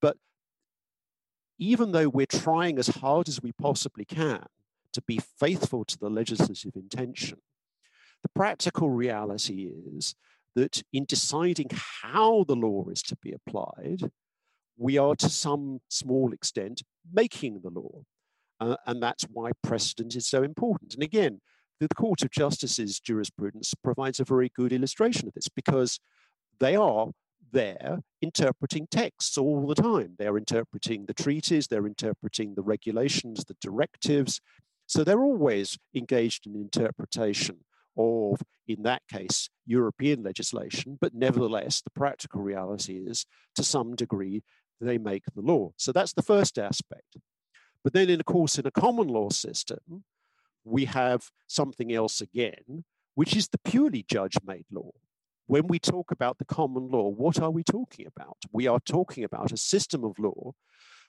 But 0.00 0.16
even 1.58 1.92
though 1.92 2.08
we're 2.08 2.26
trying 2.26 2.78
as 2.78 2.88
hard 2.88 3.28
as 3.28 3.42
we 3.42 3.52
possibly 3.52 4.04
can 4.04 4.46
to 4.92 5.02
be 5.02 5.20
faithful 5.38 5.84
to 5.84 5.98
the 5.98 6.10
legislative 6.10 6.76
intention, 6.76 7.38
the 8.22 8.28
practical 8.34 8.90
reality 8.90 9.70
is 9.96 10.14
that 10.54 10.82
in 10.92 11.04
deciding 11.04 11.68
how 12.02 12.44
the 12.44 12.56
law 12.56 12.86
is 12.88 13.02
to 13.02 13.16
be 13.16 13.32
applied, 13.32 14.10
we 14.76 14.98
are 14.98 15.16
to 15.16 15.28
some 15.28 15.80
small 15.88 16.32
extent 16.32 16.82
making 17.12 17.60
the 17.62 17.70
law. 17.70 18.02
Uh, 18.60 18.76
and 18.86 19.02
that's 19.02 19.24
why 19.24 19.50
precedent 19.62 20.14
is 20.14 20.26
so 20.26 20.42
important. 20.42 20.94
And 20.94 21.02
again, 21.02 21.40
the 21.80 21.88
Court 21.88 22.22
of 22.22 22.30
Justice's 22.30 23.00
jurisprudence 23.00 23.74
provides 23.82 24.20
a 24.20 24.24
very 24.24 24.50
good 24.54 24.72
illustration 24.72 25.26
of 25.26 25.34
this 25.34 25.48
because 25.48 25.98
they 26.60 26.76
are 26.76 27.08
there 27.50 28.00
interpreting 28.20 28.86
texts 28.90 29.36
all 29.36 29.66
the 29.66 29.74
time. 29.74 30.14
They're 30.18 30.38
interpreting 30.38 31.06
the 31.06 31.14
treaties, 31.14 31.66
they're 31.66 31.86
interpreting 31.86 32.54
the 32.54 32.62
regulations, 32.62 33.44
the 33.44 33.56
directives. 33.60 34.40
So 34.92 35.04
they're 35.04 35.22
always 35.22 35.78
engaged 35.94 36.46
in 36.46 36.54
interpretation 36.54 37.60
of, 37.96 38.42
in 38.68 38.82
that 38.82 39.00
case, 39.10 39.48
European 39.64 40.22
legislation, 40.22 40.98
but 41.00 41.14
nevertheless, 41.14 41.80
the 41.80 41.88
practical 41.88 42.42
reality 42.42 42.98
is 42.98 43.24
to 43.54 43.62
some 43.62 43.96
degree 43.96 44.42
they 44.82 44.98
make 44.98 45.24
the 45.34 45.40
law. 45.40 45.70
So 45.78 45.92
that's 45.92 46.12
the 46.12 46.20
first 46.20 46.58
aspect. 46.58 47.16
But 47.82 47.94
then, 47.94 48.10
in 48.10 48.20
of 48.20 48.26
course, 48.26 48.58
in 48.58 48.66
a 48.66 48.70
common 48.70 49.08
law 49.08 49.30
system, 49.30 50.04
we 50.62 50.84
have 50.84 51.30
something 51.46 51.90
else 51.90 52.20
again, 52.20 52.84
which 53.14 53.34
is 53.34 53.48
the 53.48 53.60
purely 53.64 54.04
judge 54.06 54.36
made 54.44 54.66
law. 54.70 54.90
When 55.46 55.68
we 55.68 55.78
talk 55.78 56.10
about 56.10 56.36
the 56.36 56.44
common 56.44 56.90
law, 56.90 57.08
what 57.08 57.40
are 57.40 57.50
we 57.50 57.64
talking 57.64 58.06
about? 58.14 58.36
We 58.52 58.66
are 58.66 58.78
talking 58.78 59.24
about 59.24 59.52
a 59.52 59.56
system 59.56 60.04
of 60.04 60.18
law 60.18 60.52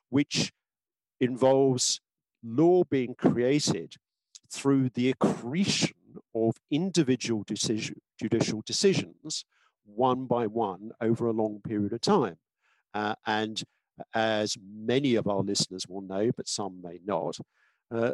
which 0.09 0.53
involves 1.19 1.99
law 2.43 2.83
being 2.83 3.15
created 3.15 3.95
through 4.51 4.89
the 4.89 5.09
accretion 5.09 5.95
of 6.35 6.55
individual 6.69 7.43
decision, 7.45 8.01
judicial 8.19 8.61
decisions 8.65 9.45
one 9.85 10.25
by 10.25 10.47
one 10.47 10.91
over 11.01 11.27
a 11.27 11.33
long 11.33 11.61
period 11.65 11.93
of 11.93 12.01
time. 12.01 12.37
Uh, 12.93 13.15
and 13.25 13.63
as 14.13 14.57
many 14.61 15.15
of 15.15 15.27
our 15.27 15.41
listeners 15.41 15.87
will 15.87 16.01
know, 16.01 16.31
but 16.35 16.47
some 16.47 16.81
may 16.81 16.99
not, 17.05 17.37
uh, 17.93 18.13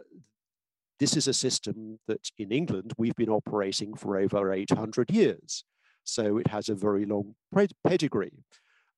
this 0.99 1.15
is 1.15 1.27
a 1.27 1.33
system 1.33 1.99
that 2.07 2.29
in 2.37 2.51
England 2.51 2.93
we've 2.97 3.15
been 3.15 3.29
operating 3.29 3.95
for 3.95 4.17
over 4.17 4.51
800 4.51 5.11
years. 5.11 5.63
So 6.03 6.37
it 6.37 6.47
has 6.47 6.69
a 6.69 6.75
very 6.75 7.05
long 7.05 7.35
pedigree. 7.85 8.43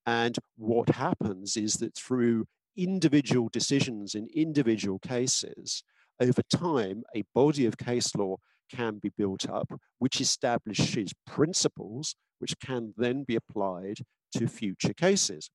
And 0.05 0.37
what 0.57 0.89
happens 0.89 1.57
is 1.57 1.75
that 1.75 1.95
through 1.95 2.47
individual 2.77 3.49
decisions 3.51 4.15
in 4.15 4.27
individual 4.33 4.99
cases, 4.99 5.83
over 6.19 6.41
time, 6.43 7.03
a 7.15 7.23
body 7.33 7.65
of 7.65 7.77
case 7.77 8.15
law 8.15 8.37
can 8.73 8.99
be 8.99 9.11
built 9.17 9.49
up, 9.49 9.69
which 9.99 10.21
establishes 10.21 11.13
principles 11.25 12.15
which 12.39 12.55
can 12.59 12.93
then 12.97 13.23
be 13.23 13.35
applied 13.35 13.99
to 14.35 14.47
future 14.47 14.93
cases. 14.93 15.49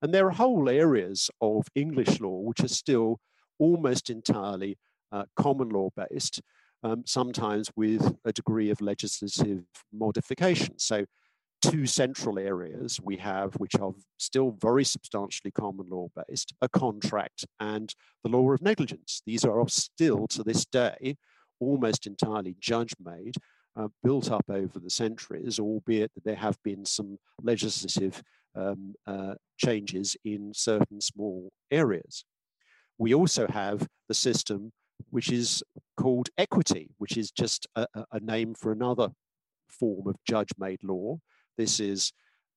And 0.00 0.12
there 0.12 0.26
are 0.26 0.32
whole 0.32 0.68
areas 0.68 1.30
of 1.40 1.66
English 1.74 2.20
law 2.20 2.40
which 2.40 2.60
are 2.60 2.68
still 2.68 3.20
almost 3.58 4.10
entirely 4.10 4.76
uh, 5.12 5.24
common 5.36 5.68
law 5.68 5.90
based, 5.96 6.40
um, 6.82 7.04
sometimes 7.06 7.70
with 7.76 8.16
a 8.24 8.32
degree 8.32 8.70
of 8.70 8.80
legislative 8.80 9.64
modification. 9.92 10.78
So, 10.78 11.06
two 11.70 11.86
central 11.86 12.38
areas 12.38 13.00
we 13.02 13.16
have, 13.16 13.54
which 13.54 13.76
are 13.80 13.92
still 14.18 14.56
very 14.60 14.84
substantially 14.84 15.50
common 15.50 15.86
law 15.88 16.08
based, 16.28 16.52
a 16.60 16.68
contract 16.68 17.44
and 17.60 17.94
the 18.22 18.30
law 18.30 18.50
of 18.52 18.62
negligence. 18.62 19.22
These 19.26 19.44
are 19.44 19.68
still 19.68 20.26
to 20.28 20.42
this 20.42 20.64
day 20.64 21.16
almost 21.60 22.06
entirely 22.06 22.56
judge 22.60 22.92
made, 23.02 23.36
uh, 23.76 23.88
built 24.02 24.30
up 24.30 24.44
over 24.48 24.78
the 24.78 24.90
centuries, 24.90 25.58
albeit 25.58 26.12
that 26.14 26.24
there 26.24 26.36
have 26.36 26.58
been 26.62 26.84
some 26.84 27.18
legislative 27.42 28.22
um, 28.54 28.94
uh, 29.06 29.34
changes 29.56 30.16
in 30.24 30.52
certain 30.54 31.00
small 31.00 31.50
areas. 31.70 32.24
We 32.98 33.14
also 33.14 33.46
have 33.48 33.88
the 34.08 34.14
system 34.14 34.72
which 35.10 35.30
is 35.30 35.62
called 35.96 36.28
equity, 36.38 36.90
which 36.98 37.16
is 37.16 37.30
just 37.30 37.66
a, 37.74 37.86
a 38.12 38.20
name 38.20 38.54
for 38.54 38.70
another 38.72 39.10
form 39.68 40.06
of 40.06 40.16
judge-made 40.28 40.82
law. 40.84 41.18
This 41.56 41.80
is 41.80 42.12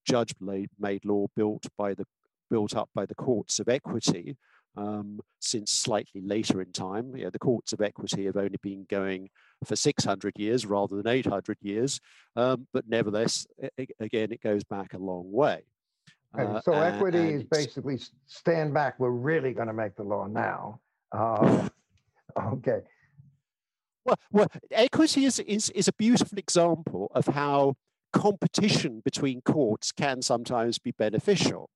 judge-made 0.05 1.05
law 1.05 1.27
built 1.35 1.65
by 1.77 1.93
the 1.93 2.05
built 2.49 2.75
up 2.75 2.89
by 2.95 3.05
the 3.05 3.15
courts 3.15 3.59
of 3.59 3.67
equity 3.67 4.37
um, 4.77 5.19
since 5.39 5.71
slightly 5.71 6.21
later 6.21 6.61
in 6.61 6.71
time. 6.71 7.15
You 7.15 7.25
know, 7.25 7.29
the 7.29 7.39
courts 7.39 7.73
of 7.73 7.81
equity 7.81 8.25
have 8.25 8.37
only 8.37 8.57
been 8.61 8.85
going 8.89 9.29
for 9.65 9.75
600 9.75 10.33
years 10.37 10.65
rather 10.65 10.95
than 10.95 11.07
800 11.07 11.57
years, 11.61 11.99
um, 12.35 12.67
but 12.73 12.87
nevertheless, 12.87 13.47
it, 13.77 13.89
again, 13.99 14.31
it 14.31 14.41
goes 14.41 14.63
back 14.63 14.93
a 14.93 14.97
long 14.97 15.31
way. 15.31 15.63
Uh, 16.37 16.61
so 16.61 16.73
equity 16.73 17.17
and 17.17 17.41
is 17.41 17.43
basically 17.43 17.99
stand 18.27 18.73
back. 18.73 18.99
We're 18.99 19.09
really 19.09 19.53
going 19.53 19.67
to 19.67 19.73
make 19.73 19.95
the 19.95 20.03
law 20.03 20.27
now. 20.27 20.79
Uh, 21.11 21.67
okay. 22.39 22.81
Well, 24.05 24.17
well, 24.31 24.47
equity 24.71 25.25
is, 25.25 25.39
is, 25.39 25.69
is 25.71 25.87
a 25.87 25.93
beautiful 25.93 26.37
example 26.37 27.11
of 27.15 27.25
how 27.27 27.75
competition 28.17 29.01
between 29.03 29.41
courts 29.41 29.91
can 29.91 30.21
sometimes 30.21 30.79
be 30.79 30.91
beneficial 30.91 31.69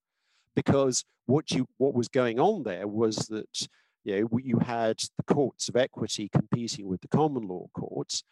because 0.56 1.04
what 1.26 1.52
you 1.52 1.68
what 1.78 1.94
was 1.94 2.08
going 2.08 2.40
on 2.40 2.64
there 2.64 2.88
was 2.88 3.16
that 3.28 3.68
you 4.04 4.22
know 4.22 4.40
you 4.44 4.60
had 4.60 4.98
the 5.18 5.34
courts 5.34 5.70
of 5.70 5.76
equity 5.76 6.30
competing 6.30 6.88
with 6.88 7.02
the 7.02 7.08
common 7.08 7.48
law 7.48 7.68
courts. 7.74 8.24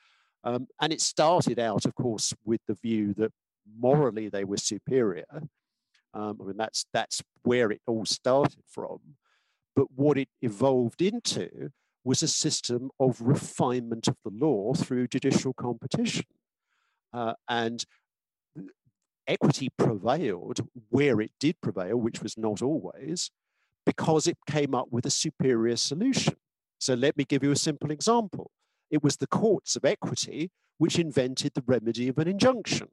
Um, 0.43 0.67
and 0.81 0.93
it 0.93 1.01
started 1.01 1.59
out 1.59 1.85
of 1.85 1.95
course 1.95 2.33
with 2.45 2.61
the 2.67 2.75
view 2.75 3.13
that 3.15 3.31
morally 3.79 4.29
they 4.29 4.43
were 4.43 4.57
superior. 4.57 5.25
Um, 6.13 6.39
i 6.41 6.45
mean 6.45 6.57
that's 6.57 6.85
that's 6.91 7.21
where 7.43 7.71
it 7.71 7.81
all 7.87 8.05
started 8.05 8.63
from. 8.67 8.99
But 9.75 9.87
what 9.95 10.17
it 10.17 10.29
evolved 10.41 11.01
into 11.01 11.71
was 12.03 12.23
a 12.23 12.27
system 12.27 12.89
of 12.99 13.21
refinement 13.21 14.07
of 14.07 14.17
the 14.23 14.31
law 14.31 14.73
through 14.73 15.07
judicial 15.07 15.53
competition. 15.53 16.25
Uh, 17.13 17.33
and 17.47 17.85
equity 19.29 19.69
prevailed 19.77 20.67
where 20.89 21.21
it 21.21 21.31
did 21.39 21.61
prevail, 21.61 21.97
which 21.97 22.21
was 22.21 22.37
not 22.37 22.61
always, 22.61 23.31
because 23.85 24.27
it 24.27 24.37
came 24.47 24.75
up 24.75 24.87
with 24.91 25.05
a 25.05 25.11
superior 25.11 25.75
solution. 25.75 26.35
So 26.79 26.93
let 26.93 27.15
me 27.15 27.23
give 27.23 27.43
you 27.43 27.51
a 27.51 27.55
simple 27.55 27.91
example. 27.91 28.51
It 28.89 29.03
was 29.03 29.17
the 29.17 29.27
courts 29.27 29.75
of 29.75 29.85
equity 29.85 30.51
which 30.77 30.97
invented 30.97 31.53
the 31.53 31.63
remedy 31.65 32.07
of 32.07 32.17
an 32.17 32.27
injunction. 32.27 32.87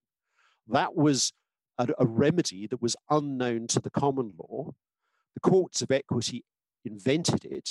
That 0.69 0.95
was 0.95 1.33
a, 1.79 1.89
a 1.99 2.07
remedy 2.07 2.67
that 2.67 2.83
was 2.83 2.97
unknown 3.11 3.69
to 3.69 3.81
the 3.81 3.91
common 3.91 4.35
law. 4.39 4.75
The 5.35 5.41
courts 5.41 5.83
of 5.83 5.91
equity 5.91 6.45
invented 6.85 7.45
it, 7.45 7.71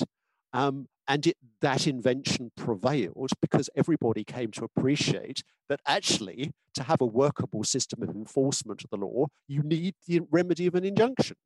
um, 0.53 0.88
and 1.08 1.28
it, 1.28 1.38
that 1.62 1.88
invention 1.88 2.51
prevailed 2.56 3.32
because 3.41 3.70
everybody 3.76 4.24
came 4.24 4.51
to 4.51 4.64
appreciate 4.64 5.43
that 5.70 5.80
actually, 5.88 6.53
to 6.74 6.84
have 6.84 7.01
a 7.01 7.06
workable 7.06 7.64
system 7.64 8.03
of 8.03 8.10
enforcement 8.10 8.84
of 8.84 8.89
the 8.89 8.97
law, 8.97 9.28
you 9.47 9.64
need 9.64 9.95
the 10.08 10.22
remedy 10.32 10.68
of 10.68 10.76
an 10.76 10.84
injunction. 10.84 11.38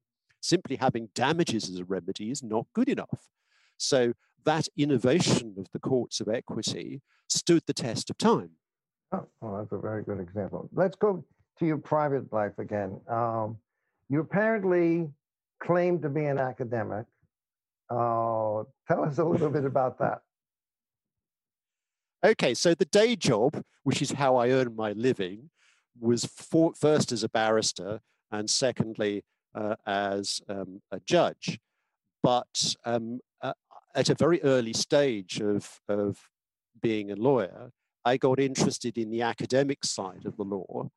Simply 0.41 0.77
having 0.77 1.09
damages 1.13 1.69
as 1.69 1.79
a 1.79 1.85
remedy 1.85 2.31
is 2.31 2.41
not 2.41 2.67
good 2.73 2.89
enough. 2.89 3.27
So 3.77 4.13
that 4.45 4.67
innovation 4.77 5.55
of 5.57 5.67
the 5.71 5.79
courts 5.79 6.19
of 6.19 6.29
equity 6.29 7.01
stood 7.27 7.63
the 7.67 7.73
test 7.73 8.09
of 8.09 8.17
time. 8.17 8.51
Oh, 9.11 9.25
well, 9.41 9.57
that's 9.57 9.71
a 9.71 9.77
very 9.77 10.03
good 10.03 10.19
example. 10.19 10.69
Let's 10.73 10.95
go 10.95 11.23
to 11.59 11.65
your 11.65 11.77
private 11.77 12.31
life 12.31 12.57
again. 12.57 12.99
Um, 13.07 13.57
you 14.09 14.21
apparently 14.21 15.09
claimed 15.61 16.01
to 16.03 16.09
be 16.09 16.25
an 16.25 16.39
academic 16.39 17.05
Oh, 17.89 18.67
tell 18.87 19.03
us 19.03 19.17
a 19.17 19.23
little 19.23 19.49
bit 19.49 19.65
about 19.65 19.97
that. 19.99 20.21
Okay, 22.23 22.53
so 22.53 22.73
the 22.73 22.85
day 22.85 23.15
job, 23.15 23.63
which 23.83 24.01
is 24.01 24.11
how 24.11 24.35
I 24.35 24.49
earn 24.49 24.75
my 24.75 24.91
living, 24.91 25.49
was 25.99 26.25
for, 26.25 26.73
first 26.73 27.11
as 27.11 27.23
a 27.23 27.29
barrister 27.29 28.01
and 28.31 28.49
secondly 28.49 29.23
uh, 29.55 29.75
as 29.87 30.41
um, 30.49 30.81
a 30.91 30.99
judge. 30.99 31.59
But 32.21 32.75
um, 32.85 33.21
uh, 33.41 33.53
at 33.95 34.09
a 34.09 34.15
very 34.15 34.41
early 34.43 34.73
stage 34.73 35.39
of, 35.39 35.79
of 35.87 36.17
being 36.81 37.11
a 37.11 37.15
lawyer, 37.15 37.71
I 38.05 38.17
got 38.17 38.39
interested 38.39 38.97
in 38.97 39.09
the 39.09 39.21
academic 39.21 39.83
side 39.83 40.25
of 40.25 40.35
the 40.37 40.43
law. 40.43 40.89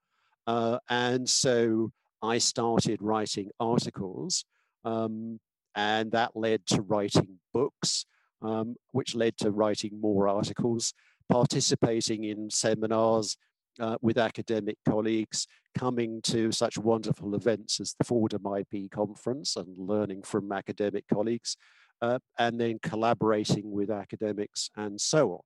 Uh, 0.47 0.79
and 0.89 1.29
so 1.29 1.93
I 2.21 2.39
started 2.39 3.01
writing 3.01 3.51
articles 3.61 4.45
um, 4.85 5.39
and 5.75 6.13
that 6.13 6.37
led 6.37 6.67
to 6.67 6.83
writing 6.83 7.39
books, 7.53 8.05
um, 8.43 8.77
which 8.91 9.15
led 9.15 9.37
to 9.39 9.51
writing 9.51 10.01
more 10.01 10.29
articles, 10.29 10.93
participating 11.31 12.25
in 12.25 12.51
seminars 12.51 13.37
uh, 13.81 13.97
with 14.03 14.19
academic 14.19 14.77
colleagues, 14.87 15.47
coming 15.77 16.21
to 16.23 16.53
such 16.53 16.77
wonderful 16.77 17.35
events 17.35 17.81
as 17.81 17.95
the 17.99 18.05
Fordham 18.05 18.45
IP 18.47 18.91
conference 18.91 19.57
and 19.57 19.79
learning 19.79 20.23
from 20.23 20.53
academic 20.53 21.05
colleagues, 21.13 21.57
uh, 22.03 22.19
and 22.39 22.61
then 22.61 22.79
collaborating 22.83 23.71
with 23.71 23.91
academics 23.91 24.71
and 24.77 25.01
so 25.01 25.33
on. 25.33 25.41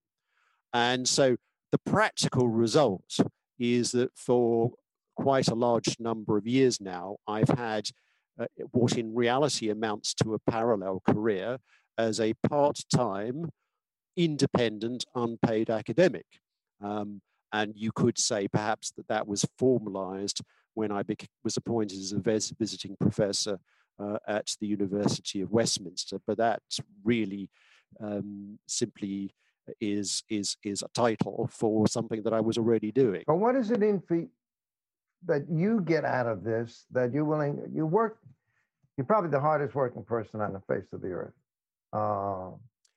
And 0.72 1.08
so 1.08 1.36
the 1.70 1.78
practical 1.78 2.48
result 2.48 3.18
is 3.58 3.92
that 3.92 4.10
for 4.16 4.72
quite 5.16 5.48
a 5.48 5.54
large 5.54 5.96
number 5.98 6.36
of 6.36 6.46
years 6.46 6.80
now, 6.80 7.16
I've 7.26 7.48
had 7.48 7.88
uh, 8.38 8.46
what 8.72 8.96
in 8.96 9.14
reality 9.14 9.70
amounts 9.70 10.14
to 10.14 10.34
a 10.34 10.38
parallel 10.50 11.02
career 11.08 11.58
as 11.98 12.20
a 12.20 12.34
part 12.48 12.80
time, 12.94 13.50
independent, 14.16 15.04
unpaid 15.14 15.70
academic. 15.70 16.26
Um, 16.82 17.20
and 17.52 17.72
you 17.74 17.92
could 17.92 18.18
say 18.18 18.48
perhaps 18.48 18.92
that 18.96 19.08
that 19.08 19.26
was 19.26 19.46
formalized 19.58 20.42
when 20.74 20.92
I 20.92 21.02
was 21.42 21.56
appointed 21.56 21.98
as 21.98 22.12
a 22.12 22.18
visiting 22.18 22.96
professor 23.00 23.58
uh, 23.98 24.18
at 24.28 24.54
the 24.60 24.66
University 24.66 25.40
of 25.40 25.50
Westminster, 25.50 26.18
but 26.26 26.36
that 26.36 26.60
really 27.02 27.48
um, 28.00 28.58
simply 28.66 29.34
is 29.80 30.22
is 30.28 30.56
is 30.62 30.82
a 30.82 30.88
title 30.94 31.48
for 31.50 31.88
something 31.88 32.22
that 32.22 32.32
I 32.32 32.40
was 32.40 32.58
already 32.58 32.92
doing. 32.92 33.24
But 33.26 33.36
what 33.36 33.56
is 33.56 33.70
it 33.70 33.82
in 33.82 34.00
for 34.00 34.24
that 35.26 35.46
you 35.50 35.80
get 35.80 36.04
out 36.04 36.26
of 36.26 36.44
this 36.44 36.86
that 36.92 37.12
you're 37.12 37.24
willing 37.24 37.60
you 37.74 37.86
work 37.86 38.18
you're 38.96 39.04
probably 39.04 39.30
the 39.30 39.40
hardest 39.40 39.74
working 39.74 40.02
person 40.02 40.40
on 40.40 40.54
the 40.54 40.60
face 40.60 40.90
of 40.92 41.02
the 41.02 41.08
earth. 41.08 41.34
Uh, 41.92 42.50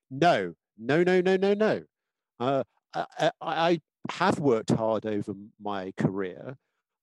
no 0.09 0.53
no 0.77 1.03
no 1.03 1.21
no 1.21 1.35
no 1.35 1.53
no. 1.53 1.83
Uh, 2.39 2.63
I, 2.93 3.31
I, 3.41 3.81
have 4.11 4.39
worked 4.39 4.71
hard 4.71 5.05
over 5.05 5.33
my 5.61 5.93
career 5.95 6.57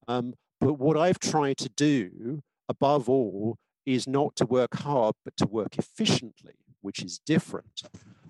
um, 0.09 0.33
but 0.59 0.73
what 0.73 0.97
i've 0.97 1.19
tried 1.19 1.55
to 1.57 1.69
do 1.69 2.41
above 2.67 3.07
all 3.07 3.55
is 3.85 4.07
not 4.07 4.35
to 4.35 4.45
work 4.45 4.75
hard 4.75 5.15
but 5.23 5.37
to 5.37 5.47
work 5.47 5.77
efficiently 5.77 6.55
which 6.81 7.01
is 7.01 7.19
different. 7.25 7.83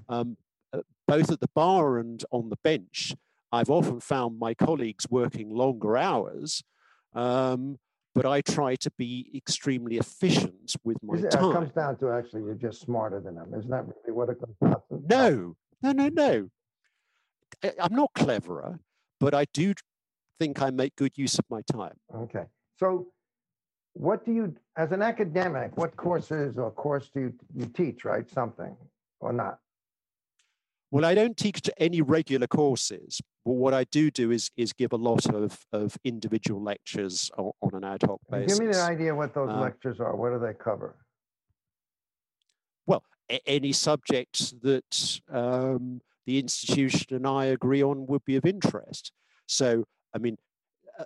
Um, 0.10 0.38
uh, 0.74 0.82
both 1.08 1.32
at 1.32 1.40
the 1.40 1.50
bar 1.56 1.98
and 1.98 2.24
on 2.32 2.50
the 2.50 2.58
bench 2.64 3.16
I've 3.52 3.70
often 3.70 4.00
found 4.00 4.38
my 4.38 4.54
colleagues 4.54 5.08
working 5.10 5.50
longer 5.50 5.98
hours 5.98 6.64
um, 7.18 7.78
but 8.14 8.26
I 8.26 8.42
try 8.42 8.76
to 8.76 8.92
be 8.98 9.30
extremely 9.36 9.98
efficient 9.98 10.76
with 10.84 10.98
my 11.04 11.18
it, 11.18 11.32
time. 11.32 11.52
It 11.52 11.54
comes 11.54 11.72
down 11.72 11.98
to 11.98 12.12
actually 12.12 12.44
you're 12.44 12.56
just 12.56 12.82
smarter 12.82 13.20
than 13.20 13.36
them. 13.36 13.54
Isn't 13.58 13.70
that 13.70 13.86
really 13.86 14.14
what 14.18 14.30
it 14.30 14.40
comes 14.40 14.56
down 14.62 14.82
to? 14.90 15.04
No, 15.08 15.56
no, 15.82 15.92
no, 15.92 16.10
no. 16.10 16.50
I'm 17.80 17.96
not 17.96 18.12
cleverer, 18.16 18.80
but 19.20 19.34
I 19.34 19.46
do 19.54 19.74
think 20.40 20.62
I 20.62 20.70
make 20.70 20.96
good 20.96 21.18
use 21.18 21.40
of 21.40 21.46
my 21.50 21.62
time. 21.72 21.96
Okay. 22.16 22.46
So 22.80 23.08
what 23.94 24.26
do 24.26 24.32
you, 24.32 24.56
as 24.76 24.92
an 24.92 25.02
academic, 25.02 25.76
what 25.76 25.96
courses 25.96 26.58
or 26.58 26.70
course 26.72 27.10
do 27.14 27.20
you, 27.20 27.34
you 27.56 27.66
teach, 27.66 28.06
right? 28.06 28.30
Something 28.30 28.76
or 29.20 29.34
not? 29.34 29.60
Well, 30.90 31.04
I 31.04 31.16
don't 31.16 31.36
teach 31.36 31.62
to 31.64 31.82
any 31.82 32.02
regular 32.02 32.48
courses, 32.48 33.22
but 33.46 33.54
what 33.54 33.74
I 33.74 33.84
do 33.86 34.10
do 34.10 34.32
is 34.32 34.50
is 34.56 34.72
give 34.72 34.94
a 34.94 34.98
lot 34.98 35.26
of, 35.34 35.66
of 35.74 35.98
individual 36.04 36.62
lectures 36.64 37.30
on, 37.38 37.52
on 37.62 37.72
an 37.74 37.84
ad 37.84 38.04
hoc 38.04 38.22
basis. 38.32 38.58
Give 38.58 38.68
me 38.68 38.74
an 38.74 38.82
idea 38.82 39.14
what 39.14 39.34
those 39.34 39.50
uh, 39.50 39.60
lectures 39.60 40.00
are. 40.00 40.16
What 40.16 40.32
do 40.32 40.40
they 40.40 40.54
cover? 40.54 40.96
Well, 42.86 43.04
a- 43.30 43.42
any 43.48 43.74
subject 43.74 44.62
that 44.62 45.22
um, 45.30 46.00
the 46.26 46.40
institution 46.40 47.16
and 47.16 47.28
I 47.28 47.46
agree 47.46 47.84
on 47.84 48.08
would 48.08 48.24
be 48.24 48.38
of 48.38 48.46
interest. 48.46 49.12
So, 49.46 49.86
I 50.14 50.20
mean, 50.20 50.38
uh, 51.00 51.06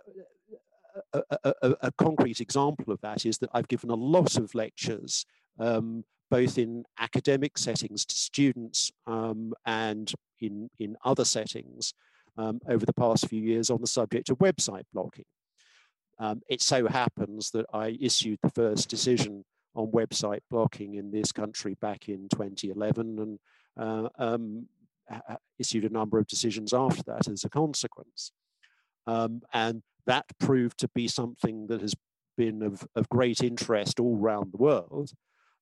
a, 1.14 1.54
a, 1.62 1.76
a, 1.84 1.92
concrete 1.94 2.42
example 2.42 2.92
of 2.92 3.00
that 3.02 3.26
is 3.26 3.38
that 3.40 3.50
I've 3.54 3.68
given 3.68 3.90
a 3.90 3.96
lot 3.96 4.38
of 4.38 4.54
lectures, 4.56 5.26
um, 5.60 6.04
both 6.32 6.58
in 6.58 6.86
academic 6.98 7.58
settings 7.58 8.06
to 8.06 8.16
students 8.16 8.90
um, 9.06 9.54
and 9.66 10.14
in, 10.40 10.70
in 10.80 10.96
other 11.04 11.26
settings 11.26 11.94
um, 12.38 12.60
over 12.68 12.86
the 12.86 12.94
past 12.94 13.28
few 13.28 13.42
years 13.42 13.70
on 13.70 13.82
the 13.82 13.88
subject 13.88 14.30
of 14.30 14.38
website 14.40 14.86
blocking. 14.94 15.26
Um, 16.18 16.42
it 16.50 16.62
so 16.62 16.88
happens 16.88 17.52
that 17.52 17.66
I 17.74 17.98
issued 18.00 18.40
the 18.42 18.50
first 18.50 18.90
decision 18.90 19.44
on 19.76 19.92
website 19.92 20.40
blocking 20.50 20.96
in 20.96 21.12
this 21.12 21.32
country 21.34 21.76
back 21.82 22.08
in 22.08 22.30
2011 22.30 23.20
and 23.20 23.40
uh, 23.78 24.10
um, 24.18 24.68
issued 25.60 25.84
a 25.84 25.90
number 25.90 26.18
of 26.18 26.28
decisions 26.28 26.74
after 26.74 27.04
that 27.04 27.28
as 27.28 27.44
a 27.44 27.50
consequence. 27.50 28.32
Um, 29.06 29.42
and 29.54 29.82
that 30.06 30.26
proved 30.40 30.78
to 30.80 30.90
be 30.96 31.10
something 31.10 31.68
that 31.68 31.82
has 31.82 31.94
been 32.38 32.64
of, 32.64 32.88
of 32.96 33.10
great 33.10 33.44
interest 33.44 34.00
all 34.00 34.18
around 34.18 34.54
the 34.54 34.58
world. 34.58 35.12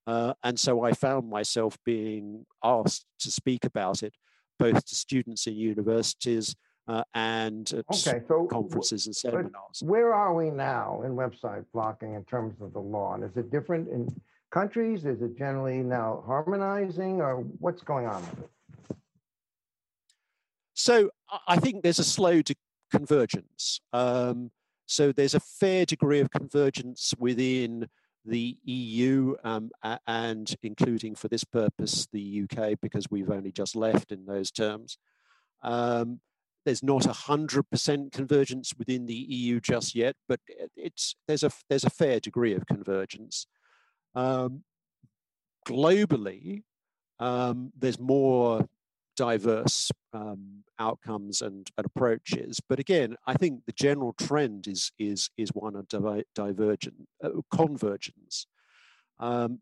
Uh, 0.08 0.34
and 0.44 0.60
so 0.60 0.84
I 0.84 0.94
found 0.94 1.30
myself 1.30 1.78
being 1.86 2.46
asked 2.64 3.06
to 3.20 3.32
speak 3.32 3.66
about 3.66 4.02
it, 4.04 4.16
both 4.58 4.86
to 4.86 4.96
students 4.96 5.46
in 5.48 5.56
universities 5.56 6.56
uh, 6.88 7.04
and 7.14 7.72
at 7.72 7.86
okay, 7.94 8.22
so 8.28 8.48
conferences 8.48 9.06
and 9.06 9.16
seminars. 9.16 9.84
Where 9.84 10.14
are 10.14 10.34
we 10.34 10.50
now 10.50 11.04
in 11.06 11.12
website 11.12 11.64
blocking 11.72 12.16
in 12.16 12.26
terms 12.26 12.60
of 12.62 12.74
the 12.74 12.80
law? 12.80 13.14
And 13.14 13.24
is 13.24 13.38
it 13.38 13.52
different 13.52 13.88
in 13.90 14.08
countries? 14.50 15.06
Is 15.06 15.22
it 15.22 15.38
generally 15.38 15.78
now 15.78 16.24
harmonizing 16.26 17.22
or 17.22 17.42
what's 17.60 17.84
going 17.84 18.08
on 18.08 18.22
with 18.22 18.40
it? 18.40 18.50
So 20.74 21.12
I 21.48 21.58
think 21.58 21.84
there's 21.84 22.00
a 22.00 22.04
slow 22.04 22.42
convergence. 22.90 23.82
Um, 23.94 24.50
so 24.88 25.12
there's 25.12 25.36
a 25.36 25.40
fair 25.40 25.86
degree 25.86 26.22
of 26.22 26.32
convergence 26.32 27.14
within 27.20 27.88
the 28.26 28.58
EU 28.64 29.36
um, 29.44 29.72
and 30.08 30.56
including 30.62 31.16
for 31.16 31.28
this 31.28 31.44
purpose 31.44 32.08
the 32.12 32.44
UK 32.44 32.76
because 32.82 33.10
we've 33.10 33.30
only 33.30 33.52
just 33.52 33.76
left 33.76 34.12
in 34.12 34.26
those 34.26 34.52
terms. 34.52 34.98
Um, 35.64 36.20
there's 36.66 36.84
not 36.84 37.06
a 37.06 37.14
hundred 37.14 37.70
percent 37.70 38.12
convergence 38.12 38.74
within 38.78 39.06
the 39.06 39.14
EU 39.14 39.60
just 39.60 39.96
yet, 39.96 40.16
but 40.28 40.40
it's 40.76 41.16
there's 41.28 41.44
a 41.44 41.52
there's 41.70 41.86
a 41.86 41.90
fair 41.90 42.20
degree 42.20 42.54
of 42.54 42.66
convergence. 42.66 43.48
Um, 44.14 44.64
globally, 45.68 46.64
um, 47.20 47.72
there's 47.78 48.00
more 48.00 48.68
diverse 49.20 49.92
um, 50.14 50.64
outcomes 50.80 51.42
and, 51.42 51.70
and, 51.78 51.86
approaches. 51.86 52.62
But 52.70 52.80
again, 52.80 53.18
I 53.28 53.34
think 53.34 53.66
the 53.66 53.74
general 53.74 54.14
trend 54.14 54.66
is 54.66 54.94
is 54.98 55.30
is 55.38 55.50
one 55.50 55.76
of 55.76 55.90
di- 55.90 56.24
divergent 56.34 57.10
uh, 57.22 57.42
convergence. 57.54 58.48
Um, 59.20 59.60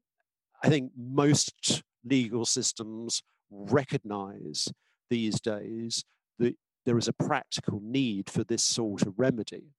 I 0.63 0.69
think 0.69 0.91
most 0.95 1.81
legal 2.05 2.45
systems 2.45 3.23
recognize 3.49 4.67
these 5.09 5.41
days 5.41 6.05
that 6.37 6.55
there 6.85 6.99
is 6.99 7.07
a 7.07 7.13
practical 7.13 7.81
need 7.83 8.29
for 8.29 8.43
this 8.43 8.61
sort 8.61 9.01
of 9.07 9.15
remedy. 9.17 9.73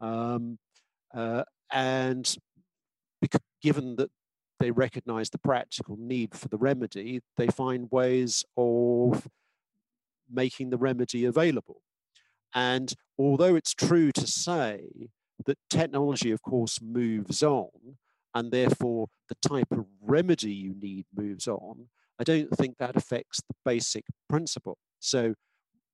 Um, 0.00 0.60
uh, 1.12 1.42
and 1.72 2.32
given 3.60 3.96
that 3.96 4.10
they 4.60 4.70
recognize 4.70 5.30
the 5.30 5.38
practical 5.38 5.96
need 5.98 6.34
for 6.34 6.48
the 6.48 6.58
remedy, 6.58 7.22
they 7.36 7.48
find 7.48 7.90
ways 7.90 8.44
of 8.56 9.26
making 10.30 10.70
the 10.70 10.78
remedy 10.78 11.24
available. 11.24 11.82
And 12.54 12.92
although 13.18 13.56
it's 13.56 13.74
true 13.74 14.12
to 14.12 14.26
say 14.26 15.08
that 15.46 15.58
technology, 15.68 16.30
of 16.30 16.42
course, 16.42 16.80
moves 16.80 17.42
on, 17.42 17.96
and 18.34 18.52
therefore 18.52 19.08
the 19.28 19.48
type 19.48 19.72
of 19.72 19.86
remedy 20.00 20.52
you 20.52 20.74
need 20.80 21.06
moves 21.16 21.48
on, 21.48 21.88
I 22.18 22.24
don't 22.24 22.50
think 22.50 22.76
that 22.78 22.96
affects 22.96 23.40
the 23.40 23.54
basic 23.64 24.04
principle. 24.28 24.78
So, 24.98 25.34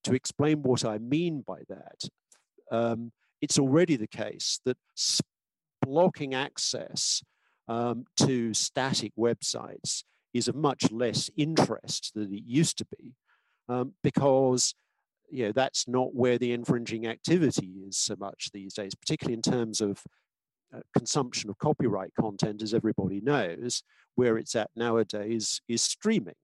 to 0.04 0.14
explain 0.14 0.62
what 0.62 0.84
I 0.84 0.98
mean 0.98 1.44
by 1.46 1.62
that, 1.68 2.08
um, 2.70 3.12
it's 3.40 3.58
already 3.58 3.96
the 3.96 4.06
case 4.06 4.60
that 4.64 4.76
blocking 5.82 6.34
access 6.34 7.22
um, 7.68 8.04
to 8.16 8.54
static 8.54 9.12
websites 9.18 10.04
is 10.32 10.48
of 10.48 10.54
much 10.54 10.90
less 10.92 11.30
interest 11.36 12.12
than 12.14 12.32
it 12.32 12.44
used 12.44 12.78
to 12.78 12.86
be 12.98 13.14
um, 13.68 13.94
because 14.02 14.74
you 15.30 15.46
know, 15.46 15.52
that's 15.52 15.88
not 15.88 16.14
where 16.14 16.38
the 16.38 16.52
infringing 16.52 17.06
activity 17.06 17.82
is 17.86 17.96
so 17.96 18.14
much 18.18 18.50
these 18.52 18.74
days, 18.74 18.94
particularly 18.94 19.34
in 19.34 19.42
terms 19.42 19.80
of 19.80 20.02
uh, 20.74 20.80
consumption 20.96 21.50
of 21.50 21.58
copyright 21.58 22.12
content, 22.18 22.62
as 22.62 22.74
everybody 22.74 23.20
knows, 23.20 23.82
where 24.14 24.38
it's 24.38 24.54
at 24.54 24.70
nowadays 24.76 25.60
is 25.68 25.82
streaming. 25.82 26.34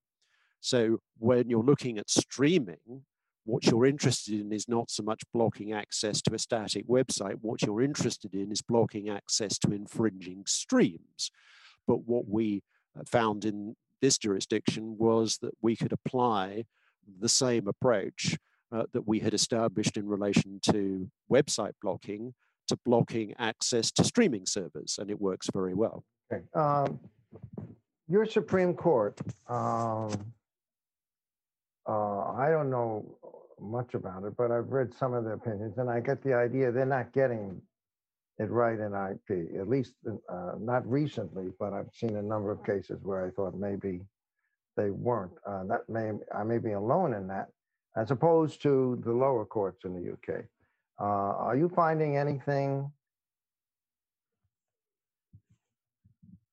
So 0.60 0.98
when 1.18 1.48
you're 1.48 1.62
looking 1.62 1.98
at 1.98 2.10
streaming, 2.10 3.04
what 3.44 3.66
you're 3.66 3.86
interested 3.86 4.40
in 4.40 4.52
is 4.52 4.68
not 4.68 4.90
so 4.90 5.02
much 5.02 5.22
blocking 5.32 5.72
access 5.72 6.22
to 6.22 6.34
a 6.34 6.38
static 6.38 6.86
website. 6.86 7.38
What 7.40 7.62
you're 7.62 7.82
interested 7.82 8.34
in 8.34 8.52
is 8.52 8.62
blocking 8.62 9.08
access 9.08 9.58
to 9.60 9.72
infringing 9.72 10.44
streams. 10.46 11.30
But 11.86 12.06
what 12.06 12.28
we 12.28 12.62
uh, 12.98 13.02
found 13.06 13.44
in 13.44 13.74
this 14.00 14.18
jurisdiction 14.18 14.96
was 14.98 15.38
that 15.38 15.54
we 15.60 15.76
could 15.76 15.92
apply 15.92 16.64
the 17.20 17.28
same 17.28 17.66
approach 17.66 18.36
uh, 18.70 18.84
that 18.92 19.06
we 19.06 19.18
had 19.18 19.34
established 19.34 19.96
in 19.96 20.06
relation 20.06 20.60
to 20.70 21.10
website 21.30 21.72
blocking 21.82 22.34
to 22.68 22.78
blocking 22.84 23.34
access 23.38 23.90
to 23.90 24.04
streaming 24.04 24.46
servers, 24.46 24.98
and 25.00 25.10
it 25.10 25.20
works 25.20 25.48
very 25.52 25.74
well. 25.74 26.04
Okay. 26.32 26.42
Um, 26.54 27.00
your 28.08 28.24
Supreme 28.24 28.74
Court, 28.74 29.20
um, 29.48 30.12
uh, 31.88 32.32
I 32.32 32.48
don't 32.50 32.70
know 32.70 33.04
much 33.60 33.94
about 33.94 34.24
it, 34.24 34.36
but 34.36 34.50
I've 34.50 34.70
read 34.70 34.92
some 34.94 35.14
of 35.14 35.24
the 35.24 35.32
opinions, 35.32 35.78
and 35.78 35.88
I 35.90 36.00
get 36.00 36.22
the 36.22 36.34
idea 36.34 36.72
they're 36.72 36.86
not 36.86 37.12
getting 37.12 37.60
it 38.38 38.50
right 38.50 38.78
in 38.78 38.92
IP. 38.94 39.60
At 39.60 39.68
least 39.68 39.94
uh, 40.28 40.52
not 40.58 40.88
recently, 40.90 41.50
but 41.58 41.72
I've 41.72 41.90
seen 41.92 42.16
a 42.16 42.22
number 42.22 42.50
of 42.50 42.64
cases 42.64 43.00
where 43.02 43.26
I 43.26 43.30
thought 43.30 43.54
maybe 43.54 44.00
they 44.76 44.90
weren't. 44.90 45.32
Uh, 45.46 45.64
that 45.64 45.88
may 45.88 46.12
I 46.34 46.42
may 46.44 46.58
be 46.58 46.72
alone 46.72 47.14
in 47.14 47.26
that, 47.28 47.48
as 47.96 48.10
opposed 48.10 48.62
to 48.62 49.00
the 49.04 49.12
lower 49.12 49.44
courts 49.44 49.84
in 49.84 49.94
the 49.94 50.12
UK. 50.12 50.44
Uh, 51.00 51.04
are 51.04 51.56
you 51.56 51.68
finding 51.68 52.16
anything? 52.16 52.90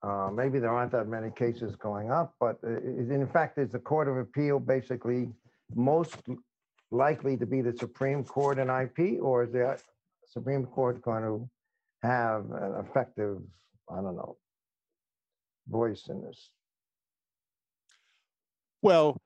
Uh, 0.01 0.29
maybe 0.33 0.59
there 0.59 0.71
aren't 0.71 0.91
that 0.93 1.07
many 1.07 1.29
cases 1.31 1.75
going 1.75 2.09
up, 2.09 2.33
but 2.39 2.57
uh, 2.63 2.77
in 2.77 3.27
fact, 3.31 3.57
is 3.57 3.71
the 3.71 3.79
Court 3.79 4.07
of 4.07 4.17
Appeal 4.17 4.59
basically 4.59 5.29
most 5.75 6.15
likely 6.91 7.35
to 7.37 7.45
be 7.45 7.61
the 7.61 7.75
Supreme 7.77 8.23
Court 8.23 8.59
in 8.59 8.69
IP, 8.69 9.21
or 9.21 9.43
is 9.43 9.51
the 9.51 9.77
Supreme 10.25 10.65
Court 10.65 11.01
going 11.01 11.23
to 11.23 11.49
have 12.01 12.45
an 12.51 12.85
effective, 12.85 13.39
I 13.91 13.95
don't 13.95 14.15
know, 14.15 14.37
voice 15.67 16.07
in 16.09 16.21
this? 16.21 16.49
Well, 18.81 19.17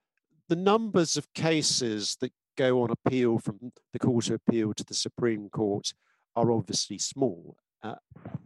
the 0.50 0.56
numbers 0.56 1.18
of 1.18 1.32
cases 1.34 2.18
that 2.22 2.32
go 2.58 2.82
on 2.82 2.90
appeal 2.92 3.38
from 3.38 3.72
the 3.94 4.00
Court 4.00 4.30
of 4.30 4.40
Appeal 4.48 4.74
to 4.74 4.84
the 4.84 4.94
Supreme 4.94 5.50
Court 5.50 5.94
are 6.36 6.52
obviously 6.52 6.98
small. 6.98 7.58
Uh, 7.84 7.96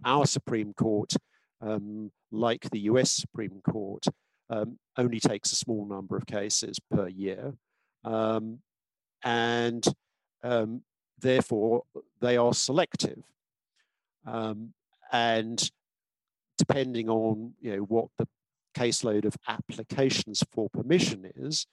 our 0.03 0.25
Supreme 0.25 0.73
Court, 0.73 1.13
um, 1.61 2.11
like 2.31 2.69
the 2.69 2.79
US 2.81 3.11
Supreme 3.11 3.61
Court, 3.69 4.05
um, 4.49 4.77
only 4.97 5.19
takes 5.19 5.51
a 5.51 5.55
small 5.55 5.85
number 5.85 6.15
of 6.15 6.25
cases 6.25 6.79
per 6.91 7.07
year. 7.07 7.53
Um, 8.03 8.59
and 9.23 9.85
um, 10.43 10.81
therefore 11.19 11.83
they 12.21 12.37
are 12.37 12.53
selective. 12.53 13.23
Um, 14.25 14.73
and 15.11 15.69
depending 16.57 17.09
on 17.09 17.53
you 17.61 17.75
know 17.75 17.81
what 17.83 18.07
the 18.17 18.27
caseload 18.75 19.25
of 19.25 19.35
applications 19.47 20.43
for 20.51 20.69
permission 20.69 21.29
is, 21.35 21.65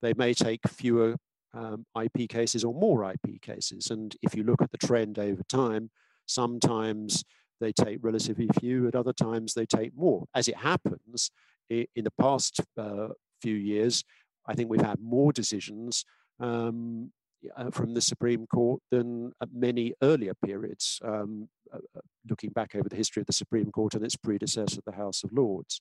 they 0.00 0.14
may 0.14 0.34
take 0.34 0.60
fewer 0.68 1.16
um, 1.54 1.84
IP 2.00 2.28
cases 2.28 2.64
or 2.64 2.74
more 2.74 3.10
IP 3.10 3.40
cases. 3.40 3.90
And 3.90 4.14
if 4.22 4.34
you 4.34 4.42
look 4.42 4.62
at 4.62 4.70
the 4.70 4.78
trend 4.78 5.18
over 5.18 5.42
time, 5.48 5.90
sometimes 6.26 7.24
they 7.62 7.72
take 7.72 7.98
relatively 8.02 8.48
few, 8.60 8.88
at 8.88 8.94
other 8.94 9.12
times 9.14 9.54
they 9.54 9.66
take 9.66 9.96
more. 9.96 10.26
As 10.34 10.48
it 10.48 10.56
happens, 10.56 11.30
in 11.70 12.04
the 12.04 12.12
past 12.20 12.60
uh, 12.76 13.08
few 13.40 13.54
years, 13.54 14.04
I 14.46 14.54
think 14.54 14.68
we've 14.68 14.80
had 14.80 15.00
more 15.00 15.32
decisions 15.32 16.04
um, 16.40 17.12
uh, 17.56 17.70
from 17.70 17.94
the 17.94 18.00
Supreme 18.00 18.46
Court 18.46 18.80
than 18.90 19.32
at 19.40 19.48
many 19.52 19.94
earlier 20.02 20.34
periods, 20.44 21.00
um, 21.04 21.48
uh, 21.72 21.78
uh, 21.96 22.00
looking 22.28 22.50
back 22.50 22.74
over 22.74 22.88
the 22.88 22.96
history 22.96 23.20
of 23.20 23.26
the 23.26 23.32
Supreme 23.32 23.70
Court 23.70 23.94
and 23.94 24.04
its 24.04 24.16
predecessor, 24.16 24.80
the 24.84 24.92
House 24.92 25.24
of 25.24 25.32
Lords. 25.32 25.80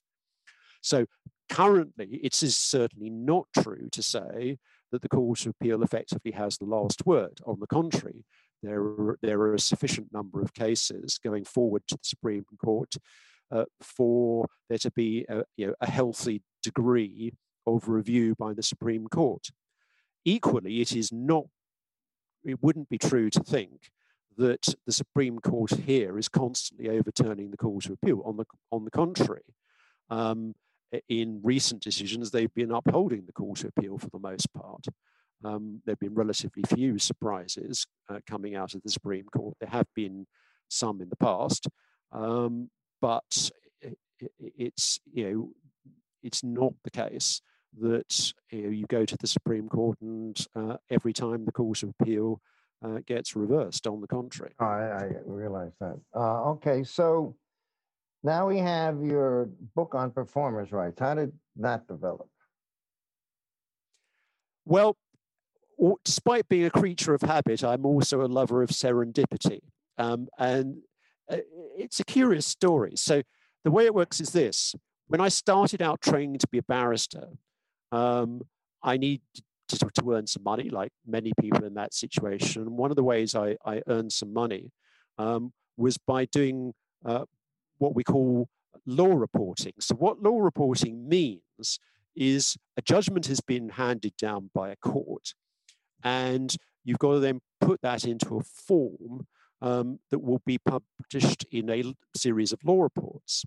So 0.81 1.05
currently, 1.49 2.19
it 2.23 2.41
is 2.41 2.55
certainly 2.55 3.09
not 3.09 3.47
true 3.61 3.89
to 3.91 4.01
say 4.01 4.57
that 4.91 5.01
the 5.01 5.09
Court 5.09 5.45
of 5.45 5.53
Appeal 5.59 5.83
effectively 5.83 6.31
has 6.31 6.57
the 6.57 6.65
last 6.65 7.05
word. 7.05 7.39
On 7.45 7.59
the 7.59 7.67
contrary, 7.67 8.25
there 8.63 8.81
are, 8.81 9.19
there 9.21 9.39
are 9.39 9.53
a 9.53 9.59
sufficient 9.59 10.13
number 10.13 10.41
of 10.41 10.53
cases 10.53 11.19
going 11.23 11.45
forward 11.45 11.83
to 11.87 11.95
the 11.95 12.03
Supreme 12.03 12.45
Court 12.63 12.93
uh, 13.51 13.65
for 13.81 14.47
there 14.69 14.77
to 14.79 14.91
be 14.91 15.25
a, 15.29 15.43
you 15.57 15.67
know, 15.67 15.73
a 15.81 15.89
healthy 15.89 16.41
degree 16.63 17.33
of 17.67 17.87
review 17.87 18.35
by 18.35 18.53
the 18.53 18.63
Supreme 18.63 19.07
Court. 19.07 19.47
Equally, 20.25 20.81
it 20.81 20.95
is 20.95 21.11
not, 21.11 21.45
it 22.43 22.61
wouldn't 22.61 22.89
be 22.89 22.97
true 22.97 23.29
to 23.29 23.43
think 23.43 23.91
that 24.37 24.73
the 24.85 24.91
Supreme 24.91 25.39
Court 25.39 25.71
here 25.71 26.17
is 26.17 26.29
constantly 26.29 26.89
overturning 26.89 27.51
the 27.51 27.57
Court 27.57 27.85
of 27.85 27.91
Appeal. 27.91 28.21
On 28.25 28.37
the, 28.37 28.45
on 28.71 28.85
the 28.85 28.91
contrary, 28.91 29.55
um, 30.09 30.55
in 31.09 31.39
recent 31.43 31.81
decisions, 31.81 32.31
they've 32.31 32.53
been 32.53 32.71
upholding 32.71 33.25
the 33.25 33.33
Court 33.33 33.63
of 33.63 33.71
Appeal 33.75 33.97
for 33.97 34.09
the 34.09 34.19
most 34.19 34.53
part. 34.53 34.85
Um, 35.43 35.81
there 35.85 35.93
have 35.93 35.99
been 35.99 36.13
relatively 36.13 36.63
few 36.67 36.99
surprises 36.99 37.85
uh, 38.09 38.19
coming 38.29 38.55
out 38.55 38.75
of 38.75 38.83
the 38.83 38.91
Supreme 38.91 39.25
Court. 39.25 39.55
There 39.59 39.69
have 39.69 39.87
been 39.95 40.27
some 40.69 41.01
in 41.01 41.09
the 41.09 41.15
past, 41.15 41.67
um, 42.11 42.69
but 43.01 43.51
it's 44.39 44.99
you 45.11 45.29
know 45.29 45.49
it's 46.23 46.43
not 46.43 46.73
the 46.83 46.91
case 46.91 47.41
that 47.79 48.33
you, 48.51 48.63
know, 48.63 48.69
you 48.69 48.85
go 48.87 49.05
to 49.05 49.17
the 49.17 49.27
Supreme 49.27 49.69
Court 49.69 49.97
and 50.01 50.45
uh, 50.55 50.77
every 50.89 51.13
time 51.13 51.45
the 51.45 51.51
Court 51.51 51.83
of 51.83 51.93
Appeal 51.99 52.41
uh, 52.83 52.99
gets 53.05 53.35
reversed. 53.35 53.87
On 53.87 54.01
the 54.01 54.07
contrary, 54.07 54.53
I, 54.59 54.65
I 54.65 55.09
realize 55.25 55.71
that. 55.79 55.99
Uh, 56.15 56.51
okay, 56.51 56.83
so 56.83 57.35
now 58.23 58.47
we 58.47 58.57
have 58.57 59.01
your 59.03 59.49
book 59.75 59.95
on 59.95 60.11
performers' 60.11 60.71
rights. 60.71 60.99
How 60.99 61.15
did 61.15 61.31
that 61.57 61.87
develop? 61.87 62.27
Well, 64.65 64.95
despite 66.03 66.47
being 66.47 66.65
a 66.65 66.71
creature 66.71 67.13
of 67.13 67.21
habit, 67.21 67.63
I'm 67.63 67.85
also 67.85 68.21
a 68.21 68.27
lover 68.27 68.61
of 68.61 68.69
serendipity. 68.69 69.61
Um, 69.97 70.27
and 70.37 70.77
uh, 71.29 71.37
it's 71.77 71.99
a 71.99 72.03
curious 72.03 72.45
story. 72.45 72.93
So, 72.95 73.21
the 73.63 73.71
way 73.71 73.85
it 73.85 73.93
works 73.93 74.19
is 74.19 74.31
this 74.31 74.73
when 75.07 75.21
I 75.21 75.29
started 75.29 75.81
out 75.81 76.01
training 76.01 76.39
to 76.39 76.47
be 76.47 76.57
a 76.57 76.63
barrister, 76.63 77.27
um, 77.91 78.41
I 78.81 78.97
needed 78.97 79.21
to, 79.67 79.77
to, 79.77 80.11
earn 80.11 80.25
some 80.25 80.43
money, 80.43 80.69
like 80.69 80.91
many 81.05 81.33
people 81.39 81.65
in 81.65 81.73
that 81.75 81.93
situation. 81.93 82.63
And 82.63 82.71
one 82.77 82.91
of 82.91 82.95
the 82.95 83.03
ways 83.03 83.35
I, 83.35 83.57
I 83.65 83.81
earned 83.87 84.11
some 84.11 84.33
money 84.33 84.71
um, 85.17 85.53
was 85.77 85.97
by 85.97 86.25
doing 86.25 86.73
uh, 87.05 87.25
what 87.77 87.93
we 87.93 88.03
call 88.03 88.47
law 88.85 89.13
reporting. 89.13 89.73
So, 89.79 89.95
what 89.95 90.21
law 90.21 90.39
reporting 90.39 91.07
means 91.07 91.79
is 92.15 92.57
a 92.77 92.81
judgment 92.81 93.27
has 93.27 93.41
been 93.41 93.69
handed 93.69 94.15
down 94.17 94.49
by 94.53 94.69
a 94.69 94.75
court, 94.77 95.33
and 96.03 96.55
you've 96.83 96.99
got 96.99 97.13
to 97.13 97.19
then 97.19 97.39
put 97.59 97.81
that 97.81 98.05
into 98.05 98.37
a 98.37 98.43
form 98.43 99.27
um, 99.61 99.99
that 100.09 100.19
will 100.19 100.41
be 100.45 100.57
published 100.57 101.45
in 101.51 101.69
a 101.69 101.93
series 102.15 102.51
of 102.51 102.59
law 102.63 102.81
reports. 102.81 103.45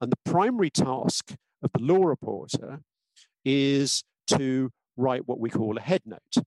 And 0.00 0.10
the 0.10 0.30
primary 0.30 0.70
task 0.70 1.34
of 1.62 1.70
the 1.72 1.82
law 1.82 2.04
reporter 2.04 2.80
is 3.44 4.02
to 4.28 4.70
write 4.96 5.26
what 5.26 5.38
we 5.38 5.50
call 5.50 5.76
a 5.76 5.80
head 5.80 6.02
note, 6.04 6.44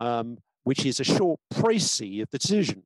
um, 0.00 0.38
which 0.64 0.84
is 0.84 1.00
a 1.00 1.04
short 1.04 1.40
précis 1.52 2.22
of 2.22 2.28
the 2.30 2.38
decision. 2.38 2.82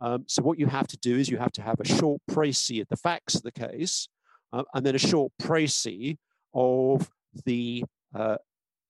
Um, 0.00 0.24
so 0.26 0.42
what 0.42 0.58
you 0.58 0.66
have 0.66 0.88
to 0.88 0.96
do 0.98 1.16
is 1.16 1.28
you 1.28 1.38
have 1.38 1.52
to 1.52 1.62
have 1.62 1.80
a 1.80 1.86
short 1.86 2.20
précis 2.30 2.82
of 2.82 2.88
the 2.88 2.96
facts 2.96 3.34
of 3.34 3.42
the 3.42 3.52
case, 3.52 4.08
uh, 4.52 4.64
and 4.74 4.84
then 4.84 4.94
a 4.94 4.98
short 4.98 5.32
précis 5.40 6.16
of 6.52 7.10
the 7.46 7.84
uh, 8.14 8.36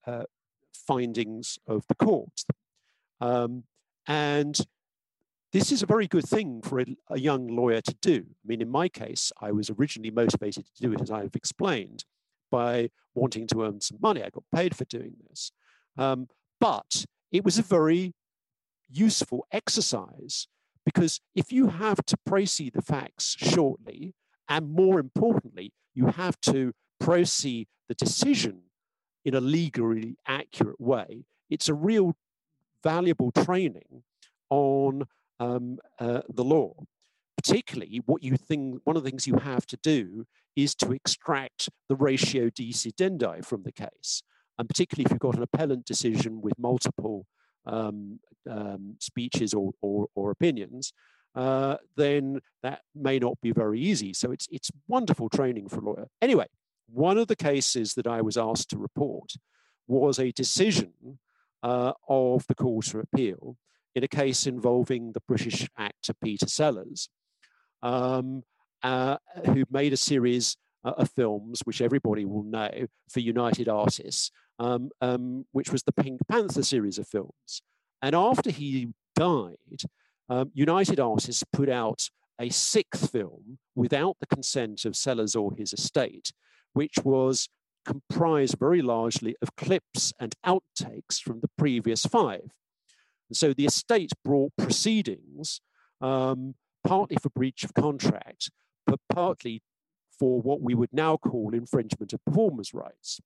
uh, 0.06 0.24
findings 0.86 1.58
of 1.66 1.86
the 1.88 1.94
court. 1.94 2.44
Um, 3.20 3.64
and 4.06 4.58
this 5.52 5.70
is 5.70 5.82
a 5.82 5.86
very 5.86 6.06
good 6.06 6.26
thing 6.26 6.62
for 6.62 6.80
a, 6.80 6.86
a, 7.10 7.20
young 7.20 7.46
lawyer 7.46 7.80
to 7.82 7.94
do. 8.00 8.24
I 8.26 8.44
mean, 8.46 8.62
in 8.62 8.70
my 8.70 8.88
case, 8.88 9.30
I 9.40 9.52
was 9.52 9.70
originally 9.70 10.10
motivated 10.10 10.66
to 10.66 10.82
do 10.82 10.92
it, 10.92 11.00
as 11.00 11.10
I've 11.10 11.36
explained, 11.36 12.04
by 12.50 12.90
wanting 13.14 13.46
to 13.48 13.62
earn 13.62 13.80
some 13.80 13.98
money. 14.00 14.22
I 14.22 14.30
got 14.30 14.44
paid 14.54 14.74
for 14.74 14.84
doing 14.86 15.14
this. 15.28 15.52
Um, 15.96 16.28
but 16.58 17.04
it 17.30 17.44
was 17.44 17.58
a 17.58 17.62
very 17.62 18.14
useful 18.90 19.46
exercise 19.52 20.48
because 20.84 21.20
if 21.34 21.52
you 21.52 21.68
have 21.68 22.04
to 22.06 22.16
précis 22.28 22.72
the 22.72 22.82
facts 22.82 23.36
shortly, 23.38 24.14
and 24.48 24.70
more 24.70 24.98
importantly, 24.98 25.72
you 25.94 26.06
have 26.06 26.40
to 26.40 26.72
précis 27.00 27.66
the 27.88 27.94
decision 27.94 28.62
in 29.24 29.34
a 29.34 29.40
legally 29.40 30.16
accurate 30.26 30.80
way, 30.80 31.24
it's 31.50 31.68
a 31.68 31.74
real 31.74 32.16
valuable 32.82 33.30
training 33.30 34.02
on 34.50 35.04
um, 35.40 35.78
uh, 35.98 36.22
the 36.28 36.44
law. 36.44 36.74
Particularly, 37.36 38.02
what 38.06 38.22
you 38.22 38.36
think 38.36 38.80
one 38.84 38.96
of 38.96 39.02
the 39.02 39.10
things 39.10 39.26
you 39.26 39.36
have 39.36 39.66
to 39.66 39.76
do 39.82 40.26
is 40.54 40.74
to 40.76 40.92
extract 40.92 41.68
the 41.88 41.96
ratio 41.96 42.50
decidendi 42.50 43.44
from 43.44 43.62
the 43.64 43.72
case, 43.72 44.22
and 44.58 44.68
particularly 44.68 45.04
if 45.06 45.10
you've 45.10 45.18
got 45.18 45.36
an 45.36 45.42
appellant 45.42 45.84
decision 45.84 46.40
with 46.40 46.52
multiple 46.58 47.26
um, 47.66 48.20
um, 48.48 48.96
speeches 49.00 49.54
or, 49.54 49.72
or, 49.80 50.06
or 50.14 50.30
opinions, 50.30 50.92
uh, 51.34 51.76
then 51.96 52.40
that 52.62 52.82
may 52.94 53.18
not 53.18 53.40
be 53.40 53.52
very 53.52 53.80
easy. 53.80 54.12
So 54.12 54.30
it's 54.30 54.46
it's 54.50 54.70
wonderful 54.86 55.28
training 55.28 55.68
for 55.68 55.78
a 55.78 55.84
lawyer. 55.84 56.08
Anyway, 56.20 56.46
one 56.86 57.18
of 57.18 57.28
the 57.28 57.36
cases 57.36 57.94
that 57.94 58.06
I 58.06 58.20
was 58.20 58.36
asked 58.36 58.70
to 58.70 58.78
report 58.78 59.32
was 59.86 60.18
a 60.18 60.32
decision 60.32 61.18
uh, 61.62 61.92
of 62.08 62.46
the 62.46 62.54
Court 62.54 62.94
of 62.94 63.06
Appeal 63.12 63.56
in 63.94 64.04
a 64.04 64.08
case 64.08 64.46
involving 64.46 65.12
the 65.12 65.20
British 65.28 65.68
actor 65.76 66.14
Peter 66.22 66.48
Sellers, 66.48 67.08
um, 67.82 68.42
uh, 68.82 69.16
who 69.46 69.64
made 69.70 69.92
a 69.92 69.98
series 69.98 70.56
uh, 70.84 70.92
of 70.96 71.10
films, 71.10 71.60
which 71.64 71.80
everybody 71.80 72.24
will 72.24 72.42
know, 72.42 72.86
for 73.10 73.20
United 73.20 73.68
Artists, 73.68 74.30
um, 74.58 74.90
um, 75.00 75.44
which 75.52 75.70
was 75.70 75.82
the 75.82 75.92
Pink 75.92 76.20
Panther 76.28 76.62
series 76.62 76.98
of 76.98 77.06
films. 77.06 77.62
And 78.00 78.14
after 78.14 78.50
he 78.50 78.88
died, 79.14 79.82
um, 80.28 80.50
United 80.54 80.98
Artists 80.98 81.44
put 81.52 81.68
out 81.68 82.08
a 82.40 82.48
sixth 82.48 83.10
film 83.10 83.58
without 83.74 84.16
the 84.20 84.26
consent 84.26 84.84
of 84.84 84.96
Sellers 84.96 85.36
or 85.36 85.52
his 85.52 85.72
estate, 85.72 86.32
which 86.72 86.98
was 87.04 87.48
comprised 87.84 88.58
very 88.58 88.82
largely 88.82 89.36
of 89.42 89.56
clips 89.56 90.12
and 90.20 90.34
outtakes 90.46 91.20
from 91.20 91.40
the 91.40 91.50
previous 91.58 92.06
five. 92.06 92.50
And 93.28 93.36
so 93.36 93.52
the 93.52 93.66
estate 93.66 94.12
brought 94.24 94.52
proceedings, 94.56 95.60
um, 96.00 96.54
partly 96.84 97.16
for 97.16 97.30
breach 97.30 97.64
of 97.64 97.74
contract, 97.74 98.50
but 98.86 99.00
partly 99.12 99.62
for 100.18 100.40
what 100.40 100.60
we 100.60 100.74
would 100.74 100.92
now 100.92 101.16
call 101.16 101.54
infringement 101.54 102.12
of 102.12 102.24
performers' 102.24 102.74
rights. 102.74 103.20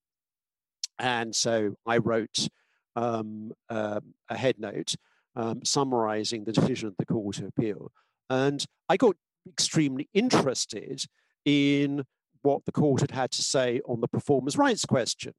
And 0.99 1.35
so 1.35 1.75
I 1.85 1.99
wrote 1.99 2.49
um, 2.95 3.53
uh, 3.69 4.01
a 4.31 4.37
head 4.37 4.59
note 4.59 4.95
um, 5.35 5.65
summarizing 5.65 6.45
the 6.45 6.53
decision 6.53 6.89
of 6.89 6.95
the 6.99 7.05
Court 7.05 7.39
of 7.39 7.47
Appeal. 7.47 7.93
And 8.31 8.65
I 8.89 8.97
got 8.97 9.17
extremely 9.47 10.09
interested 10.15 11.05
in 11.45 12.05
what 12.47 12.65
the 12.65 12.73
court 12.73 13.01
had 13.01 13.11
had 13.11 13.33
to 13.33 13.43
say 13.43 13.81
on 13.87 14.01
the 14.01 14.09
performers' 14.09 14.57
rights 14.57 14.85
question. 14.85 15.35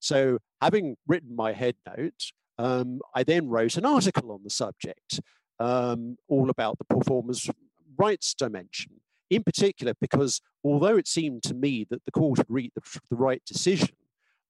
So, 0.00 0.38
having 0.60 0.96
written 1.06 1.36
my 1.36 1.52
head 1.52 1.76
note, 1.86 2.32
um, 2.58 3.00
I 3.14 3.22
then 3.22 3.48
wrote 3.48 3.76
an 3.76 3.84
article 3.84 4.32
on 4.32 4.40
the 4.42 4.50
subject, 4.50 5.20
um, 5.60 6.16
all 6.28 6.50
about 6.50 6.78
the 6.78 6.84
performers' 6.84 7.48
rights 7.96 8.34
dimension, 8.34 9.00
in 9.30 9.44
particular, 9.44 9.94
because 10.00 10.40
although 10.64 10.96
it 10.96 11.06
seemed 11.06 11.44
to 11.44 11.54
me 11.54 11.86
that 11.90 12.04
the 12.04 12.10
court 12.10 12.38
had 12.38 12.50
reached 12.50 12.74
the, 12.74 13.00
the 13.10 13.16
right 13.16 13.42
decision, 13.46 13.94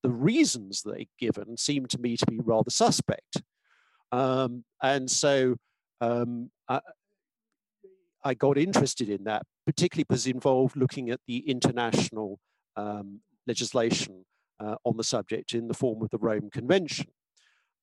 the 0.02 0.10
reasons 0.10 0.82
they'd 0.82 1.08
given 1.18 1.56
seemed 1.56 1.90
to 1.90 1.98
me 1.98 2.16
to 2.16 2.26
be 2.26 2.40
rather 2.40 2.70
suspect. 2.70 3.42
Um, 4.10 4.64
and 4.82 5.10
so 5.10 5.56
um, 6.00 6.50
I, 6.68 6.80
I, 8.24 8.34
got 8.34 8.58
interested 8.58 9.08
in 9.08 9.24
that, 9.24 9.42
particularly 9.66 10.06
was 10.08 10.26
involved 10.26 10.76
looking 10.76 11.10
at 11.10 11.20
the 11.26 11.38
international 11.48 12.38
um, 12.76 13.20
legislation 13.46 14.24
uh, 14.60 14.76
on 14.84 14.96
the 14.96 15.04
subject 15.04 15.54
in 15.54 15.68
the 15.68 15.74
form 15.74 16.02
of 16.02 16.10
the 16.10 16.18
Rome 16.18 16.50
Convention. 16.50 17.06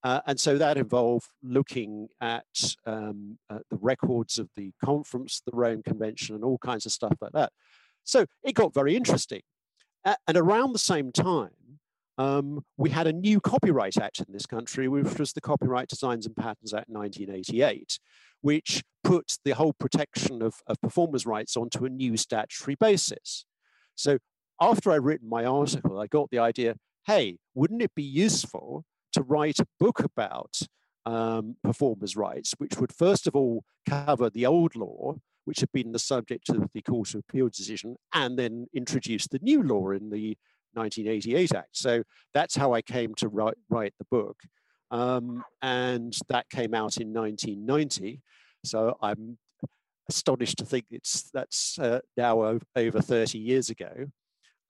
Uh, 0.03 0.21
and 0.27 0.39
so 0.39 0.57
that 0.57 0.77
involved 0.77 1.27
looking 1.43 2.07
at 2.21 2.45
um, 2.85 3.37
uh, 3.49 3.59
the 3.69 3.77
records 3.81 4.37
of 4.37 4.49
the 4.55 4.71
conference, 4.83 5.41
the 5.45 5.55
Rome 5.55 5.83
Convention, 5.83 6.35
and 6.35 6.43
all 6.43 6.57
kinds 6.57 6.85
of 6.85 6.91
stuff 6.91 7.15
like 7.19 7.33
that. 7.33 7.51
So 8.05 8.25
it 8.43 8.55
got 8.55 8.73
very 8.73 8.95
interesting. 8.95 9.41
And 10.05 10.37
around 10.37 10.71
the 10.71 10.79
same 10.79 11.11
time, 11.11 11.79
um, 12.17 12.63
we 12.77 12.89
had 12.89 13.07
a 13.07 13.13
new 13.13 13.39
Copyright 13.39 13.97
Act 13.97 14.19
in 14.19 14.25
this 14.29 14.45
country, 14.45 14.87
which 14.87 15.19
was 15.19 15.33
the 15.33 15.41
Copyright 15.41 15.87
Designs 15.87 16.25
and 16.25 16.35
Patents 16.35 16.73
Act 16.73 16.89
1988, 16.89 17.99
which 18.41 18.83
put 19.03 19.37
the 19.43 19.51
whole 19.51 19.73
protection 19.73 20.41
of, 20.41 20.55
of 20.67 20.79
performers' 20.81 21.25
rights 21.25 21.55
onto 21.57 21.85
a 21.85 21.89
new 21.89 22.17
statutory 22.17 22.75
basis. 22.75 23.45
So 23.95 24.19
after 24.61 24.91
I'd 24.91 25.03
written 25.03 25.29
my 25.29 25.45
article, 25.45 25.99
I 25.99 26.07
got 26.07 26.29
the 26.31 26.39
idea 26.39 26.75
hey, 27.05 27.37
wouldn't 27.55 27.81
it 27.81 27.95
be 27.95 28.03
useful 28.03 28.83
to 29.13 29.23
write 29.23 29.59
a 29.59 29.65
book 29.79 29.99
about 29.99 30.59
um, 31.07 31.55
performers' 31.63 32.15
rights, 32.15 32.53
which 32.59 32.77
would 32.77 32.93
first 32.93 33.25
of 33.25 33.35
all 33.35 33.63
cover 33.87 34.29
the 34.29 34.45
old 34.45 34.75
law, 34.75 35.15
which 35.45 35.61
had 35.61 35.71
been 35.71 35.91
the 35.91 35.97
subject 35.97 36.49
of 36.49 36.69
the 36.73 36.81
Court 36.83 37.15
of 37.15 37.21
Appeal 37.27 37.49
decision, 37.49 37.95
and 38.13 38.37
then 38.37 38.67
introduce 38.75 39.27
the 39.27 39.39
new 39.41 39.63
law 39.63 39.89
in 39.89 40.11
the 40.11 40.37
1988 40.73 41.55
Act. 41.55 41.69
So 41.71 42.03
that's 42.33 42.55
how 42.55 42.73
I 42.73 42.83
came 42.83 43.15
to 43.15 43.27
write, 43.27 43.55
write 43.69 43.93
the 43.97 44.05
book. 44.11 44.37
Um, 44.91 45.43
and 45.61 46.15
that 46.29 46.49
came 46.49 46.73
out 46.73 46.97
in 46.97 47.13
1990. 47.13 48.21
So 48.65 48.97
I'm 49.01 49.37
astonished 50.09 50.57
to 50.57 50.65
think 50.65 50.85
it's 50.89 51.29
that's 51.31 51.77
uh, 51.79 51.99
now 52.17 52.59
over 52.75 53.01
30 53.01 53.37
years 53.37 53.69
ago. 53.69 54.07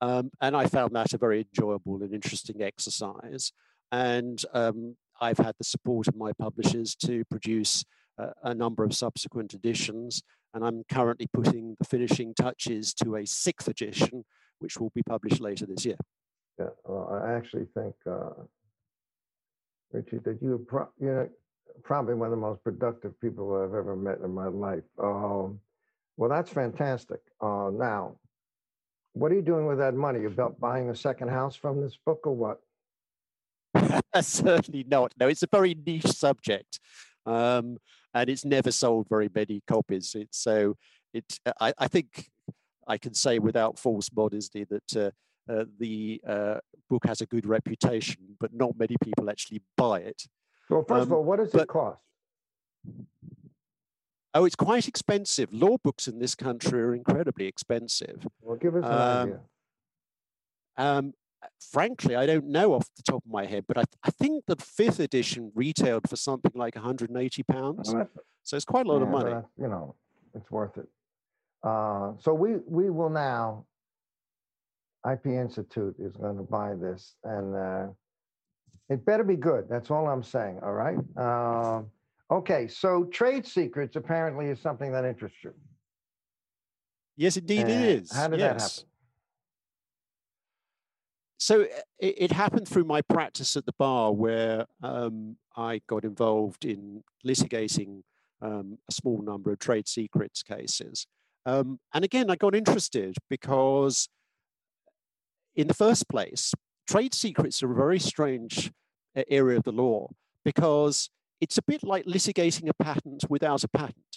Um, 0.02 0.30
and 0.40 0.56
I 0.56 0.66
found 0.66 0.94
that 0.94 1.12
a 1.12 1.18
very 1.18 1.46
enjoyable 1.52 2.02
and 2.02 2.14
interesting 2.14 2.62
exercise. 2.62 3.52
And 3.92 4.42
um, 4.54 4.96
I've 5.20 5.38
had 5.38 5.54
the 5.58 5.64
support 5.64 6.08
of 6.08 6.16
my 6.16 6.32
publishers 6.32 6.94
to 7.06 7.24
produce 7.26 7.84
uh, 8.18 8.30
a 8.42 8.54
number 8.54 8.84
of 8.84 8.94
subsequent 8.94 9.52
editions. 9.54 10.22
And 10.54 10.64
I'm 10.64 10.84
currently 10.90 11.28
putting 11.32 11.76
the 11.78 11.84
finishing 11.84 12.34
touches 12.34 12.94
to 12.94 13.16
a 13.16 13.26
sixth 13.26 13.68
edition, 13.68 14.24
which 14.58 14.78
will 14.78 14.90
be 14.94 15.02
published 15.02 15.40
later 15.40 15.66
this 15.66 15.84
year. 15.84 15.96
Yeah, 16.58 16.68
well, 16.84 17.22
I 17.24 17.32
actually 17.32 17.66
think, 17.74 17.94
uh, 18.10 18.30
Richie, 19.92 20.18
that 20.18 20.38
you 20.40 20.64
pro- 20.66 20.88
you're 21.00 21.30
probably 21.82 22.14
one 22.14 22.26
of 22.26 22.30
the 22.32 22.36
most 22.36 22.62
productive 22.62 23.18
people 23.20 23.54
I've 23.54 23.74
ever 23.74 23.96
met 23.96 24.18
in 24.24 24.32
my 24.32 24.48
life. 24.48 24.84
Um, 25.02 25.60
well, 26.16 26.30
that's 26.30 26.50
fantastic. 26.50 27.20
Uh, 27.40 27.70
now, 27.72 28.16
what 29.12 29.32
are 29.32 29.34
you 29.34 29.42
doing 29.42 29.66
with 29.66 29.78
that 29.78 29.94
money? 29.94 30.20
You 30.20 30.28
about 30.28 30.60
buying 30.60 30.90
a 30.90 30.94
second 30.94 31.28
house 31.28 31.56
from 31.56 31.80
this 31.80 31.96
book 32.04 32.26
or 32.26 32.34
what? 32.34 32.60
Certainly 34.20 34.84
not. 34.88 35.12
No, 35.18 35.28
it's 35.28 35.42
a 35.42 35.48
very 35.50 35.74
niche 35.74 36.06
subject, 36.06 36.78
um, 37.26 37.78
and 38.14 38.30
it's 38.30 38.44
never 38.44 38.70
sold 38.70 39.08
very 39.08 39.30
many 39.34 39.62
copies. 39.66 40.14
It's 40.14 40.38
so 40.38 40.76
it. 41.12 41.24
I, 41.60 41.72
I 41.78 41.88
think 41.88 42.28
I 42.86 42.98
can 42.98 43.14
say 43.14 43.38
without 43.38 43.78
false 43.78 44.10
modesty 44.14 44.64
that 44.64 44.96
uh, 44.96 45.10
uh, 45.50 45.64
the 45.78 46.20
uh, 46.26 46.58
book 46.88 47.06
has 47.06 47.20
a 47.20 47.26
good 47.26 47.46
reputation, 47.46 48.36
but 48.38 48.52
not 48.54 48.78
many 48.78 48.96
people 49.02 49.28
actually 49.30 49.62
buy 49.76 50.00
it. 50.00 50.22
Well, 50.68 50.84
first 50.86 51.02
um, 51.02 51.08
of 51.08 51.12
all, 51.12 51.24
what 51.24 51.38
does 51.38 51.50
but, 51.50 51.62
it 51.62 51.68
cost? 51.68 52.02
Oh, 54.32 54.44
it's 54.44 54.56
quite 54.56 54.86
expensive. 54.86 55.52
Law 55.52 55.76
books 55.82 56.06
in 56.06 56.20
this 56.20 56.34
country 56.34 56.80
are 56.80 56.94
incredibly 56.94 57.46
expensive. 57.46 58.26
Well, 58.40 58.56
give 58.56 58.76
us 58.76 58.84
an 58.84 58.92
um, 58.92 59.28
idea. 59.28 59.40
Um, 60.76 61.14
frankly, 61.72 62.14
I 62.14 62.26
don't 62.26 62.46
know 62.46 62.74
off 62.74 62.88
the 62.96 63.02
top 63.02 63.24
of 63.24 63.30
my 63.30 63.46
head, 63.46 63.64
but 63.66 63.76
I, 63.76 63.82
I 64.04 64.10
think 64.10 64.44
the 64.46 64.56
fifth 64.56 65.00
edition 65.00 65.50
retailed 65.54 66.08
for 66.08 66.16
something 66.16 66.52
like 66.54 66.76
180 66.76 67.42
pounds. 67.42 67.92
Well, 67.92 68.08
so 68.44 68.56
it's 68.56 68.64
quite 68.64 68.86
a 68.86 68.88
lot 68.88 68.98
yeah, 68.98 69.02
of 69.02 69.08
money. 69.08 69.46
you 69.58 69.68
know, 69.68 69.96
it's 70.34 70.50
worth 70.50 70.78
it. 70.78 70.86
Uh, 71.62 72.12
so 72.18 72.32
we 72.32 72.56
we 72.66 72.88
will 72.88 73.10
now. 73.10 73.66
IP 75.10 75.26
Institute 75.26 75.96
is 75.98 76.16
going 76.16 76.36
to 76.36 76.42
buy 76.42 76.74
this, 76.74 77.14
and 77.24 77.54
uh, 77.54 77.86
it 78.88 79.04
better 79.04 79.24
be 79.24 79.36
good. 79.36 79.66
That's 79.68 79.90
all 79.90 80.08
I'm 80.08 80.22
saying. 80.22 80.60
All 80.62 80.72
right. 80.72 80.98
Uh, 81.16 81.82
okay. 82.30 82.68
So 82.68 83.04
trade 83.04 83.46
secrets 83.46 83.96
apparently 83.96 84.46
is 84.46 84.60
something 84.60 84.92
that 84.92 85.04
interests 85.04 85.38
you. 85.42 85.54
Yes, 87.16 87.36
indeed, 87.36 87.60
and 87.60 87.70
it 87.70 87.88
is. 87.88 88.12
How 88.12 88.28
did 88.28 88.40
yes. 88.40 88.50
that 88.50 88.62
happen? 88.62 88.90
so 91.40 91.62
it, 91.98 92.14
it, 92.18 92.32
happened 92.32 92.68
through 92.68 92.84
my 92.84 93.00
practice 93.00 93.56
at 93.56 93.64
the 93.64 93.72
bar 93.78 94.12
where 94.12 94.66
um, 94.82 95.36
I 95.56 95.80
got 95.86 96.04
involved 96.04 96.66
in 96.66 97.02
litigating 97.26 98.02
um, 98.42 98.78
a 98.88 98.92
small 98.92 99.22
number 99.22 99.50
of 99.50 99.58
trade 99.58 99.88
secrets 99.88 100.42
cases. 100.42 101.06
Um, 101.46 101.80
and 101.94 102.04
again, 102.04 102.30
I 102.30 102.36
got 102.36 102.54
interested 102.54 103.16
because, 103.30 104.08
in 105.60 105.68
the 105.68 105.74
first 105.74 106.08
place, 106.08 106.54
trade 106.86 107.12
secrets 107.12 107.62
are 107.62 107.70
a 107.70 107.74
very 107.74 107.98
strange 107.98 108.72
area 109.28 109.58
of 109.58 109.64
the 109.64 109.72
law 109.72 110.08
because 110.44 111.10
it's 111.40 111.58
a 111.58 111.62
bit 111.62 111.82
like 111.82 112.06
litigating 112.06 112.68
a 112.68 112.82
patent 112.82 113.24
without 113.28 113.62
a 113.62 113.68
patent. 113.68 114.16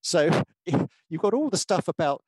So 0.00 0.44
you've 1.08 1.20
got 1.20 1.34
all 1.34 1.50
the 1.50 1.56
stuff 1.56 1.88
about 1.88 2.22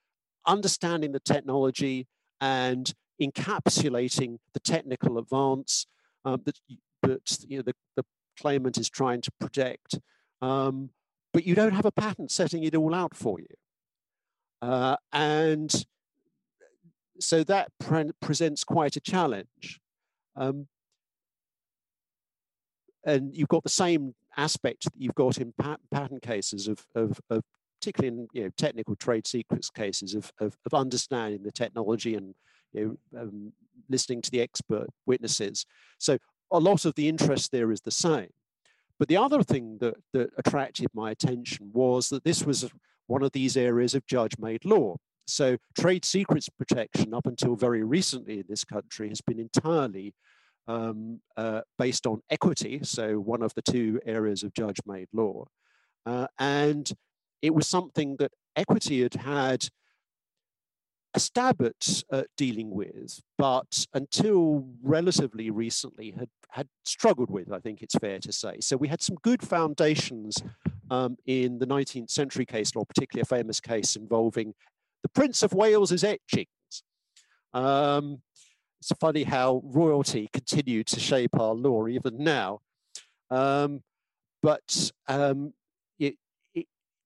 understanding 0.47 1.13
the 1.13 1.21
technology 1.21 2.09
and 2.41 2.93
encapsulating 3.23 4.39
the 4.53 4.61
technical 4.61 5.19
advance 5.19 5.87
um, 6.25 6.43
that, 6.45 6.59
that 7.03 7.39
you 7.47 7.59
know, 7.59 7.63
the, 7.63 7.75
the 7.97 8.05
claimant 8.41 8.77
is 8.77 8.91
trying 8.91 9.21
to 9.21 9.31
protect, 9.41 10.01
um, 10.43 10.91
but 11.33 11.47
you 11.47 11.55
don't 11.55 11.75
have 11.75 11.85
a 11.87 11.93
patent 11.93 12.33
setting 12.33 12.65
it 12.65 12.75
all 12.75 12.93
out 12.93 13.17
for 13.17 13.39
you. 13.39 13.47
Uh, 14.61 14.97
and 15.13 15.85
so 17.21 17.45
that 17.45 17.69
pre 17.79 18.11
presents 18.21 18.65
quite 18.65 18.97
a 18.97 19.01
challenge. 19.01 19.81
Um, 20.37 20.69
and 23.07 23.35
you've 23.37 23.49
got 23.49 23.63
the 23.63 23.69
same 23.69 24.15
aspect 24.37 24.85
that 24.85 24.93
you've 24.97 25.15
got 25.15 25.39
in 25.39 25.53
pat 25.59 25.81
patent 25.91 26.23
cases 26.23 26.69
of, 26.69 26.85
of, 26.95 27.21
of, 27.31 27.43
particularly 27.81 28.17
in 28.17 28.29
you 28.33 28.45
know, 28.45 28.51
technical 28.57 28.97
trade 28.97 29.27
secrets 29.27 29.71
cases 29.71 30.15
of, 30.15 30.33
of, 30.41 30.57
of 30.67 30.75
understanding 30.75 31.43
the 31.43 31.53
technology 31.53 32.15
and 32.15 32.35
you 32.73 32.99
know, 33.13 33.21
um, 33.21 33.53
listening 33.89 34.23
to 34.23 34.31
the 34.31 34.41
expert 34.41 34.89
witnesses. 35.07 35.67
So 35.99 36.19
a 36.51 36.59
lot 36.59 36.85
of 36.85 36.95
the 36.95 37.09
interest 37.09 37.53
there 37.53 37.71
is 37.71 37.83
the 37.83 37.91
same. 37.91 38.31
But 38.99 39.09
the 39.09 39.17
other 39.17 39.43
thing 39.43 39.79
that, 39.81 39.95
that 40.13 40.31
attracted 40.39 40.89
my 40.95 41.11
attention 41.11 41.71
was 41.73 42.09
that 42.09 42.25
this 42.25 42.45
was 42.45 42.71
one 43.07 43.23
of 43.23 43.33
these 43.33 43.57
areas 43.57 43.95
of 43.95 44.07
judge-made 44.07 44.65
law. 44.65 44.97
So 45.27 45.57
trade 45.79 46.05
secrets 46.05 46.49
protection 46.49 47.15
up 47.15 47.27
until 47.27 47.57
very 47.57 47.83
recently 47.83 48.41
in 48.41 48.45
this 48.49 48.65
country 48.65 49.09
has 49.09 49.21
been 49.21 49.41
entirely 49.41 50.15
um, 50.67 51.21
uh, 51.37 51.63
based 51.79 52.07
on 52.07 52.21
equity, 52.31 52.81
so 52.83 53.19
one 53.19 53.43
of 53.43 53.55
the 53.55 53.63
two 53.63 54.01
areas 54.07 54.43
of 54.43 54.55
judge-made 54.55 55.09
law. 55.13 55.45
Uh, 56.07 56.27
and 56.39 56.91
it 57.43 57.55
was 57.55 57.67
something 57.67 58.17
that 58.19 58.33
equity 58.57 59.03
had 59.03 59.15
had 59.15 59.69
a 61.15 61.21
stab 61.21 61.63
at 61.63 62.03
uh, 62.11 62.23
dealing 62.37 62.71
with, 62.71 63.21
but 63.39 63.87
until 63.95 64.67
relatively 64.83 65.49
recently 65.51 66.11
had, 66.19 66.29
had 66.51 66.69
struggled 66.85 67.31
with, 67.31 67.53
I 67.53 67.61
think 67.61 67.83
it's 67.83 67.95
fair 67.95 68.19
to 68.19 68.33
say. 68.33 68.57
So 68.61 68.77
we 68.77 68.89
had 68.89 69.01
some 69.01 69.17
good 69.23 69.43
foundations 69.43 70.37
um, 70.91 71.17
in 71.27 71.59
the 71.59 71.67
19th 71.67 72.11
century 72.11 72.45
case 72.45 72.75
law, 72.75 72.85
particularly 72.85 73.23
a 73.23 73.27
famous 73.27 73.61
case 73.61 73.95
involving 73.95 74.55
the 75.05 75.09
Prince 75.11 75.45
of 75.45 75.53
Wales's 75.53 76.03
etchings. 76.03 76.49
Um, 77.53 78.23
it's 78.81 78.91
funny 78.99 79.23
how 79.23 79.63
royalty 79.65 80.29
continued 80.33 80.89
to 80.89 80.99
shape 80.99 81.39
our 81.39 81.55
law 81.55 81.87
even 81.87 82.25
now. 82.25 82.61
Um, 83.31 83.83
but 84.43 84.91
um, 85.07 85.55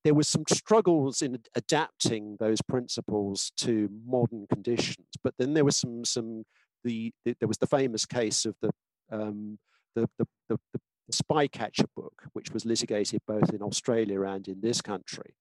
there 0.05 0.15
was 0.15 0.27
some 0.27 0.45
struggles 0.51 1.21
in 1.21 1.39
adapting 1.55 2.37
those 2.41 2.63
principles 2.63 3.53
to 3.59 3.91
modern 4.07 4.47
conditions. 4.51 5.07
But 5.23 5.35
then 5.39 5.53
there 5.53 5.67
was 5.67 5.77
some 5.77 6.05
some 6.05 6.45
the, 6.83 7.13
the 7.27 7.37
there 7.41 7.49
was 7.49 7.59
the 7.59 7.67
famous 7.67 8.07
case 8.07 8.47
of 8.47 8.55
the 8.63 8.71
um, 9.11 9.59
the, 9.95 10.09
the, 10.19 10.27
the, 10.49 10.59
the 10.73 11.13
spycatcher 11.13 11.87
book, 11.95 12.25
which 12.33 12.53
was 12.53 12.65
litigated 12.65 13.21
both 13.27 13.53
in 13.53 13.61
Australia 13.61 14.23
and 14.23 14.49
in 14.49 14.61
this 14.61 14.81
country, 14.81 15.35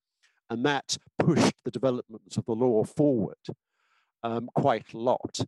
and 0.49 0.65
that 0.65 0.97
pushed 1.19 1.63
the 1.63 1.71
development 1.71 2.37
of 2.37 2.45
the 2.45 2.53
law 2.53 2.83
forward 2.83 3.35
um, 4.23 4.49
quite 4.55 4.93
a 4.93 4.97
lot. 4.97 5.39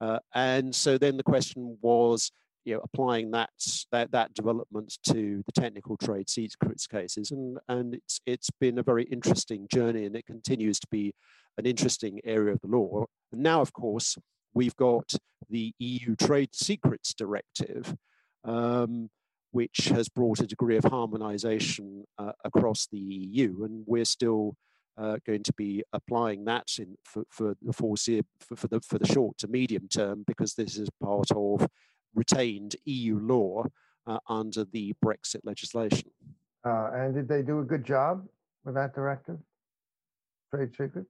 Uh, 0.00 0.18
and 0.34 0.74
so 0.74 0.98
then 0.98 1.16
the 1.16 1.22
question 1.22 1.78
was, 1.80 2.30
you 2.64 2.74
know, 2.74 2.80
applying 2.82 3.30
that, 3.30 3.50
that, 3.92 4.10
that 4.12 4.32
development 4.34 4.96
to 5.06 5.42
the 5.44 5.52
technical 5.52 5.96
trade 5.96 6.28
secrets 6.28 6.86
cases. 6.86 7.30
And, 7.30 7.58
and 7.68 7.94
it's, 7.94 8.20
it's 8.26 8.50
been 8.60 8.78
a 8.78 8.82
very 8.82 9.04
interesting 9.04 9.66
journey 9.72 10.06
and 10.06 10.16
it 10.16 10.26
continues 10.26 10.78
to 10.80 10.86
be 10.90 11.14
an 11.58 11.66
interesting 11.66 12.20
area 12.24 12.54
of 12.54 12.60
the 12.60 12.68
law. 12.68 13.04
And 13.32 13.42
now, 13.42 13.60
of 13.60 13.72
course, 13.72 14.16
we've 14.54 14.76
got 14.76 15.12
the 15.50 15.72
EU 15.78 16.16
Trade 16.16 16.54
Secrets 16.54 17.12
Directive, 17.12 17.94
um, 18.44 19.10
which 19.54 19.86
has 19.94 20.08
brought 20.08 20.40
a 20.40 20.48
degree 20.48 20.76
of 20.76 20.82
harmonization 20.82 22.04
uh, 22.18 22.32
across 22.44 22.88
the 22.90 22.98
EU. 22.98 23.62
And 23.62 23.84
we're 23.86 24.04
still 24.04 24.56
uh, 24.98 25.18
going 25.24 25.44
to 25.44 25.52
be 25.52 25.84
applying 25.92 26.44
that 26.46 26.66
in, 26.80 26.96
for, 27.04 27.22
for, 27.30 27.54
the 27.62 27.72
foreseeable, 27.72 28.28
for, 28.40 28.56
for, 28.56 28.66
the, 28.66 28.80
for 28.80 28.98
the 28.98 29.06
short 29.06 29.38
to 29.38 29.46
medium 29.46 29.86
term, 29.86 30.24
because 30.26 30.54
this 30.54 30.76
is 30.76 30.88
part 31.00 31.30
of 31.36 31.68
retained 32.16 32.74
EU 32.84 33.16
law 33.20 33.62
uh, 34.08 34.18
under 34.28 34.64
the 34.64 34.92
Brexit 35.04 35.42
legislation. 35.44 36.10
Uh, 36.66 36.90
and 36.92 37.14
did 37.14 37.28
they 37.28 37.42
do 37.42 37.60
a 37.60 37.64
good 37.64 37.84
job 37.84 38.26
with 38.64 38.74
that 38.74 38.92
directive? 38.92 39.38
Trade 40.52 40.70
secrets? 40.70 41.08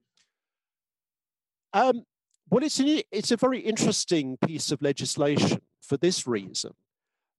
Um, 1.72 2.04
well, 2.50 2.62
it's, 2.62 2.78
an, 2.78 3.00
it's 3.10 3.30
a 3.30 3.38
very 3.38 3.60
interesting 3.60 4.36
piece 4.46 4.70
of 4.70 4.82
legislation 4.82 5.62
for 5.80 5.96
this 5.96 6.26
reason 6.26 6.72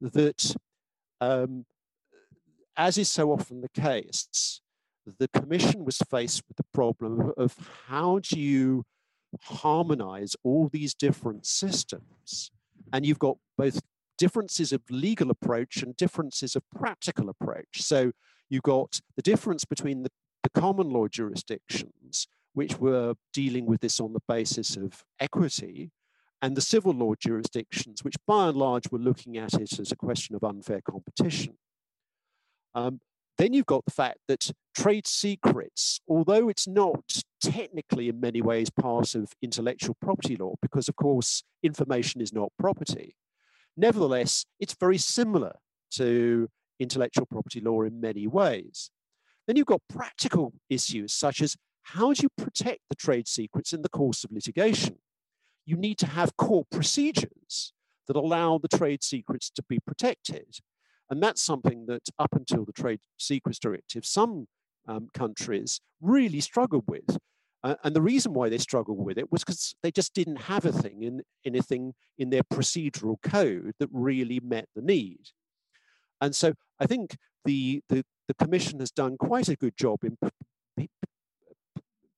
that 0.01 0.56
um, 1.22 1.66
as 2.78 2.97
is 2.97 3.09
so 3.09 3.32
often 3.32 3.61
the 3.61 3.82
case, 3.82 4.61
the 5.20 5.28
Commission 5.28 5.86
was 5.86 5.97
faced 6.09 6.43
with 6.47 6.57
the 6.57 6.66
problem 6.74 7.32
of 7.38 7.55
how 7.88 8.20
do 8.20 8.39
you 8.39 8.84
harmonize 9.43 10.36
all 10.43 10.68
these 10.68 10.93
different 10.93 11.45
systems? 11.45 12.51
And 12.91 13.05
you've 13.05 13.20
got 13.20 13.38
both 13.57 13.82
differences 14.18 14.72
of 14.72 14.82
legal 14.89 15.30
approach 15.30 15.84
and 15.84 15.95
differences 15.95 16.55
of 16.55 16.63
practical 16.74 17.30
approach. 17.30 17.82
So 17.82 18.11
you've 18.49 18.63
got 18.63 18.99
the 19.16 19.22
difference 19.22 19.66
between 19.66 20.03
the, 20.03 20.09
the 20.43 20.49
common 20.49 20.89
law 20.89 21.07
jurisdictions, 21.07 22.28
which 22.53 22.80
were 22.80 23.16
dealing 23.34 23.66
with 23.66 23.82
this 23.82 23.99
on 23.99 24.13
the 24.13 24.22
basis 24.28 24.78
of 24.78 25.03
equity, 25.20 25.91
and 26.42 26.56
the 26.56 26.62
civil 26.62 26.94
law 26.94 27.14
jurisdictions, 27.20 28.04
which 28.04 28.16
by 28.28 28.50
and 28.50 28.58
large 28.58 28.90
were 28.92 29.00
looking 29.00 29.38
at 29.38 29.54
it 29.54 29.80
as 29.80 29.92
a 29.92 29.96
question 29.96 30.36
of 30.36 30.44
unfair 30.44 30.82
competition. 30.82 31.58
Um, 32.74 33.00
then 33.38 33.54
you've 33.54 33.66
got 33.66 33.86
the 33.86 33.92
fact 33.92 34.20
that 34.28 34.52
trade 34.76 35.08
secrets, 35.08 36.00
although 36.08 36.50
it's 36.50 36.68
not 36.68 37.22
technically 37.42 38.10
in 38.10 38.20
many 38.20 38.42
ways 38.42 38.70
part 38.70 39.16
of 39.16 39.34
intellectual 39.42 39.96
property 40.02 40.36
law, 40.36 40.56
because 40.62 40.88
of 40.88 40.96
course 40.96 41.44
information 41.64 42.22
is 42.22 42.34
not 42.34 42.52
property, 42.60 43.16
nevertheless, 43.76 44.46
it's 44.60 44.76
very 44.80 44.98
similar 44.98 45.56
to 45.92 46.50
intellectual 46.80 47.26
property 47.26 47.60
law 47.60 47.82
in 47.82 48.00
many 48.00 48.28
ways. 48.28 48.90
Then 49.48 49.56
you've 49.58 49.68
got 49.68 49.82
practical 49.90 50.54
issues 50.70 51.14
such 51.14 51.42
as 51.42 51.56
how 51.84 52.14
do 52.14 52.24
you 52.24 52.30
protect 52.44 52.82
the 52.90 52.96
trade 52.96 53.28
secrets 53.28 53.74
in 53.74 53.82
the 53.82 53.90
course 53.90 54.24
of 54.24 54.32
litigation? 54.32 54.98
You 55.66 55.78
need 55.78 55.97
to 55.99 56.07
have 56.07 56.38
core 56.38 56.66
procedures 56.72 57.74
that 58.07 58.16
allow 58.16 58.57
the 58.57 58.68
trade 58.68 59.03
secrets 59.03 59.49
to 59.49 59.63
be 59.63 59.80
protected. 59.80 60.59
And 61.09 61.22
that's 61.22 61.41
something 61.41 61.86
that 61.88 62.03
up 62.20 62.34
until 62.34 62.66
the 62.66 62.72
Trade 62.72 62.99
Secrets 63.18 63.59
Directive, 63.59 64.05
some 64.05 64.47
um, 64.88 65.07
countries 65.13 65.82
really 66.01 66.39
struggled 66.39 66.86
with. 66.88 67.18
Uh, 67.63 67.76
and 67.84 67.95
the 67.95 68.01
reason 68.01 68.34
why 68.34 68.49
they 68.49 68.59
struggled 68.59 69.03
with 69.03 69.18
it 69.18 69.32
was 69.32 69.43
because 69.43 69.76
they 69.82 69.91
just 69.91 70.13
didn't 70.13 70.43
have 70.43 70.66
a 70.66 70.72
thing 70.72 71.01
in 71.01 71.22
anything 71.45 71.93
in 72.18 72.30
their 72.30 72.43
procedural 72.43 73.16
code 73.24 73.74
that 73.80 73.89
really 73.91 74.39
met 74.39 74.68
the 74.76 74.82
need. 74.82 75.30
And 76.22 76.36
so 76.36 76.53
I 76.80 76.86
think 76.86 77.18
the, 77.43 77.82
the, 77.89 78.03
the 78.28 78.36
Commission 78.36 78.80
has 78.80 78.91
done 78.91 79.18
quite 79.18 79.49
a 79.49 79.55
good 79.55 79.76
job 79.78 80.03
in 80.03 80.18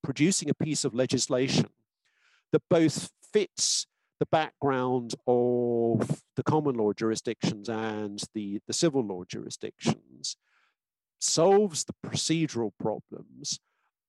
producing 0.03 0.49
a 0.49 0.53
piece 0.53 0.85
of 0.85 0.93
legislation 0.93 1.67
that 2.53 2.61
both 2.69 3.09
fits 3.38 3.85
the 4.19 4.25
background 4.25 5.13
of 5.27 6.23
the 6.35 6.41
common 6.43 6.73
law 6.73 6.91
jurisdictions 6.91 7.69
and 7.69 8.23
the, 8.33 8.59
the 8.65 8.73
civil 8.73 9.05
law 9.05 9.23
jurisdictions, 9.25 10.38
solves 11.19 11.83
the 11.83 11.93
procedural 12.03 12.71
problems, 12.79 13.59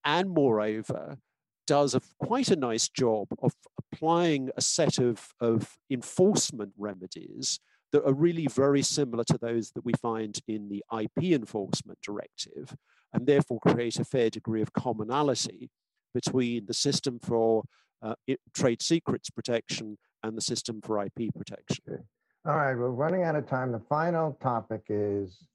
and 0.02 0.30
moreover, 0.30 1.18
does 1.66 1.94
a, 1.94 2.00
quite 2.18 2.50
a 2.50 2.56
nice 2.56 2.88
job 2.88 3.28
of 3.42 3.52
applying 3.92 4.48
a 4.56 4.62
set 4.62 4.96
of, 4.96 5.28
of 5.40 5.76
enforcement 5.90 6.72
remedies 6.78 7.60
that 7.92 8.02
are 8.06 8.14
really 8.14 8.46
very 8.46 8.80
similar 8.80 9.24
to 9.24 9.36
those 9.36 9.72
that 9.72 9.84
we 9.84 9.92
find 10.00 10.40
in 10.48 10.70
the 10.70 10.82
IP 10.98 11.24
enforcement 11.34 11.98
directive, 12.02 12.74
and 13.12 13.26
therefore 13.26 13.60
create 13.60 13.98
a 13.98 14.04
fair 14.06 14.30
degree 14.30 14.62
of 14.62 14.72
commonality 14.72 15.68
between 16.14 16.64
the 16.64 16.72
system 16.72 17.18
for 17.18 17.64
uh, 18.02 18.14
it, 18.26 18.40
trade 18.54 18.82
secrets 18.82 19.30
protection 19.30 19.98
and 20.22 20.36
the 20.36 20.40
system 20.40 20.80
for 20.82 21.04
IP 21.04 21.34
protection. 21.36 21.84
Okay. 21.88 22.02
All 22.46 22.56
right, 22.56 22.74
we're 22.74 22.90
running 22.90 23.24
out 23.24 23.36
of 23.36 23.46
time. 23.46 23.72
The 23.72 23.82
final 23.88 24.38
topic 24.40 24.82
is 24.88 25.48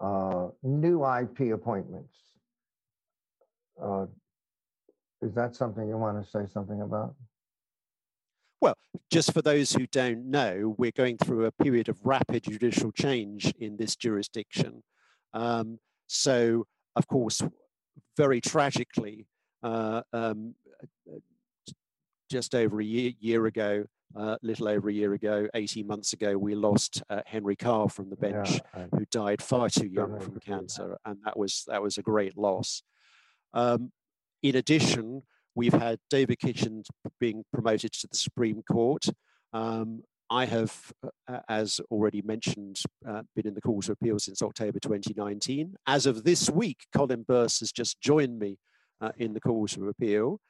uh, 0.00 0.48
new 0.62 1.04
IP 1.04 1.52
appointments. 1.52 2.14
Uh, 3.80 4.06
is 5.22 5.34
that 5.34 5.54
something 5.54 5.88
you 5.88 5.96
want 5.96 6.22
to 6.22 6.28
say 6.28 6.46
something 6.52 6.82
about? 6.82 7.14
Well, 8.60 8.76
just 9.10 9.32
for 9.32 9.42
those 9.42 9.72
who 9.72 9.86
don't 9.86 10.30
know, 10.30 10.74
we're 10.78 10.92
going 10.92 11.18
through 11.18 11.46
a 11.46 11.52
period 11.52 11.88
of 11.88 11.98
rapid 12.04 12.44
judicial 12.44 12.92
change 12.92 13.52
in 13.58 13.76
this 13.76 13.96
jurisdiction. 13.96 14.82
Um, 15.34 15.78
so, 16.06 16.66
of 16.96 17.06
course, 17.06 17.42
very 18.16 18.40
tragically, 18.40 19.26
uh, 19.62 20.02
um, 20.12 20.54
just 22.32 22.54
over 22.54 22.80
a 22.80 22.84
year, 22.84 23.12
year 23.20 23.44
ago, 23.44 23.84
a 24.16 24.18
uh, 24.18 24.36
little 24.42 24.66
over 24.66 24.88
a 24.88 24.92
year 24.92 25.12
ago, 25.12 25.48
18 25.54 25.86
months 25.86 26.14
ago, 26.14 26.36
we 26.38 26.54
lost 26.54 27.02
uh, 27.10 27.20
Henry 27.26 27.54
Carr 27.54 27.90
from 27.90 28.08
the 28.08 28.16
bench, 28.16 28.58
yeah, 28.74 28.86
who 28.90 29.04
died 29.10 29.42
far 29.42 29.68
too 29.68 29.86
young 29.86 30.18
from 30.18 30.40
cancer, 30.40 30.96
and 31.04 31.18
that 31.26 31.38
was 31.38 31.64
that 31.68 31.82
was 31.82 31.98
a 31.98 32.02
great 32.02 32.36
loss. 32.36 32.82
Um, 33.52 33.92
in 34.42 34.56
addition, 34.56 35.22
we've 35.54 35.74
had 35.74 35.98
David 36.08 36.38
Kitchin 36.40 36.84
being 37.20 37.44
promoted 37.52 37.92
to 37.92 38.08
the 38.08 38.16
Supreme 38.16 38.62
Court. 38.62 39.04
Um, 39.52 40.02
I 40.30 40.46
have, 40.46 40.74
uh, 41.28 41.40
as 41.50 41.80
already 41.90 42.22
mentioned, 42.22 42.80
uh, 43.06 43.22
been 43.36 43.46
in 43.46 43.54
the 43.54 43.60
Court 43.60 43.88
of 43.88 43.98
Appeal 44.00 44.18
since 44.18 44.40
October 44.40 44.78
2019. 44.80 45.74
As 45.86 46.06
of 46.06 46.24
this 46.24 46.48
week, 46.48 46.86
Colin 46.96 47.24
Birss 47.24 47.60
has 47.60 47.70
just 47.72 48.00
joined 48.00 48.38
me 48.38 48.56
uh, 49.02 49.12
in 49.18 49.34
the 49.34 49.40
Court 49.40 49.76
of 49.76 49.86
Appeal. 49.86 50.40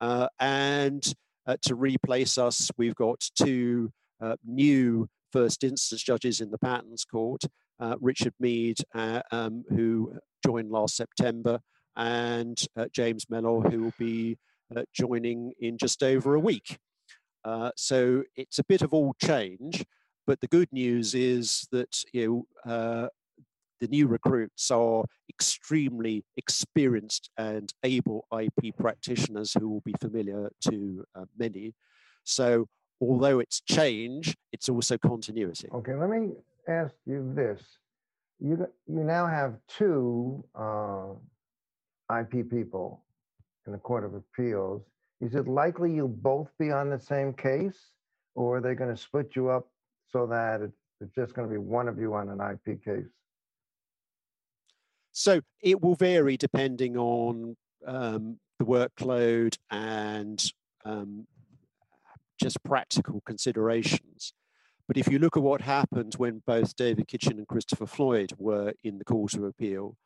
Uh, 0.00 0.28
and 0.40 1.14
uh, 1.46 1.56
to 1.62 1.74
replace 1.74 2.38
us. 2.38 2.70
We've 2.76 2.94
got 2.94 3.28
two 3.34 3.92
uh, 4.20 4.36
new 4.44 5.08
first 5.32 5.64
instance 5.64 6.02
judges 6.02 6.40
in 6.40 6.50
the 6.50 6.58
Patents 6.58 7.04
Court, 7.04 7.42
uh, 7.80 7.96
Richard 8.00 8.34
Meade, 8.38 8.78
uh, 8.94 9.22
um, 9.30 9.64
who 9.68 10.18
joined 10.44 10.70
last 10.70 10.96
September, 10.96 11.60
and 11.96 12.60
uh, 12.76 12.86
James 12.92 13.26
Mellor, 13.28 13.62
who 13.70 13.82
will 13.84 13.94
be 13.98 14.38
joining 14.94 15.52
in 15.60 15.76
just 15.76 16.02
over 16.02 16.34
a 16.34 16.40
week. 16.40 16.78
so 17.76 18.22
it's 18.36 18.58
a 18.58 18.64
bit 18.64 18.80
of 18.80 18.94
all 18.94 19.14
change, 19.22 19.84
but 20.26 20.40
the 20.40 20.46
good 20.46 20.68
news 20.72 21.14
is 21.14 21.68
that 21.72 22.02
you 22.14 22.46
know, 22.64 23.08
the 23.82 23.88
new 23.88 24.06
recruits 24.06 24.70
are 24.70 25.02
extremely 25.28 26.24
experienced 26.36 27.28
and 27.36 27.72
able 27.82 28.24
IP 28.32 28.76
practitioners 28.78 29.54
who 29.58 29.68
will 29.68 29.80
be 29.80 29.94
familiar 30.00 30.50
to 30.70 31.04
uh, 31.16 31.24
many. 31.36 31.74
So, 32.22 32.68
although 33.00 33.40
it's 33.40 33.60
change, 33.60 34.36
it's 34.52 34.68
also 34.68 34.96
continuity. 34.96 35.68
Okay, 35.74 35.94
let 35.94 36.08
me 36.08 36.30
ask 36.68 36.94
you 37.06 37.32
this. 37.34 37.60
You, 38.38 38.68
you 38.86 39.02
now 39.02 39.26
have 39.26 39.56
two 39.66 40.44
uh, 40.54 41.14
IP 42.20 42.48
people 42.48 43.02
in 43.66 43.72
the 43.72 43.78
Court 43.78 44.04
of 44.04 44.14
Appeals. 44.14 44.82
Is 45.20 45.34
it 45.34 45.48
likely 45.48 45.92
you'll 45.92 46.06
both 46.06 46.50
be 46.56 46.70
on 46.70 46.88
the 46.88 47.00
same 47.00 47.32
case, 47.32 47.90
or 48.36 48.58
are 48.58 48.60
they 48.60 48.74
going 48.74 48.94
to 48.94 49.00
split 49.00 49.34
you 49.34 49.48
up 49.48 49.66
so 50.08 50.24
that 50.28 50.62
it's 51.00 51.14
just 51.16 51.34
going 51.34 51.48
to 51.48 51.52
be 51.52 51.58
one 51.58 51.88
of 51.88 51.98
you 51.98 52.14
on 52.14 52.28
an 52.28 52.40
IP 52.40 52.84
case? 52.84 53.10
So 55.12 55.40
it 55.62 55.80
will 55.80 55.94
vary 55.94 56.36
depending 56.36 56.96
on 56.96 57.56
um, 57.86 58.38
the 58.58 58.64
workload 58.64 59.56
and 59.70 60.42
um, 60.84 61.26
just 62.40 62.62
practical 62.64 63.22
considerations. 63.26 64.32
But 64.88 64.96
if 64.96 65.08
you 65.08 65.18
look 65.18 65.36
at 65.36 65.42
what 65.42 65.60
happened 65.60 66.14
when 66.16 66.42
both 66.46 66.74
David 66.76 67.08
Kitchin 67.08 67.38
and 67.38 67.46
Christopher 67.46 67.86
Floyd 67.86 68.32
were 68.38 68.72
in 68.82 68.98
the 68.98 69.04
Court 69.04 69.34
of 69.34 69.44
Appeal, 69.44 69.96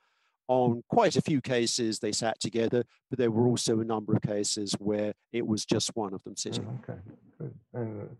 on 0.49 0.83
quite 0.89 1.17
a 1.17 1.23
few 1.23 1.41
cases 1.41 1.99
they 1.99 2.13
sat 2.13 2.39
together, 2.39 2.85
but 3.11 3.19
there 3.19 3.31
were 3.31 3.47
also 3.47 3.81
a 3.81 3.85
number 3.85 4.15
of 4.15 4.23
cases 4.23 4.75
where 4.79 5.13
it 5.33 5.47
was 5.47 5.65
just 5.65 5.91
one 5.95 6.15
of 6.15 6.23
them 6.25 6.37
sitting. 6.37 6.67
Okay, 6.89 7.01
good. 7.39 7.55
And 7.75 8.17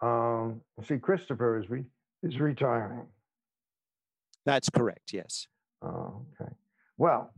um, 0.00 0.60
see, 0.84 0.98
Christopher 0.98 1.60
is 1.60 1.70
re- 1.70 1.84
is 2.22 2.40
retiring. 2.40 3.06
That's 4.44 4.70
correct. 4.70 5.12
Yes. 5.12 5.46
Oh, 5.82 6.24
okay. 6.40 6.50
Well, 6.96 7.32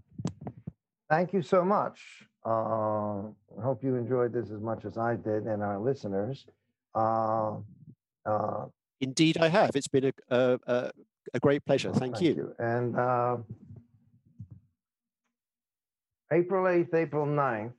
thank 1.10 1.32
you 1.32 1.42
so 1.42 1.64
much. 1.64 2.00
Uh, 2.44 3.28
I 3.58 3.62
hope 3.62 3.82
you 3.82 3.96
enjoyed 3.96 4.32
this 4.32 4.50
as 4.50 4.60
much 4.60 4.84
as 4.84 4.98
I 4.98 5.16
did 5.16 5.44
and 5.44 5.62
our 5.62 5.78
listeners. 5.78 6.46
Uh, 6.94 7.56
uh, 8.26 8.66
Indeed, 9.00 9.38
I 9.38 9.48
have. 9.48 9.70
It's 9.74 9.88
been 9.88 10.12
a, 10.30 10.58
a, 10.66 10.90
a 11.32 11.40
great 11.40 11.64
pleasure. 11.64 11.90
Thank, 11.92 12.16
thank 12.16 12.22
you. 12.22 12.34
you. 12.34 12.54
And 12.58 12.96
uh, 12.96 13.36
April 16.32 16.64
8th, 16.64 16.94
April 16.94 17.26
9th, 17.26 17.72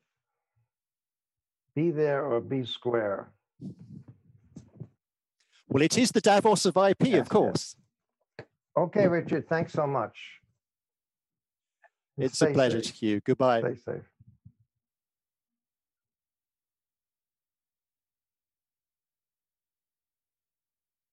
be 1.76 1.92
there 1.92 2.26
or 2.26 2.42
be 2.42 2.66
square. 2.66 3.30
Well, 5.68 5.84
it 5.84 5.98
is 5.98 6.12
the 6.12 6.22
Davos 6.22 6.66
of 6.66 6.78
IP, 6.78 7.08
yes, 7.08 7.20
of 7.22 7.30
course. 7.30 7.76
Yes. 8.40 8.48
Okay, 8.78 9.08
Richard, 9.08 9.48
thanks 9.48 9.74
so 9.74 9.86
much. 9.86 10.18
It's 12.18 12.42
a 12.42 12.48
pleasure 12.48 12.82
safe. 12.84 13.00
to 13.00 13.06
you. 13.06 13.22
Goodbye. 13.22 13.62
Stay 13.62 13.76
safe. 13.76 14.04